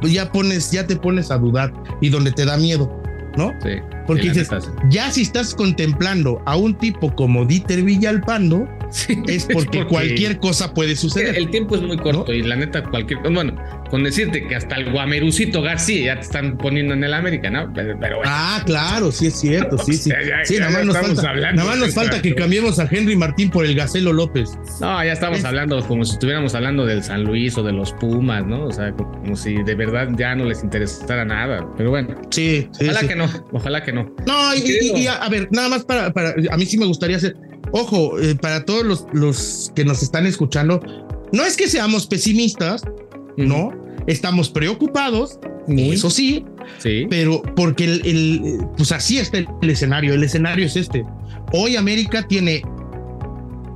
ya 0.08 0.32
pones, 0.32 0.72
ya 0.72 0.88
te 0.88 0.96
pones 0.96 1.32
a 1.32 1.38
dudar 1.38 1.74
y 2.02 2.10
donde 2.10 2.32
te 2.32 2.46
da 2.46 2.58
miedo. 2.58 3.02
¿no? 3.38 3.54
Sí. 3.64 3.76
Porque 4.08 4.24
dices, 4.24 4.50
ya 4.90 5.12
si 5.12 5.22
estás 5.22 5.56
contemplando 5.56 6.42
a 6.46 6.58
un 6.58 6.74
tipo 6.74 7.16
como 7.16 7.46
Dieter 7.46 7.82
Villalpando, 7.84 8.68
es 9.28 9.48
porque, 9.54 9.86
cualquier 9.86 10.40
cosa 10.40 10.74
puede 10.74 10.96
suceder. 10.96 11.38
El 11.38 11.50
tiempo 11.50 11.76
es 11.76 11.82
muy 11.82 11.98
corto 11.98 12.34
y 12.34 12.42
la 12.44 12.56
neta, 12.56 12.84
cualquier. 12.84 13.20
Bueno, 13.32 13.56
con 13.92 14.04
decirte 14.04 14.48
que 14.48 14.56
hasta 14.56 14.76
el 14.78 14.90
Guamerucito 14.90 15.62
García 15.62 16.06
ya 16.06 16.16
te 16.16 16.22
están 16.22 16.58
poniendo 16.58 16.94
en 16.94 17.04
el 17.04 17.14
América, 17.14 17.50
¿no? 17.50 17.72
Pero, 17.74 18.22
Ah, 18.24 18.64
claro, 18.66 19.12
sí 19.12 19.28
es 19.28 19.38
cierto, 19.38 19.78
sí, 19.78 19.94
sí. 19.94 20.10
sí, 20.46 20.58
nada 20.60 20.72
más 20.72 20.86
nos 20.86 20.98
falta, 20.98 21.34
nada 21.52 21.66
más 21.66 21.78
nos 21.78 21.94
falta 21.94 22.22
que 22.22 22.34
cambiemos 22.34 22.80
a 22.80 22.88
Henry 22.90 23.18
Martín 23.18 23.50
por 23.50 23.66
el 23.66 23.76
Gacelo 23.76 24.14
López. 24.14 24.50
No, 24.80 25.04
ya 25.04 25.12
estamos 25.12 25.44
hablando 25.44 25.86
como 25.86 26.06
si 26.06 26.14
estuviéramos 26.14 26.56
hablando 26.56 26.86
del 26.86 27.04
San 27.04 27.26
Luis 27.26 27.58
o 27.58 27.64
de 27.64 27.74
los 27.74 27.92
Pumas, 27.92 28.46
¿no? 28.46 28.64
O 28.64 28.72
sea, 28.72 28.94
como 28.94 29.36
si 29.36 29.62
de 29.62 29.76
verdad 29.76 30.08
ya 30.18 30.36
no 30.36 30.46
les 30.46 30.64
interesara 30.64 31.26
nada. 31.26 31.68
Pero 31.76 31.90
bueno. 31.90 32.16
Sí, 32.30 32.70
Ojalá 32.82 33.02
que 33.02 33.16
no, 33.18 33.30
ojalá 33.52 33.84
que 33.84 33.92
no. 33.92 34.16
No, 34.26 34.56
y, 34.56 35.06
a, 35.08 35.28
ver, 35.28 35.50
nada 35.52 35.68
más 35.68 35.84
para, 35.84 36.14
para, 36.14 36.34
a 36.50 36.58
mí 36.58 36.66
sí 36.66 36.78
me 36.78 36.86
gustaría 36.86 37.18
hacer, 37.18 37.36
ojo, 37.74 38.18
eh, 38.20 38.36
para 38.36 38.64
todos 38.64 38.86
los, 38.86 39.06
los 39.12 39.74
que 39.76 39.84
nos 39.84 40.02
están 40.02 40.26
escuchando, 40.26 40.82
no 41.34 41.44
es 41.44 41.58
que 41.58 41.68
seamos 41.68 42.08
pesimistas, 42.08 42.84
¿no? 43.38 43.72
Estamos 44.08 44.50
preocupados, 44.50 45.40
eso 45.68 46.10
sí, 46.10 46.46
sí, 46.80 47.06
pero 47.10 47.42
porque 47.56 47.86
el, 47.86 48.66
pues 48.78 48.92
así 48.92 49.20
está 49.20 49.38
el, 49.38 49.70
escenario, 49.70 50.14
el 50.14 50.24
escenario 50.24 50.66
es 50.66 50.76
este. 50.76 51.06
Hoy 51.54 51.76
América 51.76 52.28
tiene 52.28 52.64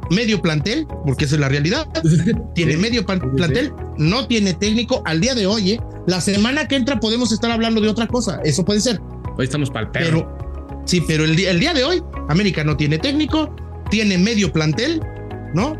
medio 0.10 0.42
plantel, 0.42 0.88
porque 1.06 1.26
esa 1.26 1.36
es 1.36 1.42
la 1.42 1.50
realidad, 1.50 1.88
tiene 2.56 2.78
medio 2.78 3.06
plantel, 3.06 3.72
no 3.98 4.28
tiene 4.28 4.54
técnico 4.54 5.02
al 5.06 5.22
día 5.22 5.36
de 5.36 5.46
hoy, 5.46 5.74
¿eh? 5.74 5.82
la 6.08 6.22
semana 6.22 6.68
que 6.68 6.76
entra 6.76 7.00
podemos 7.00 7.32
estar 7.32 7.52
hablando 7.52 7.82
de 7.82 7.90
otra 7.90 8.08
cosa, 8.08 8.40
eso 8.44 8.66
puede 8.66 8.82
ser. 8.82 9.00
Hoy 9.38 9.46
estamos 9.46 9.70
para 9.70 9.86
el 9.86 9.92
perro. 9.92 10.28
Pero, 10.68 10.82
sí, 10.86 11.04
pero 11.06 11.24
el 11.26 11.36
día, 11.36 11.52
el 11.52 11.60
día 11.60 11.74
de 11.74 11.84
hoy, 11.84 12.02
América 12.30 12.64
no 12.64 12.78
tiene 12.78 12.98
técnico, 12.98 13.54
tiene 13.90 14.18
medio 14.18 14.52
plantel, 14.52 15.02
¿no? 15.54 15.76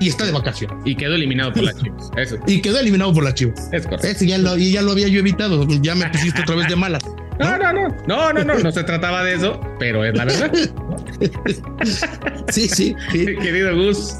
Y 0.00 0.08
está 0.08 0.24
de 0.24 0.32
vacación. 0.32 0.80
Y 0.84 0.94
quedó 0.94 1.14
eliminado 1.14 1.52
por 1.52 1.62
la 1.62 1.74
Chivas. 1.74 2.10
Eso. 2.16 2.36
Y 2.46 2.60
quedó 2.62 2.80
eliminado 2.80 3.12
por 3.12 3.22
la 3.22 3.34
Chivas. 3.34 3.68
Es 3.72 3.86
correcto. 3.86 4.24
ya 4.24 4.38
lo, 4.38 4.56
y 4.56 4.72
ya 4.72 4.82
lo 4.82 4.92
había 4.92 5.08
yo 5.08 5.20
evitado. 5.20 5.66
Ya 5.82 5.94
me 5.94 6.08
pusiste 6.08 6.40
otra 6.40 6.56
vez 6.56 6.68
de 6.68 6.76
malas. 6.76 7.02
¿no? 7.38 7.58
no, 7.58 7.72
no, 7.72 7.88
no. 8.06 8.32
No, 8.32 8.44
no, 8.44 8.58
no. 8.58 8.72
se 8.72 8.82
trataba 8.82 9.22
de 9.24 9.34
eso, 9.34 9.60
pero 9.78 10.04
es 10.04 10.16
la 10.16 10.24
verdad. 10.24 10.52
sí, 12.48 12.68
sí, 12.68 12.94
sí. 13.12 13.26
Querido 13.36 13.76
Gus, 13.76 14.16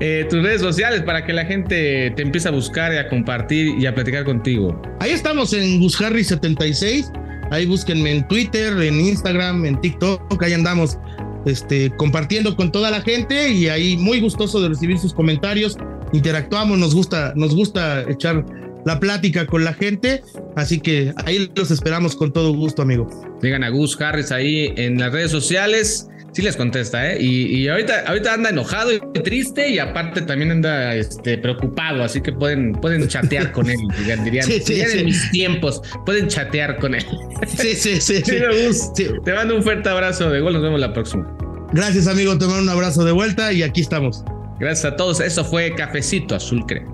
eh, 0.00 0.26
tus 0.28 0.42
redes 0.42 0.60
sociales 0.60 1.02
para 1.02 1.24
que 1.24 1.32
la 1.32 1.44
gente 1.44 2.12
te 2.16 2.22
empiece 2.22 2.48
a 2.48 2.50
buscar 2.50 2.92
y 2.92 2.96
a 2.96 3.08
compartir 3.08 3.78
y 3.78 3.86
a 3.86 3.94
platicar 3.94 4.24
contigo. 4.24 4.80
Ahí 5.00 5.10
estamos 5.10 5.52
en 5.52 5.78
Gus 5.80 6.00
Harry 6.00 6.24
76. 6.24 7.10
Ahí 7.50 7.66
búsquenme 7.66 8.12
en 8.12 8.28
Twitter, 8.28 8.72
en 8.80 8.98
Instagram, 8.98 9.66
en 9.66 9.80
TikTok. 9.80 10.42
Ahí 10.42 10.54
andamos 10.54 10.98
este, 11.46 11.90
compartiendo 11.96 12.56
con 12.56 12.72
toda 12.72 12.90
la 12.90 13.00
gente 13.00 13.50
y 13.50 13.68
ahí 13.68 13.96
muy 13.96 14.20
gustoso 14.20 14.60
de 14.60 14.68
recibir 14.68 14.98
sus 14.98 15.14
comentarios. 15.14 15.76
Interactuamos, 16.12 16.78
nos 16.78 16.94
gusta, 16.94 17.32
nos 17.36 17.54
gusta 17.54 18.02
echar 18.10 18.44
la 18.84 18.98
plática 19.00 19.46
con 19.46 19.64
la 19.64 19.74
gente, 19.74 20.22
así 20.56 20.80
que 20.80 21.14
ahí 21.24 21.50
los 21.54 21.70
esperamos 21.70 22.16
con 22.16 22.32
todo 22.32 22.52
gusto, 22.52 22.82
amigo. 22.82 23.08
Digan 23.40 23.64
a 23.64 23.70
Gus 23.70 24.00
Harris 24.00 24.32
ahí 24.32 24.72
en 24.76 24.98
las 24.98 25.12
redes 25.12 25.30
sociales. 25.30 26.08
Sí 26.32 26.40
les 26.40 26.56
contesta, 26.56 27.12
¿eh? 27.12 27.18
Y, 27.20 27.68
ahorita, 27.68 28.04
ahorita 28.06 28.32
anda 28.32 28.48
enojado 28.48 28.90
y 28.90 29.00
triste 29.22 29.68
y 29.68 29.78
aparte 29.78 30.22
también 30.22 30.50
anda 30.50 30.94
este, 30.94 31.36
preocupado, 31.36 32.02
así 32.02 32.22
que 32.22 32.32
pueden, 32.32 32.72
pueden 32.72 33.06
chatear 33.06 33.52
con 33.52 33.68
él, 33.68 33.78
dirían, 33.98 34.24
dirían, 34.24 34.46
sí, 34.46 34.62
sí, 34.64 34.80
en 34.80 35.04
mis 35.04 35.30
tiempos, 35.30 35.82
pueden 36.06 36.28
chatear 36.28 36.78
con 36.78 36.94
él. 36.94 37.04
Sí, 37.46 37.74
sí, 37.74 38.00
sí. 38.00 38.22
Te 38.22 39.32
mando 39.34 39.56
un 39.56 39.62
fuerte 39.62 39.90
abrazo 39.90 40.30
de 40.30 40.40
gol, 40.40 40.54
nos 40.54 40.62
vemos 40.62 40.80
la 40.80 40.94
próxima. 40.94 41.36
Gracias, 41.74 42.06
amigo, 42.06 42.36
te 42.38 42.46
mando 42.46 42.62
un 42.62 42.68
abrazo 42.70 43.04
de 43.04 43.12
vuelta 43.12 43.52
y 43.52 43.62
aquí 43.62 43.82
estamos. 43.82 44.24
Gracias 44.58 44.90
a 44.90 44.96
todos, 44.96 45.20
eso 45.20 45.44
fue 45.44 45.74
Cafecito 45.74 46.34
Azul 46.34 46.64
Crema. 46.64 46.90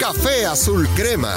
Café 0.00 0.46
Azul 0.46 0.88
Crema 0.96 1.36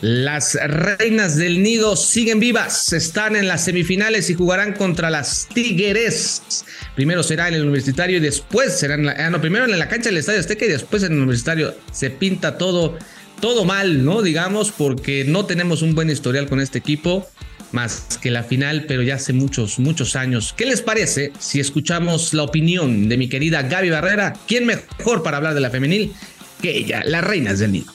Las 0.00 0.54
reinas 0.54 1.36
del 1.36 1.62
nido 1.62 1.94
siguen 1.94 2.40
vivas, 2.40 2.90
están 2.94 3.36
en 3.36 3.46
las 3.46 3.64
semifinales 3.64 4.30
y 4.30 4.34
jugarán 4.34 4.72
contra 4.72 5.10
las 5.10 5.46
Tigres. 5.52 6.64
Primero 6.96 7.22
será 7.22 7.48
en 7.48 7.54
el 7.54 7.64
universitario 7.64 8.16
y 8.16 8.20
después 8.20 8.78
será 8.78 8.94
en 8.94 9.04
la, 9.04 9.12
ah, 9.12 9.28
no, 9.28 9.42
primero 9.42 9.66
en 9.66 9.78
la 9.78 9.88
cancha 9.88 10.08
del 10.08 10.16
Estadio 10.16 10.40
Azteca 10.40 10.64
y 10.64 10.68
después 10.68 11.02
en 11.02 11.12
el 11.12 11.18
universitario. 11.18 11.74
Se 11.92 12.08
pinta 12.08 12.56
todo, 12.56 12.96
todo 13.42 13.66
mal, 13.66 14.02
¿no? 14.02 14.22
Digamos, 14.22 14.72
porque 14.72 15.24
no 15.26 15.44
tenemos 15.44 15.82
un 15.82 15.94
buen 15.94 16.08
historial 16.08 16.48
con 16.48 16.60
este 16.60 16.78
equipo, 16.78 17.28
más 17.72 18.18
que 18.22 18.30
la 18.30 18.42
final, 18.42 18.86
pero 18.88 19.02
ya 19.02 19.16
hace 19.16 19.34
muchos, 19.34 19.78
muchos 19.78 20.16
años. 20.16 20.54
¿Qué 20.56 20.64
les 20.64 20.80
parece 20.80 21.34
si 21.38 21.60
escuchamos 21.60 22.32
la 22.32 22.44
opinión 22.44 23.10
de 23.10 23.18
mi 23.18 23.28
querida 23.28 23.64
Gaby 23.64 23.90
Barrera? 23.90 24.32
¿Quién 24.48 24.64
mejor 24.64 25.22
para 25.22 25.36
hablar 25.36 25.52
de 25.52 25.60
la 25.60 25.68
femenil 25.68 26.14
que 26.62 26.74
ella, 26.74 27.02
las 27.04 27.22
reinas 27.22 27.58
del 27.58 27.72
nido? 27.72 27.92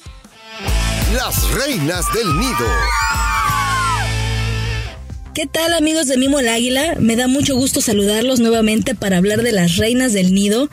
Las 1.15 1.49
reinas 1.53 2.03
del 2.13 2.37
nido. 2.37 2.67
¿Qué 5.33 5.45
tal 5.47 5.73
amigos 5.73 6.07
de 6.07 6.17
Mimo 6.17 6.39
el 6.39 6.49
Águila? 6.49 6.95
Me 6.99 7.15
da 7.15 7.27
mucho 7.27 7.55
gusto 7.55 7.79
saludarlos 7.79 8.41
nuevamente 8.41 8.95
para 8.95 9.17
hablar 9.17 9.41
de 9.41 9.53
las 9.53 9.77
reinas 9.77 10.11
del 10.11 10.33
nido. 10.33 10.69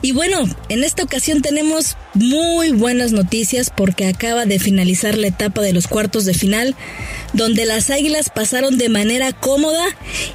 Y 0.00 0.12
bueno, 0.12 0.44
en 0.68 0.84
esta 0.84 1.02
ocasión 1.02 1.42
tenemos 1.42 1.96
muy 2.14 2.70
buenas 2.70 3.10
noticias 3.10 3.72
porque 3.76 4.06
acaba 4.06 4.46
de 4.46 4.60
finalizar 4.60 5.18
la 5.18 5.26
etapa 5.26 5.60
de 5.60 5.72
los 5.72 5.88
cuartos 5.88 6.24
de 6.24 6.34
final, 6.34 6.76
donde 7.32 7.64
las 7.64 7.90
águilas 7.90 8.30
pasaron 8.30 8.78
de 8.78 8.90
manera 8.90 9.32
cómoda 9.32 9.84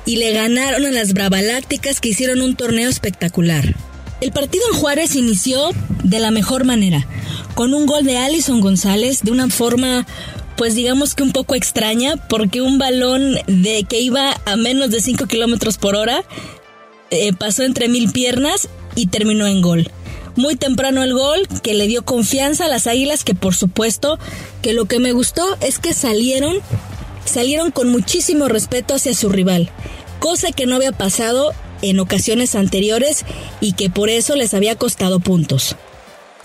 y 0.05 0.17
le 0.17 0.31
ganaron 0.33 0.85
a 0.85 0.91
las 0.91 1.13
Bravalácticas 1.13 2.01
que 2.01 2.09
hicieron 2.09 2.41
un 2.41 2.57
torneo 2.57 2.89
espectacular. 2.89 3.73
El 4.21 4.32
partido 4.32 4.63
en 4.71 4.80
Juárez 4.80 5.15
inició 5.15 5.71
de 6.04 6.19
la 6.19 6.32
mejor 6.32 6.63
manera, 6.63 7.06
con 7.54 7.73
un 7.73 7.86
gol 7.86 8.06
de 8.06 8.17
Alison 8.17 8.62
González 8.62 9.21
de 9.23 9.32
una 9.32 9.49
forma 9.49 10.06
pues 10.56 10.73
digamos 10.73 11.15
que 11.15 11.23
un 11.23 11.34
poco 11.34 11.54
extraña 11.56 12.15
porque 12.30 12.62
un 12.62 12.78
balón 12.78 13.36
de 13.47 13.84
que 13.84 13.99
iba 13.99 14.39
a 14.45 14.56
menos 14.56 14.89
de 14.89 15.01
5 15.01 15.25
kilómetros 15.28 15.78
por 15.78 15.95
hora 15.95 16.23
eh, 17.12 17.34
pasó 17.34 17.63
entre 17.63 17.89
mil 17.89 18.12
piernas 18.12 18.69
y 18.95 19.08
terminó 19.08 19.47
en 19.47 19.62
gol. 19.62 19.91
Muy 20.36 20.56
temprano 20.56 21.04
el 21.04 21.13
gol 21.13 21.47
que 21.62 21.73
le 21.73 21.88
dio 21.88 22.04
confianza 22.04 22.65
a 22.65 22.69
las 22.69 22.88
águilas 22.88 23.23
que 23.23 23.36
por 23.36 23.56
supuesto 23.56 24.17
que 24.62 24.73
lo 24.73 24.86
que 24.86 24.99
me 24.99 25.12
gustó 25.12 25.43
es 25.62 25.80
que 25.80 25.93
salieron 25.93 26.58
salieron 27.25 27.71
con 27.71 27.89
muchísimo 27.89 28.47
respeto 28.47 28.93
hacia 28.93 29.13
su 29.13 29.30
rival, 29.30 29.69
cosa 30.19 30.51
que 30.51 30.65
no 30.65 30.75
había 30.75 30.91
pasado 30.91 31.54
en 31.81 31.99
ocasiones 31.99 32.55
anteriores 32.55 33.25
y 33.61 33.73
que 33.73 33.89
por 33.89 34.09
eso 34.09 34.35
les 34.35 34.53
había 34.53 34.75
costado 34.75 35.19
puntos. 35.19 35.75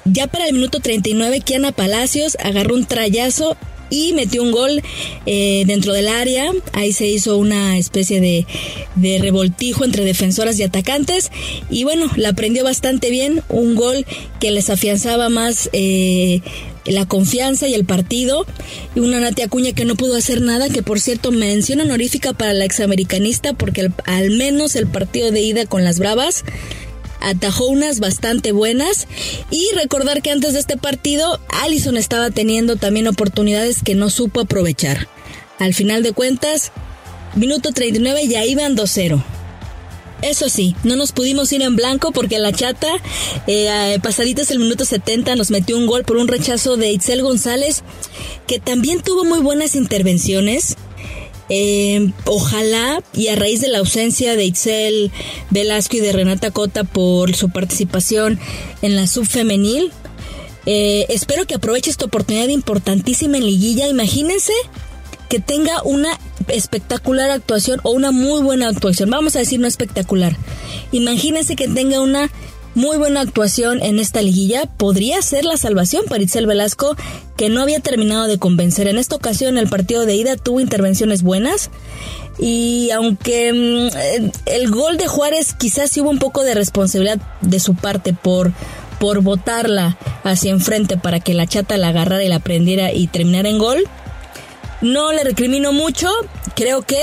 Ya 0.04 0.26
para 0.26 0.46
el 0.46 0.54
minuto 0.54 0.80
39, 0.80 1.40
Kiana 1.40 1.72
Palacios 1.72 2.36
agarró 2.40 2.74
un 2.74 2.86
trayazo 2.86 3.56
y 3.90 4.12
metió 4.12 4.42
un 4.42 4.52
gol 4.52 4.82
eh, 5.26 5.64
dentro 5.66 5.92
del 5.92 6.08
área. 6.08 6.52
Ahí 6.72 6.92
se 6.92 7.06
hizo 7.06 7.36
una 7.36 7.76
especie 7.76 8.20
de, 8.20 8.46
de, 8.94 9.18
revoltijo 9.18 9.84
entre 9.84 10.04
defensoras 10.04 10.58
y 10.58 10.62
atacantes. 10.62 11.30
Y 11.68 11.84
bueno, 11.84 12.06
la 12.16 12.30
aprendió 12.30 12.64
bastante 12.64 13.10
bien. 13.10 13.42
Un 13.48 13.74
gol 13.74 14.06
que 14.38 14.52
les 14.52 14.70
afianzaba 14.70 15.28
más 15.28 15.68
eh, 15.72 16.40
la 16.84 17.06
confianza 17.06 17.68
y 17.68 17.74
el 17.74 17.84
partido. 17.84 18.46
Y 18.94 19.00
una 19.00 19.20
Nati 19.20 19.42
Acuña 19.42 19.72
que 19.72 19.84
no 19.84 19.96
pudo 19.96 20.16
hacer 20.16 20.40
nada, 20.40 20.68
que 20.68 20.82
por 20.82 21.00
cierto 21.00 21.32
mención 21.32 21.80
honorífica 21.80 22.32
para 22.32 22.52
la 22.52 22.64
examericanista, 22.64 23.52
porque 23.52 23.90
al 24.04 24.30
menos 24.30 24.76
el 24.76 24.86
partido 24.86 25.30
de 25.30 25.40
ida 25.40 25.66
con 25.66 25.84
las 25.84 25.98
Bravas 25.98 26.44
atajó 27.20 27.66
unas 27.66 28.00
bastante 28.00 28.52
buenas. 28.52 29.06
Y 29.50 29.68
recordar 29.74 30.22
que 30.22 30.30
antes 30.30 30.54
de 30.54 30.60
este 30.60 30.76
partido, 30.76 31.40
Allison 31.62 31.96
estaba 31.96 32.30
teniendo 32.30 32.76
también 32.76 33.08
oportunidades 33.08 33.82
que 33.82 33.94
no 33.94 34.10
supo 34.10 34.40
aprovechar. 34.40 35.08
Al 35.58 35.74
final 35.74 36.02
de 36.02 36.12
cuentas, 36.12 36.72
minuto 37.34 37.72
39 37.72 38.26
ya 38.28 38.44
iban 38.44 38.76
2-0. 38.76 39.22
Eso 40.22 40.48
sí, 40.48 40.76
no 40.84 40.96
nos 40.96 41.12
pudimos 41.12 41.52
ir 41.52 41.62
en 41.62 41.76
blanco 41.76 42.12
porque 42.12 42.38
la 42.38 42.52
chata, 42.52 42.88
eh, 43.46 43.98
pasaditas 44.02 44.50
el 44.50 44.58
minuto 44.58 44.84
70, 44.84 45.34
nos 45.36 45.50
metió 45.50 45.76
un 45.78 45.86
gol 45.86 46.04
por 46.04 46.16
un 46.16 46.28
rechazo 46.28 46.76
de 46.76 46.92
Itzel 46.92 47.22
González, 47.22 47.82
que 48.46 48.58
también 48.58 49.00
tuvo 49.02 49.24
muy 49.24 49.40
buenas 49.40 49.74
intervenciones 49.74 50.76
Eh, 51.52 52.12
ojalá 52.26 53.02
y 53.12 53.26
a 53.26 53.34
raíz 53.34 53.60
de 53.60 53.66
la 53.66 53.78
ausencia 53.78 54.36
de 54.36 54.44
Itzel 54.44 55.10
Velasco 55.50 55.96
y 55.96 56.00
de 56.00 56.12
Renata 56.12 56.52
Cota 56.52 56.84
por 56.84 57.34
su 57.34 57.50
participación 57.50 58.38
en 58.82 58.94
la 58.94 59.08
subfemenil, 59.08 59.90
eh, 60.66 61.06
espero 61.08 61.46
que 61.46 61.54
aproveche 61.54 61.90
esta 61.90 62.04
oportunidad 62.04 62.48
importantísima 62.48 63.36
en 63.38 63.46
liguilla. 63.46 63.88
Imagínense 63.88 64.52
que 65.30 65.38
tenga 65.40 65.82
una 65.84 66.18
espectacular 66.48 67.30
actuación 67.30 67.80
o 67.84 67.92
una 67.92 68.10
muy 68.10 68.42
buena 68.42 68.68
actuación. 68.68 69.08
Vamos 69.08 69.36
a 69.36 69.38
decir 69.38 69.60
no 69.60 69.68
espectacular. 69.68 70.36
Imagínense 70.92 71.56
que 71.56 71.68
tenga 71.68 72.00
una 72.00 72.30
muy 72.74 72.98
buena 72.98 73.20
actuación 73.20 73.82
en 73.82 73.98
esta 73.98 74.22
liguilla 74.22 74.66
podría 74.66 75.22
ser 75.22 75.44
la 75.44 75.56
salvación 75.56 76.04
para 76.08 76.22
Itzel 76.22 76.46
Velasco, 76.46 76.96
que 77.36 77.48
no 77.48 77.62
había 77.62 77.80
terminado 77.80 78.26
de 78.26 78.38
convencer. 78.38 78.88
En 78.88 78.98
esta 78.98 79.16
ocasión, 79.16 79.56
el 79.56 79.68
partido 79.68 80.04
de 80.04 80.16
ida 80.16 80.36
tuvo 80.36 80.60
intervenciones 80.60 81.22
buenas. 81.22 81.70
Y 82.38 82.90
aunque 82.90 83.52
mm, 83.52 84.36
el 84.46 84.70
gol 84.70 84.96
de 84.96 85.06
Juárez 85.06 85.54
quizás 85.54 85.96
hubo 85.96 86.10
un 86.10 86.18
poco 86.18 86.42
de 86.42 86.54
responsabilidad 86.54 87.20
de 87.40 87.60
su 87.60 87.74
parte 87.74 88.14
por, 88.14 88.52
por 88.98 89.20
botarla 89.20 89.96
hacia 90.24 90.50
enfrente 90.50 90.96
para 90.96 91.20
que 91.20 91.34
la 91.34 91.46
chata 91.46 91.76
la 91.76 91.88
agarrara 91.88 92.24
y 92.24 92.28
la 92.28 92.40
prendiera 92.40 92.92
y 92.92 93.06
terminara 93.08 93.48
en 93.48 93.58
gol, 93.58 93.84
no 94.80 95.12
le 95.12 95.24
recrimino 95.24 95.72
mucho. 95.72 96.08
Creo 96.54 96.82
que 96.82 97.00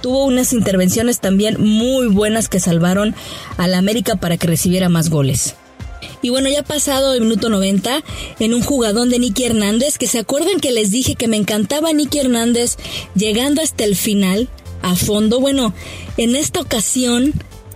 tuvo 0.00 0.24
unas 0.24 0.52
intervenciones 0.52 1.20
también 1.20 1.56
muy 1.60 2.08
buenas 2.08 2.48
que 2.48 2.60
salvaron 2.60 3.14
a 3.56 3.68
la 3.68 3.78
América 3.78 4.16
para 4.16 4.36
que 4.36 4.46
recibiera 4.46 4.88
más 4.88 5.08
goles. 5.08 5.54
Y 6.20 6.30
bueno, 6.30 6.48
ya 6.48 6.62
pasado 6.62 7.14
el 7.14 7.20
minuto 7.20 7.48
90, 7.48 8.02
en 8.38 8.54
un 8.54 8.62
jugadón 8.62 9.10
de 9.10 9.18
Nicky 9.18 9.44
Hernández, 9.44 9.98
que 9.98 10.06
se 10.06 10.20
acuerdan 10.20 10.60
que 10.60 10.70
les 10.70 10.90
dije 10.90 11.16
que 11.16 11.28
me 11.28 11.36
encantaba 11.36 11.92
Nicky 11.92 12.18
Hernández 12.18 12.76
llegando 13.14 13.60
hasta 13.60 13.84
el 13.84 13.96
final, 13.96 14.48
a 14.82 14.94
fondo. 14.94 15.40
Bueno, 15.40 15.74
en 16.16 16.36
esta 16.36 16.60
ocasión 16.60 17.32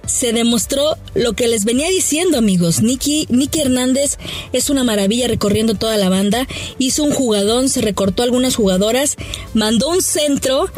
se 0.07 0.33
demostró 0.33 0.97
lo 1.15 1.35
que 1.35 1.49
les 1.49 1.65
venía 1.65 1.89
diciendo, 1.89 2.39
amigos. 2.39 2.83
Nicky, 2.83 3.27
Nicky 3.29 3.61
Hernández 3.61 4.19
es 4.53 4.71
una 4.71 4.85
maravilla 4.85 5.29
recorriendo 5.29 5.75
toda 5.75 5.97
la 5.97 6.09
banda. 6.09 6.47
Hizo 6.79 7.05
un 7.05 7.13
jugadón, 7.13 7.69
se 7.69 7.81
recortó 7.81 8.23
algunas 8.23 8.57
jugadoras, 8.57 9.17
mandó 9.55 9.89
un 9.89 10.03
centro 10.03 10.71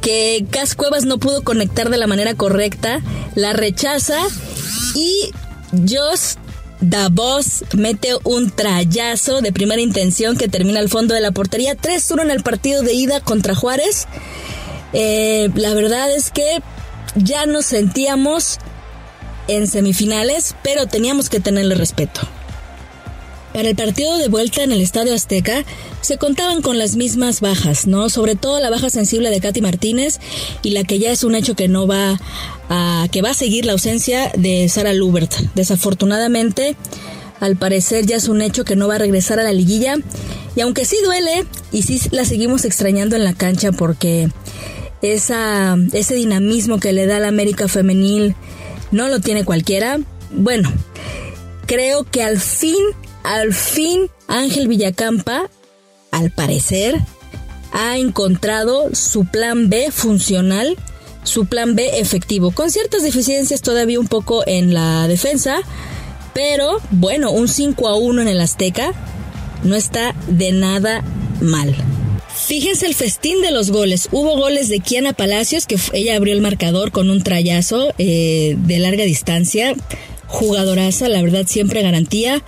que 0.00 0.44
Cas 0.50 0.74
Cuevas 0.74 1.04
no 1.04 1.18
pudo 1.18 1.42
conectar 1.42 1.90
de 1.90 1.98
la 1.98 2.06
manera 2.06 2.34
correcta, 2.34 3.02
la 3.34 3.52
rechaza 3.52 4.18
y 4.94 5.30
Joss 5.88 6.38
Davos 6.80 7.64
mete 7.74 8.14
un 8.24 8.50
trayazo 8.50 9.42
de 9.42 9.52
primera 9.52 9.82
intención 9.82 10.36
que 10.36 10.48
termina 10.48 10.80
al 10.80 10.88
fondo 10.88 11.14
de 11.14 11.20
la 11.20 11.30
portería. 11.30 11.76
3-1 11.76 12.22
en 12.22 12.30
el 12.30 12.42
partido 12.42 12.82
de 12.82 12.94
ida 12.94 13.20
contra 13.20 13.54
Juárez. 13.54 14.06
Eh, 14.92 15.50
la 15.54 15.74
verdad 15.74 16.10
es 16.10 16.30
que 16.30 16.62
ya 17.16 17.44
nos 17.46 17.66
sentíamos 17.66 18.58
en 19.50 19.66
semifinales, 19.66 20.54
pero 20.62 20.86
teníamos 20.86 21.28
que 21.28 21.40
tenerle 21.40 21.74
respeto. 21.74 22.20
Para 23.52 23.68
el 23.68 23.74
partido 23.74 24.16
de 24.16 24.28
vuelta 24.28 24.62
en 24.62 24.70
el 24.70 24.80
Estadio 24.80 25.12
Azteca 25.12 25.64
se 26.02 26.18
contaban 26.18 26.62
con 26.62 26.78
las 26.78 26.94
mismas 26.94 27.40
bajas, 27.40 27.86
¿no? 27.88 28.08
Sobre 28.08 28.36
todo 28.36 28.60
la 28.60 28.70
baja 28.70 28.90
sensible 28.90 29.28
de 29.30 29.40
Katy 29.40 29.60
Martínez 29.60 30.20
y 30.62 30.70
la 30.70 30.84
que 30.84 31.00
ya 31.00 31.10
es 31.10 31.24
un 31.24 31.34
hecho 31.34 31.56
que 31.56 31.66
no 31.66 31.88
va 31.88 32.20
a 32.68 33.08
que 33.10 33.22
va 33.22 33.30
a 33.30 33.34
seguir 33.34 33.64
la 33.64 33.72
ausencia 33.72 34.30
de 34.36 34.68
Sara 34.68 34.92
Lubert. 34.92 35.34
Desafortunadamente, 35.56 36.76
al 37.40 37.56
parecer 37.56 38.06
ya 38.06 38.16
es 38.16 38.28
un 38.28 38.40
hecho 38.40 38.64
que 38.64 38.76
no 38.76 38.86
va 38.86 38.94
a 38.94 38.98
regresar 38.98 39.40
a 39.40 39.42
la 39.42 39.52
liguilla 39.52 39.96
y 40.54 40.60
aunque 40.60 40.84
sí 40.84 40.96
duele 41.04 41.44
y 41.72 41.82
sí 41.82 42.00
la 42.12 42.24
seguimos 42.24 42.64
extrañando 42.64 43.16
en 43.16 43.24
la 43.24 43.32
cancha 43.32 43.72
porque 43.72 44.28
esa 45.02 45.76
ese 45.92 46.14
dinamismo 46.14 46.78
que 46.78 46.92
le 46.92 47.06
da 47.06 47.18
la 47.18 47.28
América 47.28 47.66
femenil 47.66 48.36
no 48.90 49.08
lo 49.08 49.20
tiene 49.20 49.44
cualquiera. 49.44 49.98
Bueno, 50.30 50.72
creo 51.66 52.04
que 52.04 52.22
al 52.22 52.38
fin 52.38 52.76
al 53.22 53.52
fin 53.52 54.10
Ángel 54.28 54.68
Villacampa, 54.68 55.50
al 56.10 56.30
parecer, 56.30 56.98
ha 57.72 57.98
encontrado 57.98 58.94
su 58.94 59.24
plan 59.26 59.68
B 59.68 59.90
funcional, 59.90 60.76
su 61.22 61.46
plan 61.46 61.74
B 61.74 62.00
efectivo, 62.00 62.50
con 62.50 62.70
ciertas 62.70 63.02
deficiencias 63.02 63.62
todavía 63.62 64.00
un 64.00 64.08
poco 64.08 64.42
en 64.46 64.74
la 64.74 65.06
defensa, 65.08 65.58
pero 66.34 66.78
bueno, 66.90 67.30
un 67.30 67.48
5 67.48 67.88
a 67.88 67.96
1 67.96 68.22
en 68.22 68.28
el 68.28 68.40
Azteca 68.40 68.92
no 69.62 69.74
está 69.76 70.14
de 70.28 70.52
nada 70.52 71.02
mal. 71.40 71.76
Fíjense 72.34 72.86
el 72.86 72.94
festín 72.94 73.42
de 73.42 73.50
los 73.50 73.70
goles. 73.70 74.08
Hubo 74.12 74.36
goles 74.36 74.68
de 74.68 74.80
Kiana 74.80 75.12
Palacios, 75.12 75.66
que 75.66 75.76
ella 75.92 76.16
abrió 76.16 76.32
el 76.32 76.40
marcador 76.40 76.90
con 76.90 77.10
un 77.10 77.22
trayazo 77.22 77.92
eh, 77.98 78.56
de 78.58 78.78
larga 78.78 79.04
distancia 79.04 79.74
jugadoraza, 80.30 81.08
la 81.08 81.22
verdad 81.22 81.46
siempre 81.46 81.82
garantía. 81.82 82.42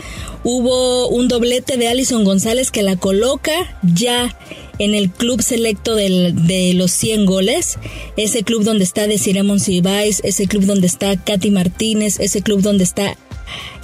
Hubo 0.44 1.08
un 1.08 1.28
doblete 1.28 1.76
de 1.76 1.88
Alison 1.88 2.24
González 2.24 2.70
que 2.70 2.82
la 2.82 2.96
coloca 2.96 3.52
ya 3.82 4.36
en 4.78 4.94
el 4.94 5.10
club 5.10 5.42
selecto 5.42 5.94
de 5.94 6.72
los 6.74 6.92
100 6.92 7.26
goles, 7.26 7.78
ese 8.16 8.44
club 8.44 8.62
donde 8.62 8.84
está 8.84 9.06
Desiree 9.06 9.42
Monsiváis, 9.42 10.20
ese 10.24 10.46
club 10.46 10.64
donde 10.64 10.86
está 10.86 11.16
Katy 11.16 11.50
Martínez, 11.50 12.18
ese 12.20 12.40
club 12.42 12.62
donde 12.62 12.84
está 12.84 13.16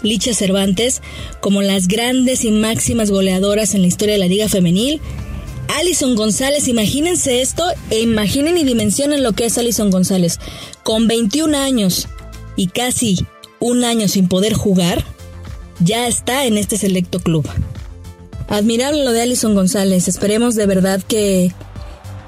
Licha 0.03 0.33
Cervantes, 0.33 1.03
como 1.41 1.61
las 1.61 1.89
grandes 1.89 2.45
y 2.45 2.51
máximas 2.53 3.11
goleadoras 3.11 3.75
en 3.75 3.83
la 3.83 3.89
historia 3.89 4.15
de 4.15 4.21
la 4.21 4.27
Liga 4.27 4.49
Femenil. 4.49 5.01
Alison 5.69 6.15
González, 6.17 6.67
imagínense 6.67 7.41
esto 7.41 7.65
e 7.91 8.01
imaginen 8.01 8.57
y 8.57 8.65
dimensionen 8.65 9.23
lo 9.23 9.33
que 9.33 9.45
es 9.47 9.59
Alison 9.59 9.91
González. 9.91 10.39
Con 10.83 11.07
21 11.07 11.57
años 11.57 12.09
y 12.57 12.69
casi 12.69 13.27
un 13.61 13.85
año 13.85 14.09
sin 14.09 14.29
poder 14.29 14.55
jugar, 14.55 15.05
ya 15.81 16.07
está 16.07 16.47
en 16.47 16.59
este 16.59 16.77
selecto 16.77 17.21
club. 17.21 17.49
Admirable 18.49 19.05
lo 19.05 19.13
de 19.13 19.23
Alison 19.23 19.55
González. 19.55 20.09
Esperemos 20.09 20.55
de 20.55 20.67
verdad 20.67 21.03
que, 21.07 21.53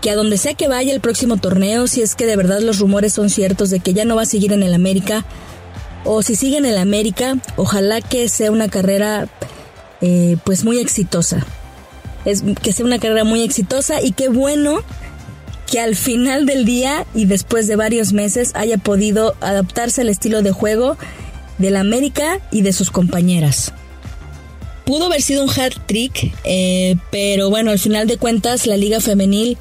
que 0.02 0.10
a 0.10 0.16
donde 0.16 0.36
sea 0.36 0.54
que 0.54 0.68
vaya 0.68 0.92
el 0.92 1.00
próximo 1.00 1.38
torneo, 1.38 1.86
si 1.86 2.02
es 2.02 2.14
que 2.14 2.26
de 2.26 2.36
verdad 2.36 2.60
los 2.60 2.78
rumores 2.78 3.14
son 3.14 3.30
ciertos 3.30 3.70
de 3.70 3.80
que 3.80 3.94
ya 3.94 4.04
no 4.04 4.16
va 4.16 4.22
a 4.22 4.26
seguir 4.26 4.52
en 4.52 4.62
el 4.62 4.74
América, 4.74 5.24
o 6.04 6.22
si 6.22 6.36
sigue 6.36 6.58
en 6.58 6.66
el 6.66 6.78
América, 6.78 7.38
ojalá 7.56 8.00
que 8.00 8.28
sea 8.28 8.50
una 8.50 8.68
carrera 8.68 9.28
eh, 10.00 10.36
pues 10.44 10.64
muy 10.64 10.78
exitosa. 10.78 11.46
Es, 12.24 12.42
que 12.62 12.72
sea 12.72 12.84
una 12.84 12.98
carrera 12.98 13.24
muy 13.24 13.42
exitosa 13.42 14.02
y 14.02 14.12
qué 14.12 14.28
bueno 14.28 14.82
que 15.70 15.80
al 15.80 15.94
final 15.94 16.46
del 16.46 16.64
día 16.64 17.06
y 17.14 17.26
después 17.26 17.66
de 17.66 17.76
varios 17.76 18.12
meses 18.12 18.50
haya 18.54 18.76
podido 18.76 19.34
adaptarse 19.40 20.00
al 20.00 20.08
estilo 20.08 20.42
de 20.42 20.50
juego 20.50 20.96
del 21.58 21.76
América 21.76 22.40
y 22.50 22.62
de 22.62 22.72
sus 22.72 22.90
compañeras. 22.90 23.72
Pudo 24.84 25.06
haber 25.06 25.22
sido 25.22 25.44
un 25.44 25.50
hat 25.50 25.74
trick, 25.86 26.32
eh, 26.42 26.96
pero 27.12 27.48
bueno, 27.48 27.70
al 27.70 27.78
final 27.78 28.08
de 28.08 28.16
cuentas 28.16 28.66
la 28.66 28.76
Liga 28.76 28.98
Femenil 28.98 29.56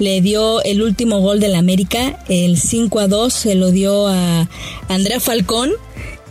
le 0.00 0.20
dio 0.20 0.60
el 0.64 0.82
último 0.82 1.20
gol 1.20 1.38
del 1.38 1.54
América, 1.54 2.18
el 2.28 2.58
5 2.58 2.98
a 2.98 3.06
2, 3.06 3.32
se 3.32 3.54
lo 3.54 3.70
dio 3.70 4.08
a 4.08 4.48
Andrea 4.88 5.20
Falcón 5.20 5.70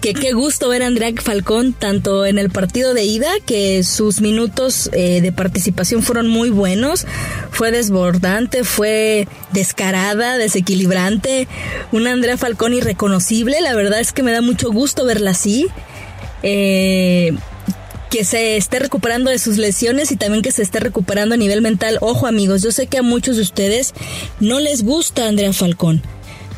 que 0.02 0.16
qué 0.16 0.34
gusto 0.34 0.68
ver 0.68 0.82
a 0.82 0.88
Andrea 0.88 1.14
Falcón 1.22 1.74
tanto 1.74 2.26
en 2.26 2.40
el 2.40 2.50
partido 2.50 2.96
de 2.96 3.04
ida, 3.04 3.30
que 3.46 3.84
sus 3.84 4.20
minutos 4.20 4.90
eh, 4.94 5.22
de 5.22 5.32
participación 5.32 6.02
fueron 6.02 6.28
muy 6.28 6.50
buenos, 6.50 7.06
fue 7.52 7.72
desbordante, 7.72 8.64
fue 8.64 9.28
descarada, 9.54 10.40
desequilibrante, 10.40 11.48
una 11.92 12.12
Andrea 12.12 12.36
Falcón 12.38 12.74
irreconocible, 12.74 13.62
la 13.62 13.76
verdad 13.76 14.00
es 14.00 14.12
que 14.12 14.24
me 14.24 14.32
da 14.32 14.42
mucho 14.42 14.72
gusto 14.72 15.06
verla 15.06 15.32
así. 15.32 15.68
Eh, 16.44 17.34
que 18.10 18.26
se 18.26 18.58
esté 18.58 18.80
recuperando 18.80 19.30
de 19.30 19.40
sus 19.40 19.58
lesiones 19.58 20.12
y 20.12 20.18
también 20.18 20.42
que 20.42 20.52
se 20.52 20.64
esté 20.64 20.82
recuperando 20.82 21.36
a 21.36 21.38
nivel 21.38 21.62
mental. 21.62 21.98
Ojo 22.02 22.28
amigos, 22.28 22.62
yo 22.62 22.74
sé 22.74 22.88
que 22.88 22.98
a 22.98 23.04
muchos 23.04 23.38
de 23.38 23.44
ustedes 23.44 23.94
no 24.42 24.60
les 24.60 24.84
gusta 24.84 25.30
Andrea 25.30 25.54
Falcón, 25.54 26.02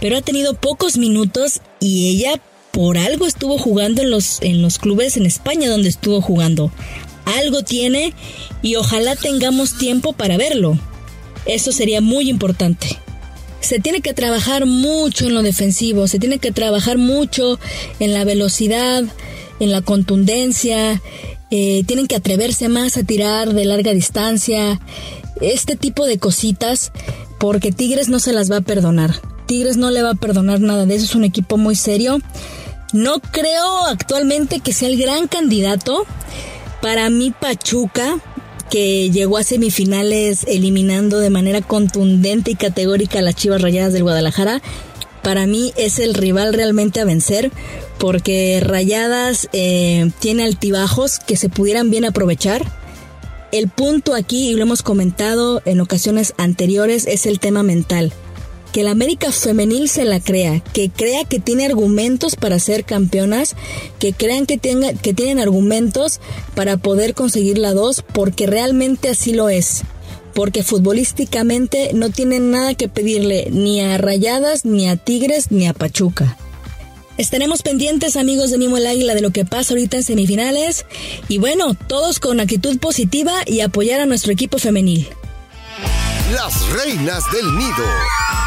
pero 0.01 0.17
ha 0.17 0.21
tenido 0.21 0.55
pocos 0.55 0.97
minutos 0.97 1.61
y 1.79 2.09
ella 2.09 2.41
por 2.73 2.97
algo 2.97 3.27
estuvo 3.27 3.59
jugando 3.59 4.01
en 4.01 4.09
los, 4.09 4.41
en 4.41 4.63
los 4.63 4.79
clubes 4.79 5.15
en 5.15 5.27
España 5.27 5.69
donde 5.69 5.89
estuvo 5.89 6.21
jugando. 6.21 6.71
Algo 7.23 7.61
tiene 7.61 8.15
y 8.63 8.75
ojalá 8.75 9.15
tengamos 9.15 9.77
tiempo 9.77 10.13
para 10.13 10.37
verlo. 10.37 10.79
Eso 11.45 11.71
sería 11.71 12.01
muy 12.01 12.31
importante. 12.31 12.97
Se 13.59 13.79
tiene 13.79 14.01
que 14.01 14.15
trabajar 14.15 14.65
mucho 14.65 15.27
en 15.27 15.35
lo 15.35 15.43
defensivo, 15.43 16.07
se 16.07 16.17
tiene 16.17 16.39
que 16.39 16.51
trabajar 16.51 16.97
mucho 16.97 17.59
en 17.99 18.11
la 18.11 18.23
velocidad, 18.23 19.03
en 19.59 19.71
la 19.71 19.83
contundencia, 19.83 20.99
eh, 21.51 21.83
tienen 21.85 22.07
que 22.07 22.15
atreverse 22.15 22.69
más 22.69 22.97
a 22.97 23.03
tirar 23.03 23.53
de 23.53 23.65
larga 23.65 23.93
distancia, 23.93 24.81
este 25.41 25.75
tipo 25.75 26.07
de 26.07 26.17
cositas, 26.17 26.91
porque 27.39 27.71
Tigres 27.71 28.09
no 28.09 28.17
se 28.17 28.33
las 28.33 28.51
va 28.51 28.57
a 28.57 28.61
perdonar. 28.61 29.21
Tigres 29.45 29.77
no 29.77 29.91
le 29.91 30.01
va 30.01 30.11
a 30.11 30.15
perdonar 30.15 30.59
nada 30.59 30.87
de 30.87 30.95
eso, 30.95 31.05
es 31.05 31.15
un 31.15 31.23
equipo 31.23 31.57
muy 31.57 31.75
serio 31.75 32.19
no 32.93 33.19
creo 33.19 33.85
actualmente 33.87 34.59
que 34.61 34.71
sea 34.71 34.87
el 34.87 34.97
gran 34.97 35.27
candidato. 35.27 36.05
Para 36.81 37.09
mí 37.09 37.33
Pachuca 37.37 38.19
que 38.69 39.11
llegó 39.11 39.37
a 39.37 39.43
semifinales 39.43 40.45
eliminando 40.47 41.19
de 41.19 41.29
manera 41.29 41.61
contundente 41.61 42.51
y 42.51 42.55
categórica 42.55 43.19
a 43.19 43.21
las 43.21 43.35
Chivas 43.35 43.61
Rayadas 43.61 43.93
del 43.93 44.01
Guadalajara, 44.01 44.63
para 45.21 45.45
mí 45.45 45.73
es 45.77 45.99
el 45.99 46.15
rival 46.15 46.53
realmente 46.53 46.99
a 46.99 47.05
vencer 47.05 47.51
porque 47.99 48.59
Rayadas 48.63 49.47
eh, 49.53 50.09
tiene 50.19 50.43
altibajos 50.43 51.19
que 51.19 51.37
se 51.37 51.49
pudieran 51.49 51.91
bien 51.91 52.03
aprovechar. 52.03 52.65
El 53.51 53.69
punto 53.69 54.15
aquí, 54.15 54.49
y 54.49 54.55
lo 54.55 54.63
hemos 54.63 54.81
comentado 54.81 55.61
en 55.65 55.79
ocasiones 55.79 56.33
anteriores, 56.37 57.05
es 57.05 57.27
el 57.27 57.39
tema 57.39 57.61
mental 57.61 58.11
que 58.73 58.83
la 58.83 58.91
América 58.91 59.31
femenil 59.31 59.87
se 59.87 60.03
la 60.03 60.19
crea, 60.19 60.61
que 60.73 60.89
crea 60.89 61.23
que 61.25 61.39
tiene 61.39 61.65
argumentos 61.65 62.35
para 62.35 62.57
ser 62.57 62.83
campeonas, 62.83 63.55
que 63.99 64.13
crean 64.13 64.47
que, 64.47 64.57
que 64.57 65.13
tienen 65.13 65.39
argumentos 65.39 66.19
para 66.55 66.77
poder 66.77 67.13
conseguir 67.13 67.59
la 67.59 67.73
2, 67.73 68.03
porque 68.13 68.47
realmente 68.47 69.09
así 69.09 69.31
lo 69.31 69.47
es. 69.47 69.83
Porque 70.33 70.63
futbolísticamente 70.63 71.91
no 71.93 72.09
tienen 72.09 72.49
nada 72.49 72.73
que 72.73 72.89
pedirle 72.89 73.47
ni 73.51 73.79
a 73.79 73.99
Rayadas, 73.99 74.65
ni 74.65 74.89
a 74.89 74.97
Tigres, 74.97 75.51
ni 75.51 75.67
a 75.67 75.73
Pachuca. 75.73 76.35
Estaremos 77.19 77.61
pendientes, 77.61 78.17
amigos 78.17 78.49
de 78.49 78.57
Mimo 78.57 78.77
el 78.77 78.87
Águila, 78.87 79.13
de 79.13 79.21
lo 79.21 79.29
que 79.29 79.45
pasa 79.45 79.75
ahorita 79.75 79.97
en 79.97 80.03
semifinales. 80.03 80.87
Y 81.27 81.37
bueno, 81.37 81.75
todos 81.75 82.19
con 82.19 82.39
actitud 82.39 82.79
positiva 82.79 83.33
y 83.45 83.59
apoyar 83.59 84.01
a 84.01 84.07
nuestro 84.07 84.31
equipo 84.31 84.57
femenil. 84.57 85.07
Las 86.33 86.67
reinas 86.71 87.23
del 87.31 87.55
nido. 87.55 88.42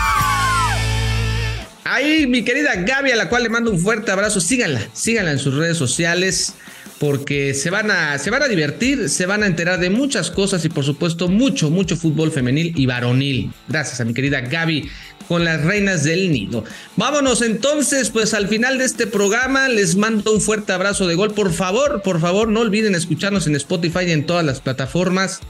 Ahí 1.89 2.27
mi 2.27 2.43
querida 2.43 2.75
Gaby, 2.75 3.13
a 3.13 3.17
la 3.17 3.29
cual 3.29 3.45
le 3.45 3.49
mando 3.49 3.71
un 3.71 3.79
fuerte 3.79 4.11
abrazo. 4.11 4.41
Síganla, 4.41 4.89
síganla 4.93 5.31
en 5.31 5.39
sus 5.39 5.55
redes 5.55 5.77
sociales 5.77 6.55
porque 6.99 7.55
se 7.55 7.71
van 7.71 7.91
a 7.91 8.19
se 8.19 8.31
van 8.31 8.43
a 8.43 8.49
divertir, 8.49 9.09
se 9.09 9.27
van 9.27 9.43
a 9.43 9.47
enterar 9.47 9.79
de 9.79 9.91
muchas 9.91 10.31
cosas 10.31 10.65
y 10.65 10.69
por 10.69 10.83
supuesto 10.83 11.29
mucho 11.29 11.69
mucho 11.69 11.97
fútbol 11.97 12.33
femenil 12.33 12.73
y 12.75 12.87
varonil. 12.87 13.53
Gracias 13.69 14.01
a 14.01 14.05
mi 14.05 14.15
querida 14.15 14.41
Gaby 14.41 14.91
con 15.29 15.45
las 15.45 15.63
reinas 15.63 16.05
del 16.05 16.33
nido. 16.33 16.65
Vámonos 16.97 17.43
entonces, 17.43 18.11
pues 18.11 18.35
al 18.35 18.49
final 18.49 18.79
de 18.79 18.85
este 18.85 19.07
programa 19.07 19.69
les 19.69 19.97
mando 19.97 20.33
un 20.33 20.41
fuerte 20.41 20.73
abrazo 20.73 21.07
de 21.07 21.15
gol. 21.15 21.35
Por 21.35 21.53
favor, 21.53 22.03
por 22.03 22.21
favor, 22.21 22.49
no 22.49 22.61
olviden 22.61 22.95
escucharnos 22.95 23.47
en 23.47 23.57
Spotify 23.57 24.07
y 24.07 24.13
en 24.13 24.27
todas 24.27 24.45
las 24.45 24.61
plataformas 24.61 25.41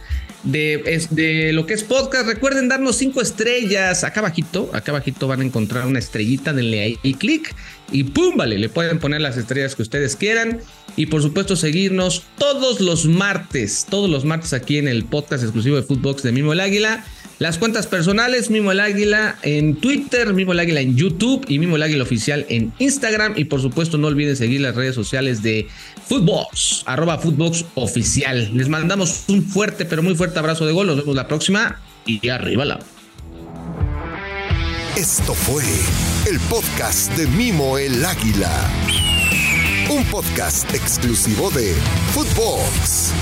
de, 0.46 1.06
de, 1.10 1.52
lo 1.52 1.66
que 1.66 1.74
es 1.74 1.84
podcast. 1.84 2.26
Recuerden 2.26 2.68
darnos 2.68 2.96
cinco 2.96 3.20
estrellas. 3.20 4.04
Acá 4.04 4.20
abajito, 4.20 4.70
acá 4.72 4.92
abajito 4.92 5.28
van 5.28 5.40
a 5.40 5.44
encontrar 5.44 5.86
una 5.86 5.98
estrellita, 5.98 6.52
denle 6.52 6.80
ahí 6.80 7.14
clic 7.14 7.54
y 7.92 8.04
pum, 8.04 8.36
vale, 8.36 8.58
le 8.58 8.68
pueden 8.68 8.98
poner 8.98 9.20
las 9.20 9.36
estrellas 9.36 9.74
que 9.74 9.82
ustedes 9.82 10.16
quieran. 10.16 10.60
Y 10.96 11.06
por 11.06 11.22
supuesto 11.22 11.56
seguirnos 11.56 12.22
todos 12.38 12.80
los 12.80 13.04
martes, 13.04 13.86
todos 13.88 14.08
los 14.08 14.24
martes 14.24 14.52
aquí 14.52 14.78
en 14.78 14.88
el 14.88 15.04
podcast 15.04 15.42
exclusivo 15.42 15.76
de 15.76 15.82
Footbox 15.82 16.22
de 16.22 16.32
Mimo 16.32 16.52
el 16.52 16.60
Águila. 16.60 17.04
Las 17.38 17.58
cuentas 17.58 17.86
personales, 17.86 18.48
Mimo 18.48 18.72
el 18.72 18.80
Águila 18.80 19.36
en 19.42 19.76
Twitter, 19.76 20.32
Mimo 20.32 20.52
el 20.52 20.60
Águila 20.60 20.80
en 20.80 20.96
YouTube 20.96 21.44
y 21.48 21.58
Mimo 21.58 21.76
el 21.76 21.82
Águila 21.82 22.02
Oficial 22.02 22.46
en 22.48 22.72
Instagram. 22.78 23.34
Y 23.36 23.44
por 23.44 23.60
supuesto 23.60 23.98
no 23.98 24.06
olviden 24.06 24.36
seguir 24.36 24.62
las 24.62 24.74
redes 24.74 24.94
sociales 24.94 25.42
de 25.42 25.68
Footbox, 26.08 26.82
arroba 26.86 27.18
Footbox 27.18 27.64
Oficial. 27.74 28.50
Les 28.54 28.68
mandamos 28.68 29.24
un 29.28 29.44
fuerte, 29.44 29.84
pero 29.84 30.02
muy 30.02 30.14
fuerte 30.14 30.38
abrazo 30.38 30.64
de 30.66 30.72
gol. 30.72 30.86
Nos 30.86 30.98
vemos 30.98 31.14
la 31.16 31.26
próxima 31.26 31.80
y 32.04 32.28
arriba 32.28 32.64
la. 32.64 32.78
Esto 34.96 35.34
fue 35.34 35.64
el 36.30 36.40
podcast 36.48 37.12
de 37.16 37.26
Mimo 37.26 37.76
el 37.76 38.04
Águila. 38.04 38.70
Un 39.90 40.04
podcast 40.04 40.72
exclusivo 40.74 41.50
de 41.50 41.74
Footbox. 42.12 43.12